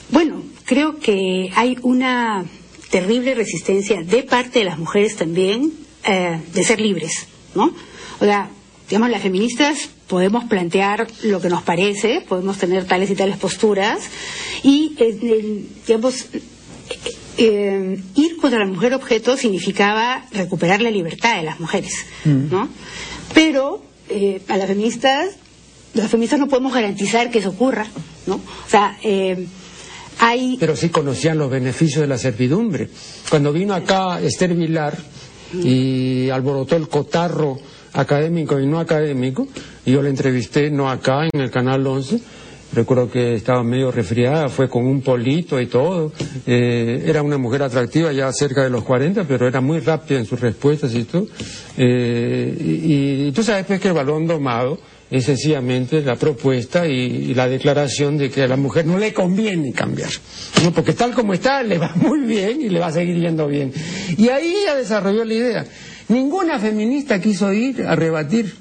bueno, 0.09 0.50
creo 0.71 0.99
que 0.99 1.49
hay 1.53 1.77
una 1.81 2.45
terrible 2.91 3.35
resistencia 3.35 4.03
de 4.03 4.23
parte 4.23 4.59
de 4.59 4.63
las 4.63 4.79
mujeres 4.79 5.17
también 5.17 5.73
eh, 6.05 6.39
de 6.53 6.63
ser 6.63 6.79
libres, 6.79 7.27
¿no? 7.55 7.75
O 8.21 8.23
sea, 8.23 8.49
digamos, 8.87 9.09
las 9.09 9.21
feministas 9.21 9.89
podemos 10.07 10.45
plantear 10.45 11.07
lo 11.23 11.41
que 11.41 11.49
nos 11.49 11.61
parece, 11.61 12.21
podemos 12.21 12.57
tener 12.57 12.85
tales 12.85 13.09
y 13.09 13.15
tales 13.15 13.35
posturas 13.35 13.99
y, 14.63 14.95
eh, 14.97 15.65
digamos, 15.85 16.27
eh, 17.37 18.01
ir 18.15 18.37
contra 18.37 18.59
la 18.59 18.65
mujer 18.65 18.93
objeto 18.93 19.35
significaba 19.35 20.25
recuperar 20.31 20.81
la 20.81 20.89
libertad 20.89 21.35
de 21.35 21.43
las 21.43 21.59
mujeres, 21.59 22.05
mm. 22.23 22.49
¿no? 22.49 22.69
Pero 23.33 23.83
a 24.47 24.55
las 24.55 24.67
feministas, 24.67 25.35
las 25.95 26.09
feministas 26.09 26.39
no 26.39 26.47
podemos 26.47 26.73
garantizar 26.73 27.29
que 27.29 27.39
eso 27.39 27.49
ocurra, 27.49 27.87
¿no? 28.25 28.35
O 28.35 28.69
sea, 28.69 28.97
pero 30.59 30.75
sí 30.75 30.89
conocían 30.89 31.37
los 31.37 31.49
beneficios 31.49 32.01
de 32.01 32.07
la 32.07 32.17
servidumbre. 32.17 32.89
Cuando 33.29 33.51
vino 33.51 33.73
acá 33.73 34.21
Esther 34.21 34.53
Vilar 34.53 34.97
y 35.53 36.29
alborotó 36.29 36.75
el 36.75 36.87
cotarro 36.87 37.59
académico 37.93 38.59
y 38.59 38.67
no 38.67 38.79
académico, 38.79 39.47
y 39.85 39.91
yo 39.91 40.01
la 40.01 40.09
entrevisté 40.09 40.69
no 40.69 40.89
acá 40.89 41.27
en 41.31 41.41
el 41.41 41.51
Canal 41.51 41.85
11, 41.85 42.19
recuerdo 42.73 43.09
que 43.09 43.33
estaba 43.33 43.63
medio 43.63 43.91
resfriada, 43.91 44.47
fue 44.47 44.69
con 44.69 44.85
un 44.85 45.01
polito 45.01 45.59
y 45.59 45.67
todo. 45.67 46.11
Eh, 46.45 47.03
era 47.05 47.21
una 47.21 47.37
mujer 47.37 47.63
atractiva, 47.63 48.11
ya 48.11 48.31
cerca 48.31 48.63
de 48.63 48.69
los 48.69 48.83
40, 48.83 49.23
pero 49.25 49.47
era 49.47 49.61
muy 49.61 49.79
rápida 49.79 50.19
en 50.19 50.25
sus 50.25 50.39
respuestas 50.39 50.93
y 50.95 51.03
todo. 51.03 51.27
Eh, 51.77 52.55
y, 52.59 53.31
tú 53.31 53.43
sabes 53.43 53.65
pues 53.65 53.79
que 53.79 53.89
el 53.89 53.93
balón 53.93 54.27
domado 54.27 54.79
es 55.11 55.25
sencillamente 55.25 56.01
la 56.01 56.15
propuesta 56.15 56.87
y, 56.87 57.33
la 57.33 57.47
declaración 57.47 58.17
de 58.17 58.29
que 58.29 58.43
a 58.43 58.47
la 58.47 58.55
mujer 58.55 58.85
no 58.85 58.97
le 58.97 59.13
conviene 59.13 59.73
cambiar, 59.73 60.09
¿no? 60.63 60.71
porque 60.71 60.93
tal 60.93 61.13
como 61.13 61.33
está 61.33 61.61
le 61.63 61.77
va 61.77 61.91
muy 61.95 62.21
bien 62.21 62.61
y 62.61 62.69
le 62.69 62.79
va 62.79 62.87
a 62.87 62.93
seguir 62.93 63.19
yendo 63.19 63.47
bien. 63.47 63.73
Y 64.17 64.29
ahí 64.29 64.55
ella 64.63 64.75
desarrolló 64.75 65.25
la 65.25 65.33
idea. 65.33 65.65
Ninguna 66.07 66.59
feminista 66.59 67.19
quiso 67.19 67.51
ir 67.51 67.85
a 67.85 67.95
rebatir. 67.95 68.53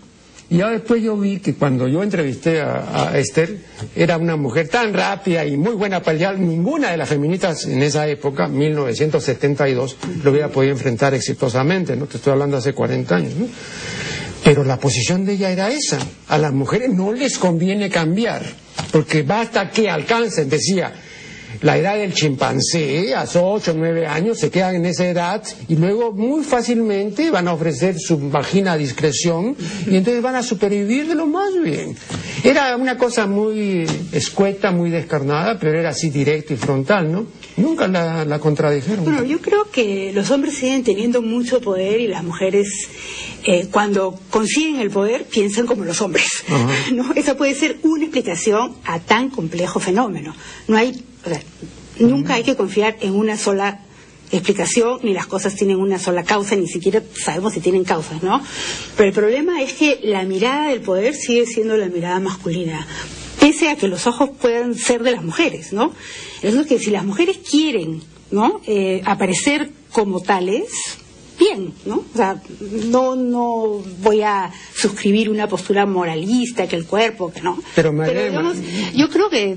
Y 0.50 0.56
ya 0.58 0.70
después 0.70 1.00
yo 1.00 1.16
vi 1.16 1.38
que 1.38 1.54
cuando 1.54 1.86
yo 1.86 2.02
entrevisté 2.02 2.60
a, 2.60 3.12
Esther, 3.16 3.56
era 3.94 4.16
una 4.16 4.34
mujer 4.34 4.68
tan 4.68 4.92
rápida 4.92 5.46
y 5.46 5.56
muy 5.56 5.74
buena 5.74 6.02
para 6.02 6.32
ninguna 6.32 6.90
de 6.90 6.96
las 6.96 7.08
feministas 7.08 7.66
en 7.66 7.80
esa 7.82 8.08
época, 8.08 8.48
1972, 8.48 9.96
lo 10.24 10.30
hubiera 10.32 10.48
podido 10.48 10.72
enfrentar 10.72 11.14
exitosamente, 11.14 11.94
¿no? 11.94 12.06
Te 12.06 12.16
estoy 12.16 12.32
hablando 12.32 12.56
hace 12.56 12.72
40 12.72 13.14
años. 13.14 13.32
Pero 14.44 14.64
la 14.64 14.78
posición 14.78 15.24
de 15.24 15.34
ella 15.34 15.50
era 15.50 15.70
esa. 15.70 15.98
A 16.28 16.38
las 16.38 16.52
mujeres 16.52 16.90
no 16.90 17.12
les 17.12 17.38
conviene 17.38 17.90
cambiar, 17.90 18.42
porque 18.90 19.22
basta 19.22 19.70
que 19.70 19.90
alcancen, 19.90 20.48
decía, 20.48 20.92
la 21.62 21.76
edad 21.76 21.96
del 21.96 22.14
chimpancé, 22.14 23.14
a 23.14 23.26
sus 23.26 23.42
8 23.42 23.72
o 23.72 23.74
9 23.74 24.06
años, 24.06 24.38
se 24.38 24.50
quedan 24.50 24.76
en 24.76 24.86
esa 24.86 25.06
edad 25.06 25.42
y 25.68 25.76
luego 25.76 26.12
muy 26.12 26.42
fácilmente 26.42 27.30
van 27.30 27.48
a 27.48 27.52
ofrecer 27.52 27.96
su 27.98 28.18
vagina 28.30 28.72
a 28.72 28.76
discreción 28.78 29.56
y 29.86 29.96
entonces 29.96 30.22
van 30.22 30.36
a 30.36 30.42
supervivir 30.42 31.06
de 31.06 31.14
lo 31.14 31.26
más 31.26 31.50
bien. 31.62 31.96
Era 32.42 32.74
una 32.76 32.96
cosa 32.96 33.26
muy 33.26 33.84
escueta, 34.12 34.70
muy 34.70 34.88
descarnada, 34.90 35.58
pero 35.58 35.78
era 35.78 35.90
así 35.90 36.08
directo 36.08 36.54
y 36.54 36.56
frontal, 36.56 37.12
¿no? 37.12 37.26
Nunca 37.56 37.86
la, 37.88 38.38
contradijeron. 38.38 39.04
Bueno, 39.04 39.24
yo 39.24 39.38
creo 39.40 39.70
que 39.70 40.12
los 40.14 40.30
hombres 40.30 40.54
siguen 40.54 40.82
teniendo 40.82 41.20
mucho 41.20 41.60
poder 41.60 42.00
y 42.00 42.08
las 42.08 42.24
mujeres 42.24 42.68
eh, 43.44 43.68
cuando 43.70 44.18
consiguen 44.30 44.80
el 44.80 44.90
poder 44.90 45.24
piensan 45.24 45.66
como 45.66 45.84
los 45.84 46.00
hombres. 46.00 46.28
¿no? 46.92 47.12
Esa 47.14 47.36
puede 47.36 47.54
ser 47.54 47.78
una 47.82 48.04
explicación 48.04 48.76
a 48.84 49.00
tan 49.00 49.30
complejo 49.30 49.80
fenómeno. 49.80 50.34
No 50.68 50.76
hay, 50.76 51.04
nunca 51.98 52.34
hay 52.34 52.42
que 52.42 52.56
confiar 52.56 52.96
en 53.00 53.14
una 53.14 53.36
sola 53.36 53.80
explicación, 54.32 55.00
ni 55.02 55.12
las 55.12 55.26
cosas 55.26 55.56
tienen 55.56 55.78
una 55.78 55.98
sola 55.98 56.22
causa, 56.22 56.54
ni 56.54 56.68
siquiera 56.68 57.02
sabemos 57.14 57.54
si 57.54 57.60
tienen 57.60 57.84
causas, 57.84 58.22
¿no? 58.22 58.40
Pero 58.96 59.08
el 59.08 59.14
problema 59.14 59.62
es 59.62 59.72
que 59.72 59.98
la 60.04 60.22
mirada 60.22 60.68
del 60.68 60.80
poder 60.80 61.14
sigue 61.14 61.46
siendo 61.46 61.76
la 61.76 61.88
mirada 61.88 62.20
masculina, 62.20 62.86
pese 63.40 63.70
a 63.70 63.76
que 63.76 63.88
los 63.88 64.06
ojos 64.06 64.30
puedan 64.40 64.74
ser 64.76 65.02
de 65.02 65.12
las 65.12 65.24
mujeres, 65.24 65.72
¿no? 65.72 65.92
Es 66.42 66.54
que 66.66 66.78
si 66.78 66.90
las 66.90 67.04
mujeres 67.04 67.38
quieren, 67.38 68.02
¿no? 68.30 68.60
Eh, 68.66 69.02
aparecer 69.04 69.70
como 69.90 70.20
tales, 70.20 70.98
bien, 71.40 71.72
¿no? 71.86 72.04
O 72.12 72.16
sea, 72.16 72.40
no, 72.60 73.16
no 73.16 73.82
voy 74.02 74.20
a 74.22 74.52
suscribir 74.74 75.30
una 75.30 75.48
postura 75.48 75.86
moralista, 75.86 76.68
que 76.68 76.76
el 76.76 76.86
cuerpo, 76.86 77.32
que 77.32 77.40
no. 77.40 77.58
Pero, 77.74 77.92
yo 78.94 79.08
creo 79.08 79.30
que, 79.30 79.56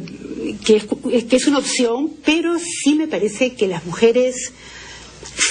que, 0.65 0.77
es, 0.77 1.23
que 1.25 1.35
es 1.35 1.47
una 1.47 1.59
opción, 1.59 2.11
pero 2.25 2.57
sí 2.57 2.95
me 2.95 3.07
parece 3.07 3.53
que 3.53 3.67
las 3.67 3.85
mujeres 3.85 4.53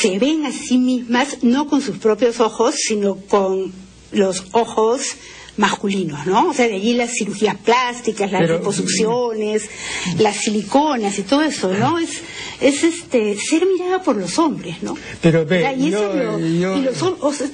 se 0.01 0.19
ven 0.19 0.47
a 0.47 0.53
sí 0.53 0.79
mismas 0.79 1.43
no 1.43 1.69
con 1.69 1.83
sus 1.83 1.99
propios 1.99 2.41
ojos, 2.41 2.75
sino 2.77 3.17
con 3.17 3.73
los 4.11 4.45
ojos 4.53 5.17
masculinos, 5.63 6.27
¿no? 6.27 6.49
O 6.49 6.53
sea, 6.53 6.67
de 6.67 6.75
allí 6.75 6.93
las 6.95 7.13
cirugías 7.13 7.57
plásticas, 7.57 8.33
las 8.33 8.49
reconstrucciones, 8.49 9.71
las 10.19 10.37
siliconas 10.37 11.17
y 11.21 11.23
todo 11.23 11.43
eso, 11.43 11.73
¿no? 11.73 12.01
Es, 12.01 12.21
es 12.61 12.83
este 12.83 13.37
ser 13.37 13.65
mirada 13.65 14.03
por 14.03 14.17
los 14.17 14.41
hombres, 14.41 14.83
¿no? 14.83 14.97
Pero 15.21 15.47
ve, 15.47 15.65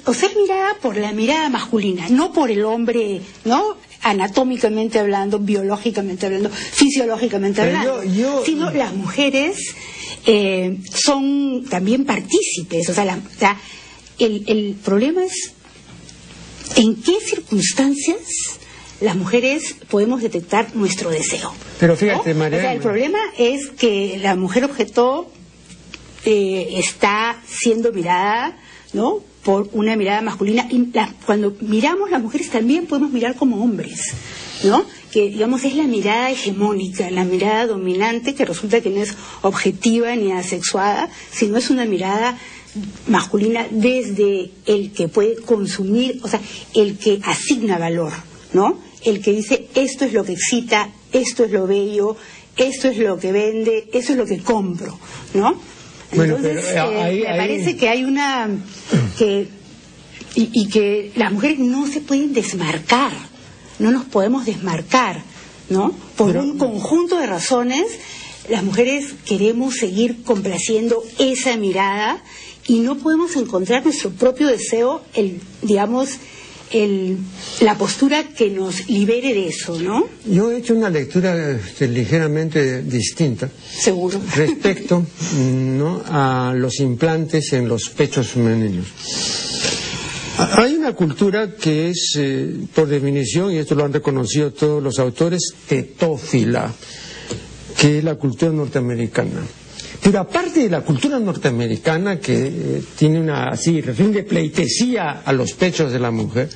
o, 0.07 0.15
ser 0.15 0.31
mirada 0.37 0.77
por 0.81 0.97
la 0.97 1.13
mirada 1.13 1.51
masculina, 1.51 2.09
no 2.09 2.33
por 2.33 2.51
el 2.51 2.65
hombre, 2.65 3.21
¿no? 3.45 3.77
anatómicamente 4.01 5.01
hablando, 5.01 5.39
biológicamente 5.41 6.27
hablando, 6.27 6.49
fisiológicamente 6.51 7.61
hablando, 7.61 8.01
sino 8.45 8.71
las 8.71 8.95
mujeres 8.95 9.75
eh, 10.25 10.79
son 10.95 11.65
también 11.69 12.07
partícipes, 12.07 12.89
o 12.89 12.95
sea, 12.95 13.05
la, 13.05 13.19
el, 14.19 14.45
el 14.47 14.77
problema 14.83 15.25
es 15.25 15.53
¿En 16.77 16.97
qué 17.03 17.19
circunstancias 17.21 18.59
las 19.01 19.17
mujeres 19.17 19.77
podemos 19.91 20.23
detectar 20.23 20.75
nuestro 20.75 21.11
deseo? 21.11 21.53
Pero 21.79 21.97
fíjate, 21.97 22.35
María. 22.35 22.59
O 22.59 22.61
sea, 22.61 22.73
el 22.73 22.81
problema 22.81 23.19
es 23.37 23.69
que 23.69 24.19
la 24.23 24.37
mujer 24.37 24.65
objeto 24.65 25.31
eh, 26.25 26.79
está 26.79 27.41
siendo 27.47 27.93
mirada, 27.93 28.57
¿no? 28.93 29.21
Por 29.45 29.71
una 29.73 29.97
mirada 29.97 30.21
masculina. 30.21 30.67
Y 30.71 30.93
cuando 31.25 31.57
miramos 31.61 32.11
las 32.11 32.23
mujeres 32.23 32.51
también 32.51 32.87
podemos 32.87 33.11
mirar 33.13 33.35
como 33.37 33.63
hombres, 33.63 34.15
¿no? 34.65 34.85
Que, 35.13 35.31
digamos, 35.31 35.65
es 35.65 35.75
la 35.75 35.85
mirada 35.85 36.31
hegemónica, 36.31 37.11
la 37.11 37.25
mirada 37.25 37.67
dominante, 37.67 38.35
que 38.35 38.45
resulta 38.45 38.81
que 38.81 38.91
no 38.91 39.01
es 39.01 39.15
objetiva 39.43 40.15
ni 40.17 40.33
asexuada, 40.33 41.09
sino 41.33 41.57
es 41.57 41.71
una 41.71 41.87
mirada 41.87 42.37
masculina 43.07 43.67
desde 43.71 44.51
el 44.67 44.93
que 44.93 45.09
puede 45.09 45.37
consumir, 45.37 46.21
o 46.23 46.29
sea, 46.29 46.41
el 46.75 46.99
que 46.99 47.21
asigna 47.25 47.79
valor, 47.79 48.13
¿no? 48.53 48.79
El 49.05 49.23
que 49.23 49.33
dice 49.33 49.69
esto 49.75 50.05
es 50.05 50.13
lo 50.13 50.25
que 50.25 50.33
excita, 50.33 50.91
esto 51.13 51.45
es 51.45 51.53
lo 51.53 51.67
bello, 51.67 52.17
esto 52.57 52.89
es 52.89 52.99
lo 52.99 53.19
que 53.19 53.33
vende, 53.33 53.89
eso 53.93 54.13
es 54.13 54.19
lo 54.19 54.27
que 54.27 54.39
compro, 54.39 54.99
¿no? 55.35 55.61
Entonces, 56.11 56.65
eh, 56.65 56.77
eh, 56.77 57.25
me 57.31 57.37
parece 57.37 57.77
que 57.77 57.89
hay 57.89 58.05
una 58.05 58.49
que 59.19 59.49
y, 60.35 60.51
y, 60.53 60.69
que 60.69 61.13
las 61.17 61.33
mujeres 61.33 61.59
no 61.59 61.87
se 61.87 62.01
pueden 62.01 62.33
desmarcar, 62.33 63.13
no 63.79 63.91
nos 63.91 64.05
podemos 64.05 64.47
desmarcar, 64.47 65.23
¿no? 65.69 65.93
Por 66.17 66.37
un 66.37 66.59
conjunto 66.59 67.19
de 67.19 67.27
razones, 67.27 67.85
las 68.49 68.63
mujeres 68.63 69.15
queremos 69.27 69.77
seguir 69.77 70.23
complaciendo 70.23 71.03
esa 71.19 71.57
mirada 71.57 72.23
y 72.69 72.81
no 72.81 72.99
podemos 72.99 73.35
encontrar 73.37 73.83
nuestro 73.83 74.11
propio 74.11 74.47
deseo, 74.47 75.03
el, 75.15 75.41
digamos, 75.63 76.11
el, 76.71 77.17
la 77.61 77.77
postura 77.79 78.25
que 78.29 78.51
nos 78.51 78.89
libere 78.91 79.33
de 79.33 79.49
eso, 79.49 79.81
¿no? 79.81 80.07
Yo 80.27 80.53
he 80.53 80.59
hecho 80.59 80.75
una 80.75 80.91
lectura 80.91 81.53
este, 81.53 81.89
ligeramente 81.89 82.83
distinta. 82.83 83.49
Seguro. 83.71 84.21
Respecto 84.37 85.05
¿no? 85.35 86.03
a 86.07 86.53
los 86.55 86.79
implantes 86.81 87.55
en 87.55 87.69
los 87.69 87.89
pechos 87.89 88.29
femeninos. 88.29 88.87
Hay 90.39 90.75
una 90.75 90.93
cultura 90.93 91.57
que 91.57 91.89
es, 91.89 92.13
eh, 92.17 92.55
por 92.75 92.87
definición, 92.87 93.51
y 93.51 93.57
esto 93.57 93.75
lo 93.75 93.85
han 93.85 93.93
reconocido 93.93 94.53
todos 94.53 94.81
los 94.83 94.99
autores, 94.99 95.55
tetófila, 95.67 96.73
que 97.77 97.99
es 97.99 98.05
la 98.05 98.15
cultura 98.15 98.53
norteamericana. 98.53 99.41
Pero 100.09 100.21
aparte 100.21 100.61
de 100.61 100.71
la 100.71 100.81
cultura 100.81 101.19
norteamericana, 101.19 102.19
que 102.19 102.47
eh, 102.47 102.83
tiene 102.97 103.21
una 103.21 103.49
así, 103.51 103.83
rinde 103.83 104.23
pleitesía 104.23 105.21
a 105.23 105.35
los 105.35 105.53
pechos 105.53 105.93
de 105.93 105.99
la 105.99 106.11
mujer, 106.11 106.49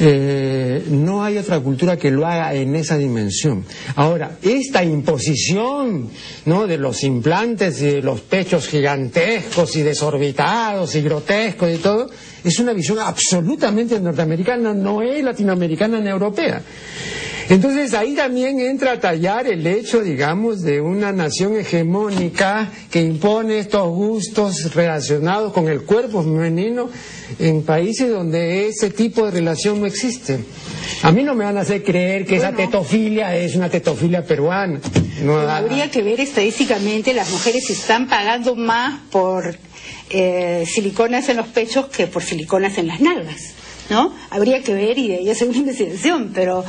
eh, 0.00 0.82
no 0.88 1.22
hay 1.22 1.36
otra 1.36 1.60
cultura 1.60 1.98
que 1.98 2.10
lo 2.10 2.26
haga 2.26 2.54
en 2.54 2.74
esa 2.74 2.96
dimensión. 2.96 3.66
Ahora, 3.96 4.38
esta 4.40 4.82
imposición 4.82 6.08
¿no? 6.46 6.66
de 6.66 6.78
los 6.78 7.04
implantes 7.04 7.82
y 7.82 7.86
de 7.88 8.00
los 8.00 8.22
pechos 8.22 8.66
gigantescos 8.66 9.76
y 9.76 9.82
desorbitados 9.82 10.94
y 10.94 11.02
grotescos 11.02 11.70
y 11.70 11.76
todo, 11.82 12.08
es 12.42 12.58
una 12.58 12.72
visión 12.72 12.98
absolutamente 12.98 14.00
norteamericana, 14.00 14.72
no 14.72 15.02
es 15.02 15.22
latinoamericana 15.22 16.00
ni 16.00 16.08
europea. 16.08 16.62
Entonces 17.48 17.94
ahí 17.94 18.14
también 18.14 18.60
entra 18.60 18.92
a 18.92 19.00
tallar 19.00 19.46
el 19.46 19.66
hecho, 19.66 20.00
digamos, 20.00 20.62
de 20.62 20.80
una 20.80 21.12
nación 21.12 21.56
hegemónica 21.56 22.70
que 22.90 23.00
impone 23.00 23.58
estos 23.58 23.88
gustos 23.88 24.74
relacionados 24.74 25.52
con 25.52 25.68
el 25.68 25.82
cuerpo 25.82 26.22
femenino 26.22 26.88
en 27.38 27.62
países 27.62 28.10
donde 28.10 28.68
ese 28.68 28.90
tipo 28.90 29.24
de 29.24 29.32
relación 29.32 29.80
no 29.80 29.86
existe. 29.86 30.38
A 31.02 31.12
mí 31.12 31.22
no 31.22 31.34
me 31.34 31.44
van 31.44 31.56
a 31.56 31.60
hacer 31.62 31.82
creer 31.82 32.26
que 32.26 32.36
esa 32.36 32.52
tetofilia 32.52 33.36
es 33.36 33.56
una 33.56 33.68
tetofilia 33.68 34.24
peruana. 34.24 34.80
No, 35.22 35.38
habría 35.38 35.90
que 35.90 36.02
ver 36.02 36.20
estadísticamente, 36.20 37.12
las 37.14 37.30
mujeres 37.30 37.68
están 37.70 38.08
pagando 38.08 38.54
más 38.54 39.00
por 39.10 39.56
eh, 40.10 40.64
siliconas 40.66 41.28
en 41.28 41.38
los 41.38 41.48
pechos 41.48 41.86
que 41.86 42.06
por 42.06 42.22
siliconas 42.22 42.78
en 42.78 42.86
las 42.86 43.00
nalgas. 43.00 43.54
¿No? 43.92 44.10
Habría 44.30 44.62
que 44.62 44.72
ver 44.72 44.96
y 44.98 45.08
de 45.08 45.16
ahí 45.16 45.30
hacer 45.30 45.48
una 45.48 45.58
investigación, 45.58 46.30
pero 46.34 46.64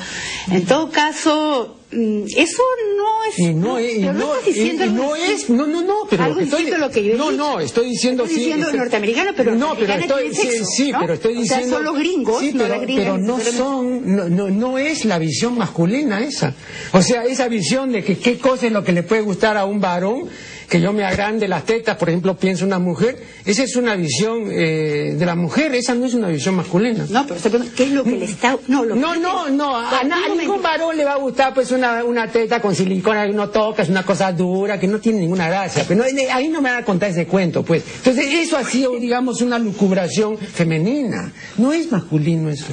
en 0.51 0.65
todo 0.65 0.89
caso, 0.91 1.78
mm, 1.91 2.24
eso 2.36 2.63
no 2.97 3.24
es. 3.24 3.39
Y 3.39 3.53
no, 3.53 3.80
y 3.80 3.99
no, 3.99 4.13
no, 4.13 4.34
diciendo 4.45 4.86
no 4.88 5.15
es. 5.15 5.49
No, 5.49 5.65
no, 5.65 5.82
no, 5.82 5.99
pero. 6.09 6.24
Algo 6.26 6.41
estoy, 6.41 6.69
lo 6.69 6.89
que 6.91 7.03
yo 7.03 7.15
No, 7.15 7.32
no, 7.32 7.61
estoy 7.61 7.89
diciendo. 7.91 8.26
Estoy 8.26 8.39
diciendo 8.39 8.67
sí, 8.69 8.78
norteamericano, 8.78 9.32
pero. 9.38 9.55
No, 9.55 9.74
pero 9.80 9.93
estoy. 9.93 10.36
Sexo, 10.36 10.65
sí, 10.65 10.91
¿no? 10.91 10.99
pero 10.99 11.13
estoy 11.13 11.36
diciendo. 11.36 11.65
O 11.65 11.69
sea, 11.69 11.78
son 11.78 11.86
los 11.86 11.97
gringos, 11.97 12.41
sí, 12.41 12.49
pero, 12.51 12.65
no 12.65 12.74
las 12.74 12.82
gringas. 12.82 13.05
Pero 13.05 13.17
no 13.17 13.39
son. 13.39 14.15
No, 14.15 14.30
no, 14.30 14.49
no 14.49 14.78
es 14.78 15.05
la 15.05 15.17
visión 15.17 15.57
masculina 15.57 16.19
esa. 16.21 16.53
O 16.91 17.01
sea, 17.01 17.24
esa 17.24 17.47
visión 17.47 17.93
de 17.93 18.03
que 18.03 18.17
qué 18.17 18.38
cosa 18.38 18.67
es 18.67 18.74
lo 18.74 18.84
que 18.84 18.91
le 18.91 19.03
puede 19.03 19.21
gustar 19.21 19.55
a 19.55 19.65
un 19.65 19.80
varón 19.80 20.28
que 20.74 20.82
yo 20.82 20.91
me 20.91 21.03
agrande 21.03 21.47
las 21.47 21.65
tetas, 21.65 21.95
por 21.97 22.09
ejemplo, 22.09 22.36
pienso 22.36 22.65
una 22.65 22.80
mujer, 22.80 23.24
esa 23.45 23.61
es 23.61 23.76
una 23.76 23.95
visión 23.95 24.47
eh, 24.49 25.13
de 25.15 25.24
la 25.24 25.36
mujer, 25.36 25.76
esa 25.76 25.93
no 25.93 26.07
es 26.07 26.15
una 26.15 26.30
visión 26.30 26.55
masculina. 26.55 27.05
No, 27.11 27.28
pero 27.28 27.39
¿qué 27.76 27.84
es 27.84 27.91
lo 27.91 28.03
que 28.03 28.13
le 28.13 28.26
está...? 28.26 28.57
No, 28.67 28.84
no, 28.84 29.15
no, 29.15 29.49
no, 29.49 29.78
a, 29.78 30.01
ningún 30.36 30.63
varón 30.63 30.97
le 30.97 31.05
va 31.05 31.11
a 31.11 31.17
gustar 31.17 31.53
pues 31.53 31.69
una, 31.69 32.03
una 32.03 32.28
teta 32.28 32.59
con 32.59 32.74
silicona 32.74 33.28
que 33.28 33.34
no 33.34 33.51
toca, 33.51 33.84
es 33.84 33.89
una 33.89 34.03
cosa 34.03 34.32
dura, 34.32 34.80
que 34.80 34.88
no 34.88 34.97
tiene 34.97 35.19
ninguna 35.19 35.47
gracia, 35.47 35.86
pero 35.88 36.05
ahí 36.32 36.49
no 36.49 36.59
me 36.59 36.71
van 36.71 36.82
a 36.82 36.86
contar 36.86 37.11
ese 37.11 37.28
cuento, 37.28 37.61
pues. 37.61 37.84
Entonces, 37.97 38.26
eso 38.34 38.57
ha 38.57 38.63
sido, 38.63 38.95
digamos, 38.97 39.41
una 39.41 39.59
lucubración 39.59 40.39
femenina, 40.39 41.32
no 41.59 41.71
es 41.71 41.91
masculino 41.91 42.49
eso. 42.49 42.65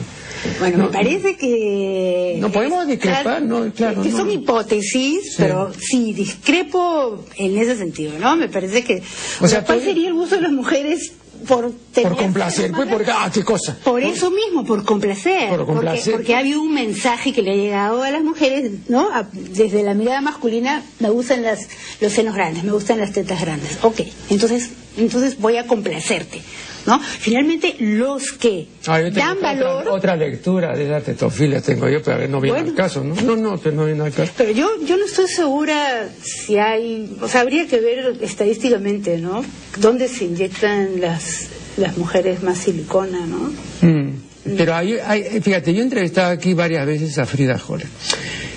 Bueno, 0.58 0.78
me 0.78 0.88
parece 0.88 1.36
que... 1.36 2.36
No 2.38 2.50
podemos 2.50 2.86
discrepar, 2.86 3.42
no, 3.42 3.72
claro. 3.72 4.02
Que 4.02 4.10
son 4.10 4.30
hipótesis, 4.30 5.34
pero 5.36 5.72
sí, 5.78 6.12
discrepo 6.12 7.24
en 7.36 7.58
ese 7.58 7.76
sentido, 7.76 8.18
¿no? 8.18 8.36
Me 8.36 8.48
parece 8.48 8.84
que... 8.84 9.02
O 9.40 9.48
sea, 9.48 9.64
¿cuál 9.64 9.80
sería 9.80 10.08
el 10.08 10.14
uso 10.14 10.36
de 10.36 10.42
las 10.42 10.52
mujeres 10.52 11.12
por 11.46 11.72
por 11.72 12.16
complacer, 12.16 12.72
pues 12.72 12.88
porque, 12.88 13.10
ah, 13.10 13.30
qué 13.32 13.42
cosa. 13.42 13.76
Por 13.82 14.02
eso 14.02 14.30
mismo, 14.30 14.64
por 14.64 14.84
complacer. 14.84 15.48
Por 15.48 15.66
complacer. 15.66 16.12
Porque, 16.12 16.34
ha 16.34 16.38
habido 16.38 16.60
un 16.60 16.72
mensaje 16.72 17.32
que 17.32 17.42
le 17.42 17.52
ha 17.52 17.54
llegado 17.54 18.02
a 18.02 18.10
las 18.10 18.22
mujeres, 18.22 18.72
¿no? 18.88 19.08
desde 19.32 19.82
la 19.82 19.94
mirada 19.94 20.20
masculina, 20.20 20.82
me 20.98 21.10
gustan 21.10 21.42
las, 21.42 21.68
los 22.00 22.12
senos 22.12 22.34
grandes, 22.34 22.64
me 22.64 22.72
gustan 22.72 22.98
las 22.98 23.12
tetas 23.12 23.40
grandes. 23.40 23.78
Ok, 23.82 24.00
entonces, 24.28 24.70
entonces 24.96 25.38
voy 25.38 25.56
a 25.56 25.66
complacerte. 25.66 26.42
¿No? 26.90 27.00
Finalmente, 27.00 27.76
los 27.78 28.32
que 28.32 28.66
ah, 28.86 29.00
dan 29.00 29.40
valor... 29.40 29.88
Otra, 29.88 30.16
lectura 30.16 30.76
de 30.76 30.88
la 30.88 31.00
tetofilia 31.00 31.60
tengo 31.60 31.88
yo, 31.88 32.02
pero 32.02 32.26
no 32.28 32.40
viene 32.40 32.58
al 32.58 32.74
caso, 32.74 33.02
¿no? 33.02 33.14
No, 33.14 33.36
no, 33.36 33.58
pero 33.58 33.76
no 33.76 33.86
viene 33.86 34.02
al 34.02 34.12
caso. 34.12 34.32
Pero 34.36 34.50
yo, 34.52 34.68
yo 34.84 34.96
no 34.96 35.04
estoy 35.04 35.28
segura 35.28 36.08
si 36.22 36.58
hay... 36.58 37.16
O 37.20 37.28
sea, 37.28 37.42
habría 37.42 37.66
que 37.66 37.80
ver 37.80 38.16
estadísticamente, 38.20 39.18
¿no? 39.18 39.44
¿Dónde 39.78 40.08
se 40.08 40.24
inyectan 40.24 41.00
las 41.00 41.48
las 41.76 41.96
mujeres 41.96 42.42
más 42.42 42.58
silicona, 42.58 43.26
¿no? 43.26 43.52
Mm. 43.80 44.10
Pero 44.56 44.74
hay, 44.74 44.98
fíjate, 45.42 45.74
yo 45.74 45.80
he 45.80 45.84
entrevistado 45.84 46.30
aquí 46.30 46.54
varias 46.54 46.86
veces 46.86 47.18
a 47.18 47.26
Frida 47.26 47.58
Jola 47.58 47.84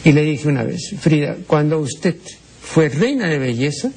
y 0.04 0.12
le 0.12 0.22
dije 0.22 0.48
una 0.48 0.64
vez, 0.64 0.96
Frida, 1.00 1.38
cuando 1.46 1.80
usted 1.80 2.16
fue 2.62 2.90
reina 2.90 3.28
de 3.28 3.38
belleza, 3.38 3.92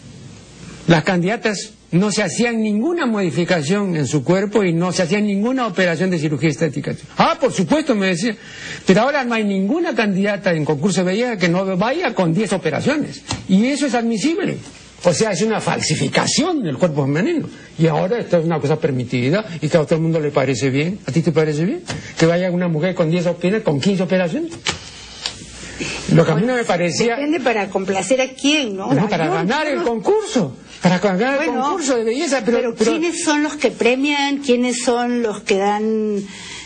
las 0.88 1.04
candidatas 1.04 1.72
no 1.92 2.10
se 2.10 2.22
hacían 2.22 2.60
ninguna 2.62 3.06
modificación 3.06 3.96
en 3.96 4.06
su 4.06 4.24
cuerpo 4.24 4.64
y 4.64 4.72
no 4.72 4.92
se 4.92 5.02
hacían 5.02 5.26
ninguna 5.26 5.66
operación 5.66 6.10
de 6.10 6.18
cirugía 6.18 6.50
estética. 6.50 6.94
Ah, 7.16 7.36
por 7.40 7.52
supuesto, 7.52 7.94
me 7.94 8.08
decía. 8.08 8.36
Pero 8.86 9.02
ahora 9.02 9.24
no 9.24 9.34
hay 9.34 9.44
ninguna 9.44 9.94
candidata 9.94 10.52
en 10.52 10.64
concurso 10.64 11.00
de 11.00 11.12
belleza 11.12 11.36
que 11.36 11.48
no 11.48 11.76
vaya 11.76 12.14
con 12.14 12.34
10 12.34 12.52
operaciones. 12.54 13.22
Y 13.48 13.66
eso 13.66 13.86
es 13.86 13.94
admisible. 13.94 14.58
O 15.04 15.12
sea, 15.12 15.30
es 15.30 15.42
una 15.42 15.60
falsificación 15.60 16.62
del 16.62 16.78
cuerpo 16.78 17.04
femenino. 17.04 17.48
Y 17.78 17.86
ahora 17.86 18.18
esto 18.18 18.38
es 18.38 18.44
una 18.44 18.58
cosa 18.58 18.76
permitida 18.80 19.44
y 19.60 19.68
que 19.68 19.76
a 19.76 19.84
todo 19.84 19.96
el 19.96 20.00
mundo 20.00 20.18
le 20.18 20.30
parece 20.30 20.70
bien. 20.70 20.98
¿A 21.06 21.12
ti 21.12 21.22
te 21.22 21.30
parece 21.30 21.64
bien? 21.64 21.82
Que 22.18 22.26
vaya 22.26 22.50
una 22.50 22.66
mujer 22.66 22.94
con 22.94 23.10
10 23.10 23.26
operaciones, 23.26 23.62
con 23.62 23.80
15 23.80 24.02
operaciones. 24.02 24.52
Lo 26.12 26.24
que 26.24 26.32
a 26.32 26.34
mí 26.34 26.46
no 26.46 26.54
me 26.54 26.64
parecía... 26.64 27.16
Depende 27.16 27.40
para 27.40 27.68
complacer 27.68 28.20
a 28.20 28.28
quién, 28.28 28.76
¿no? 28.76 28.92
No, 28.92 29.08
para 29.08 29.28
ganar 29.28 29.66
el 29.66 29.82
concurso. 29.82 30.56
Para 30.82 30.98
ganar 30.98 31.42
el 31.42 31.50
concurso 31.50 31.96
de 31.96 32.04
belleza. 32.04 32.42
Pero, 32.44 32.74
¿quiénes 32.74 33.22
son 33.22 33.42
los 33.42 33.54
que 33.56 33.70
premian? 33.70 34.38
¿Quiénes 34.38 34.82
son 34.82 35.22
los 35.22 35.40
que 35.40 35.56
dan... 35.56 36.22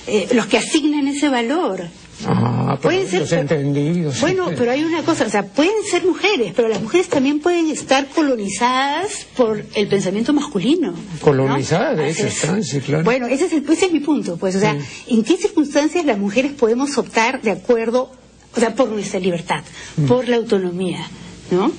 Eh, 0.07 0.29
los 0.33 0.47
que 0.47 0.59
asignan 0.59 1.07
ese 1.09 1.29
valor? 1.29 1.85
Ah, 2.27 2.79
pueden 2.81 3.09
ser 3.09 3.21
los 3.21 3.33
entendidos. 3.33 4.21
Bueno, 4.21 4.51
pero 4.57 4.73
hay 4.73 4.85
una 4.85 5.03
cosa, 5.03 5.25
o 5.25 5.31
sea, 5.31 5.45
pueden 5.45 5.85
ser 5.91 6.05
mujeres, 6.05 6.53
pero 6.55 6.69
las 6.69 6.83
mujeres 6.83 7.09
también 7.09 7.41
pueden 7.41 7.71
estar 7.71 8.09
colonizadas 8.09 9.27
por 9.37 9.65
el 9.75 9.89
pensamiento 9.89 10.33
masculino. 10.33 10.95
Colonizadas, 11.21 11.97
de 11.97 12.11
hecho 12.11 12.27
están, 12.27 12.63
sí, 12.63 12.81
claro. 12.81 13.05
Bueno, 13.05 13.27
ese 13.27 13.47
es, 13.47 13.53
ese 13.53 13.87
es 13.87 13.93
mi 13.93 14.01
punto, 14.01 14.37
pues, 14.37 14.55
o 14.57 14.61
sea, 14.61 14.77
¿en 15.07 15.25
qué 15.25 15.37
circunstancias 15.37 16.05
las 16.05 16.19
mujeres 16.19 16.53
podemos 16.53 16.97
optar 16.99 17.41
de 17.41 17.53
acuerdo 17.53 18.11
o 18.57 18.61
sea, 18.61 18.75
por 18.75 18.89
nuestra 18.89 19.21
libertad, 19.21 19.63
mm. 19.97 20.07
por 20.07 20.29
la 20.29 20.37
autonomía, 20.37 21.07
¿no? 21.51 21.71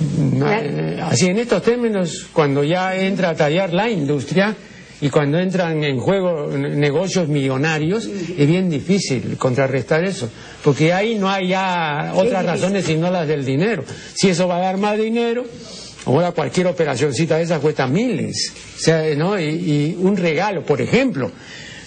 Eh, 0.00 1.00
así 1.02 1.26
en 1.26 1.38
estos 1.38 1.62
términos, 1.62 2.26
cuando 2.32 2.64
ya 2.64 2.96
entra 2.96 3.30
a 3.30 3.34
tallar 3.34 3.72
la 3.72 3.88
industria 3.88 4.54
y 5.00 5.08
cuando 5.08 5.38
entran 5.38 5.82
en 5.84 5.98
juego 5.98 6.48
negocios 6.48 7.28
millonarios, 7.28 8.06
es 8.06 8.46
bien 8.46 8.68
difícil 8.68 9.36
contrarrestar 9.36 10.04
eso, 10.04 10.28
porque 10.62 10.92
ahí 10.92 11.16
no 11.16 11.28
hay 11.28 11.48
ya 11.48 12.12
otras 12.14 12.44
razones 12.44 12.84
sino 12.84 13.10
las 13.10 13.28
del 13.28 13.44
dinero. 13.44 13.84
Si 14.14 14.28
eso 14.28 14.48
va 14.48 14.56
a 14.56 14.60
dar 14.60 14.78
más 14.78 14.98
dinero, 14.98 15.44
ahora 16.06 16.32
cualquier 16.32 16.68
operacioncita 16.68 17.36
de 17.36 17.44
esas 17.44 17.60
cuesta 17.60 17.86
miles, 17.86 18.52
o 18.76 18.80
sea, 18.80 19.02
¿no? 19.16 19.38
y 19.38 19.96
un 20.00 20.16
regalo, 20.16 20.64
por 20.64 20.80
ejemplo 20.80 21.30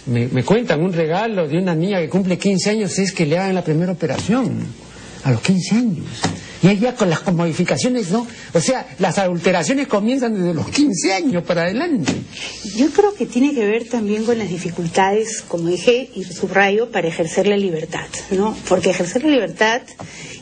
me, 0.07 0.43
cuentan 0.43 0.81
un 0.81 0.93
regalo 0.93 1.47
de 1.47 1.57
una 1.57 1.75
niña 1.75 1.99
que 1.99 2.09
cumple 2.09 2.37
15 2.37 2.69
años 2.69 2.97
es 2.97 3.11
que 3.11 3.25
le 3.25 3.37
hagan 3.37 3.55
la 3.55 3.63
primera 3.63 3.91
operación 3.91 4.65
a 5.23 5.31
los 5.31 5.41
15 5.41 5.75
años. 5.75 6.05
Y 6.63 6.77
ya 6.77 6.95
con 6.95 7.09
las 7.09 7.25
modificaciones, 7.31 8.09
¿no? 8.11 8.25
O 8.53 8.59
sea, 8.59 8.87
las 8.99 9.17
adulteraciones 9.17 9.87
comienzan 9.87 10.33
desde 10.33 10.53
los 10.53 10.69
15 10.69 11.13
años 11.13 11.43
para 11.43 11.63
adelante. 11.63 12.13
Yo 12.75 12.89
creo 12.89 13.13
que 13.13 13.25
tiene 13.25 13.53
que 13.53 13.65
ver 13.65 13.87
también 13.87 14.23
con 14.23 14.37
las 14.37 14.49
dificultades, 14.49 15.43
como 15.47 15.69
dije 15.69 16.09
y 16.15 16.23
subrayo, 16.23 16.91
para 16.91 17.07
ejercer 17.07 17.47
la 17.47 17.57
libertad, 17.57 18.07
¿no? 18.31 18.55
Porque 18.67 18.89
ejercer 18.89 19.23
la 19.23 19.29
libertad 19.29 19.81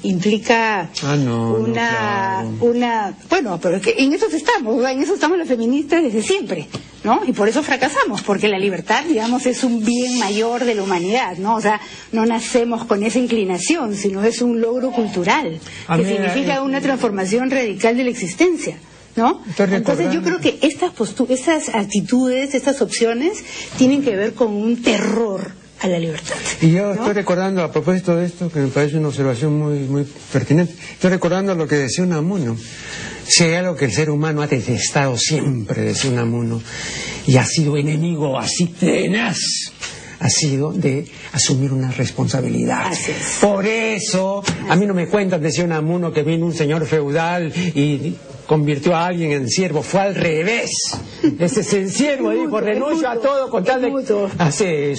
implica 0.06 0.89
ah, 1.03 1.16
una, 1.16 2.45
una, 2.62 3.14
bueno, 3.30 3.60
pero 3.62 3.82
que 3.82 3.95
en 3.97 4.14
eso 4.14 4.28
estamos, 4.28 4.84
en 4.86 5.01
eso 5.01 5.16
estamos 5.16 5.38
las 5.38 5.47
feministas 5.47 6.03
desde 6.03 6.22
siempre, 6.22 6.68
¿no? 7.03 7.22
Y 7.26 7.34
por 7.34 7.49
eso 7.49 7.64
fracasamos, 7.64 8.22
porque 8.22 8.47
la 8.47 8.60
libertad, 8.60 9.03
digamos, 9.06 9.45
es 9.45 9.64
un 9.64 9.84
bien 9.84 10.20
mayor 10.20 10.66
de 10.66 10.76
la 10.76 10.84
humanidad, 10.84 11.38
¿no? 11.38 11.56
O 11.56 11.62
sea, 11.62 11.80
no 12.12 12.26
nacemos 12.26 12.86
con 12.86 13.03
esa 13.03 13.20
inclinación, 13.20 13.95
sino 13.95 14.24
es 14.24 14.41
un 14.41 14.62
logro 14.62 14.91
cultural, 14.91 15.60
que 15.95 16.06
significa 16.06 16.62
una 16.62 16.82
transformación 16.82 17.49
radical 17.49 17.97
de 17.97 18.03
la 18.03 18.10
existencia. 18.10 18.78
¿No? 19.18 19.41
Entonces 19.58 20.12
yo 20.12 20.22
creo 20.22 20.41
que 20.41 20.60
estas 20.62 20.91
estas 21.30 21.70
actitudes, 21.70 22.53
estas 22.53 22.82
opciones 22.82 23.45
tienen 23.78 24.03
que 24.03 24.14
ver 24.14 24.34
con 24.34 24.51
un 24.53 24.82
terror 24.82 25.53
a 25.86 25.90
la 25.90 26.00
libertad. 26.00 26.36
Y 26.62 26.72
yo 26.72 26.94
estoy 26.94 27.14
recordando, 27.14 27.64
a 27.64 27.72
propósito 27.72 28.16
de 28.16 28.26
esto, 28.26 28.50
que 28.50 28.60
me 28.60 28.68
parece 28.68 28.98
una 28.98 29.10
observación 29.10 29.58
muy, 29.58 29.80
muy 29.80 30.06
pertinente, 30.34 30.74
estoy 30.92 31.12
recordando 31.12 31.54
lo 31.56 31.68
que 31.68 31.76
decía 31.76 32.04
Unamuno. 32.04 32.58
Si 33.28 33.44
hay 33.44 33.54
algo 33.56 33.76
que 33.76 33.86
el 33.86 33.92
ser 33.92 34.10
humano 34.10 34.42
ha 34.42 34.48
detestado 34.48 35.18
siempre, 35.18 35.82
decía 35.82 36.12
Unamuno, 36.12 36.62
y 37.28 37.38
ha 37.38 37.46
sido 37.46 37.78
enemigo 37.78 38.38
así 38.38 38.68
tenaz, 38.68 39.38
ha 40.20 40.30
sido 40.30 40.72
de 40.72 41.08
asumir 41.34 41.72
una 41.72 41.92
responsabilidad. 41.92 42.92
Por 43.42 43.66
eso, 43.66 44.44
a 44.70 44.76
mí 44.76 44.86
no 44.86 44.94
me 44.94 45.08
cuentan, 45.08 45.42
decía 45.42 45.66
Unamuno, 45.66 46.12
que 46.12 46.24
vino 46.24 46.46
un 46.46 46.54
señor 46.54 46.86
feudal 46.86 47.52
y 47.76 48.16
convirtió 48.46 48.96
a 48.96 49.08
alguien 49.08 49.32
en 49.32 49.50
siervo, 49.50 49.82
fue 49.82 50.02
al 50.02 50.16
revés. 50.16 50.72
Ese 51.39 51.62
es 51.62 51.74
el 51.74 51.91
siervo, 51.91 52.30
dijo, 52.32 52.60
renuncio 52.60 53.10
a 53.10 53.16
todo 53.16 53.50
con 53.50 53.64
tal 53.64 53.82
de... 53.82 53.91
Ah, 54.38 54.52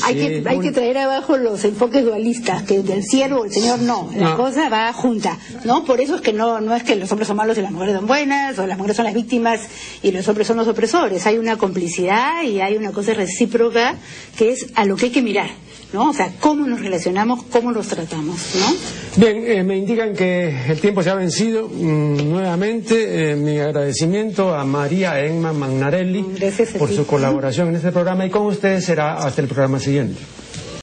hay, 0.05 0.15
que, 0.15 0.43
hay 0.47 0.61
que 0.61 0.73
traer 0.73 0.99
abajo 0.99 1.37
los 1.37 1.65
enfoques 1.65 2.05
dualistas, 2.05 2.63
que 2.65 2.83
del 2.83 3.05
siervo 3.05 3.45
el 3.45 3.53
señor 3.53 3.81
no, 3.81 4.11
la 4.17 4.37
cosa 4.37 4.69
va 4.69 4.93
junta, 4.93 5.39
¿no? 5.65 5.85
Por 5.85 6.01
eso 6.01 6.17
es 6.17 6.21
que 6.21 6.33
no, 6.33 6.61
no 6.61 6.75
es 6.75 6.83
que 6.83 6.97
los 6.97 7.11
hombres 7.13 7.29
son 7.29 7.37
malos 7.37 7.57
y 7.59 7.63
las 7.63 7.73
mujeres 7.73 7.95
son 7.95 8.07
buenas, 8.07 8.59
o 8.59 8.67
las 8.67 8.77
mujeres 8.77 8.97
son 8.97 9.05
las 9.05 9.15
víctimas 9.15 9.61
y 10.03 10.11
los 10.11 10.27
hombres 10.29 10.47
son 10.47 10.57
los 10.57 10.69
opresores, 10.69 11.27
hay 11.27 11.39
una 11.39 11.57
complicidad 11.57 12.43
y 12.43 12.61
hay 12.61 12.77
una 12.77 12.93
cosa 12.93 13.15
recíproca 13.15 13.97
que 14.37 14.51
es 14.51 14.67
a 14.75 14.85
lo 14.85 14.97
que 14.97 15.07
hay 15.07 15.13
que 15.13 15.23
mirar. 15.23 15.66
¿No? 15.93 16.11
O 16.11 16.13
sea, 16.13 16.33
cómo 16.41 16.67
nos 16.67 16.81
relacionamos, 16.81 17.45
cómo 17.45 17.73
nos 17.73 17.89
tratamos, 17.89 18.37
¿no? 18.55 18.75
Bien, 19.17 19.45
eh, 19.47 19.63
me 19.63 19.77
indican 19.77 20.15
que 20.15 20.55
el 20.69 20.81
tiempo 20.81 21.03
se 21.03 21.11
ha 21.11 21.15
vencido. 21.15 21.69
Mm, 21.69 22.29
nuevamente, 22.31 23.33
eh, 23.33 23.37
mi 23.37 23.59
agradecimiento 23.59 24.55
a 24.55 24.65
María 24.65 25.21
Emma 25.21 25.53
Magnarelli 25.53 26.25
por 26.79 26.91
su 26.91 27.07
colaboración 27.07 27.69
en 27.69 27.77
este 27.77 27.93
programa 27.93 28.27
y 28.27 28.31
con 28.31 28.47
ustedes 28.47 28.85
será 28.85 29.19
hasta 29.19 29.41
el 29.41 29.49
programa 29.49 29.79
siguiente. 29.79 30.21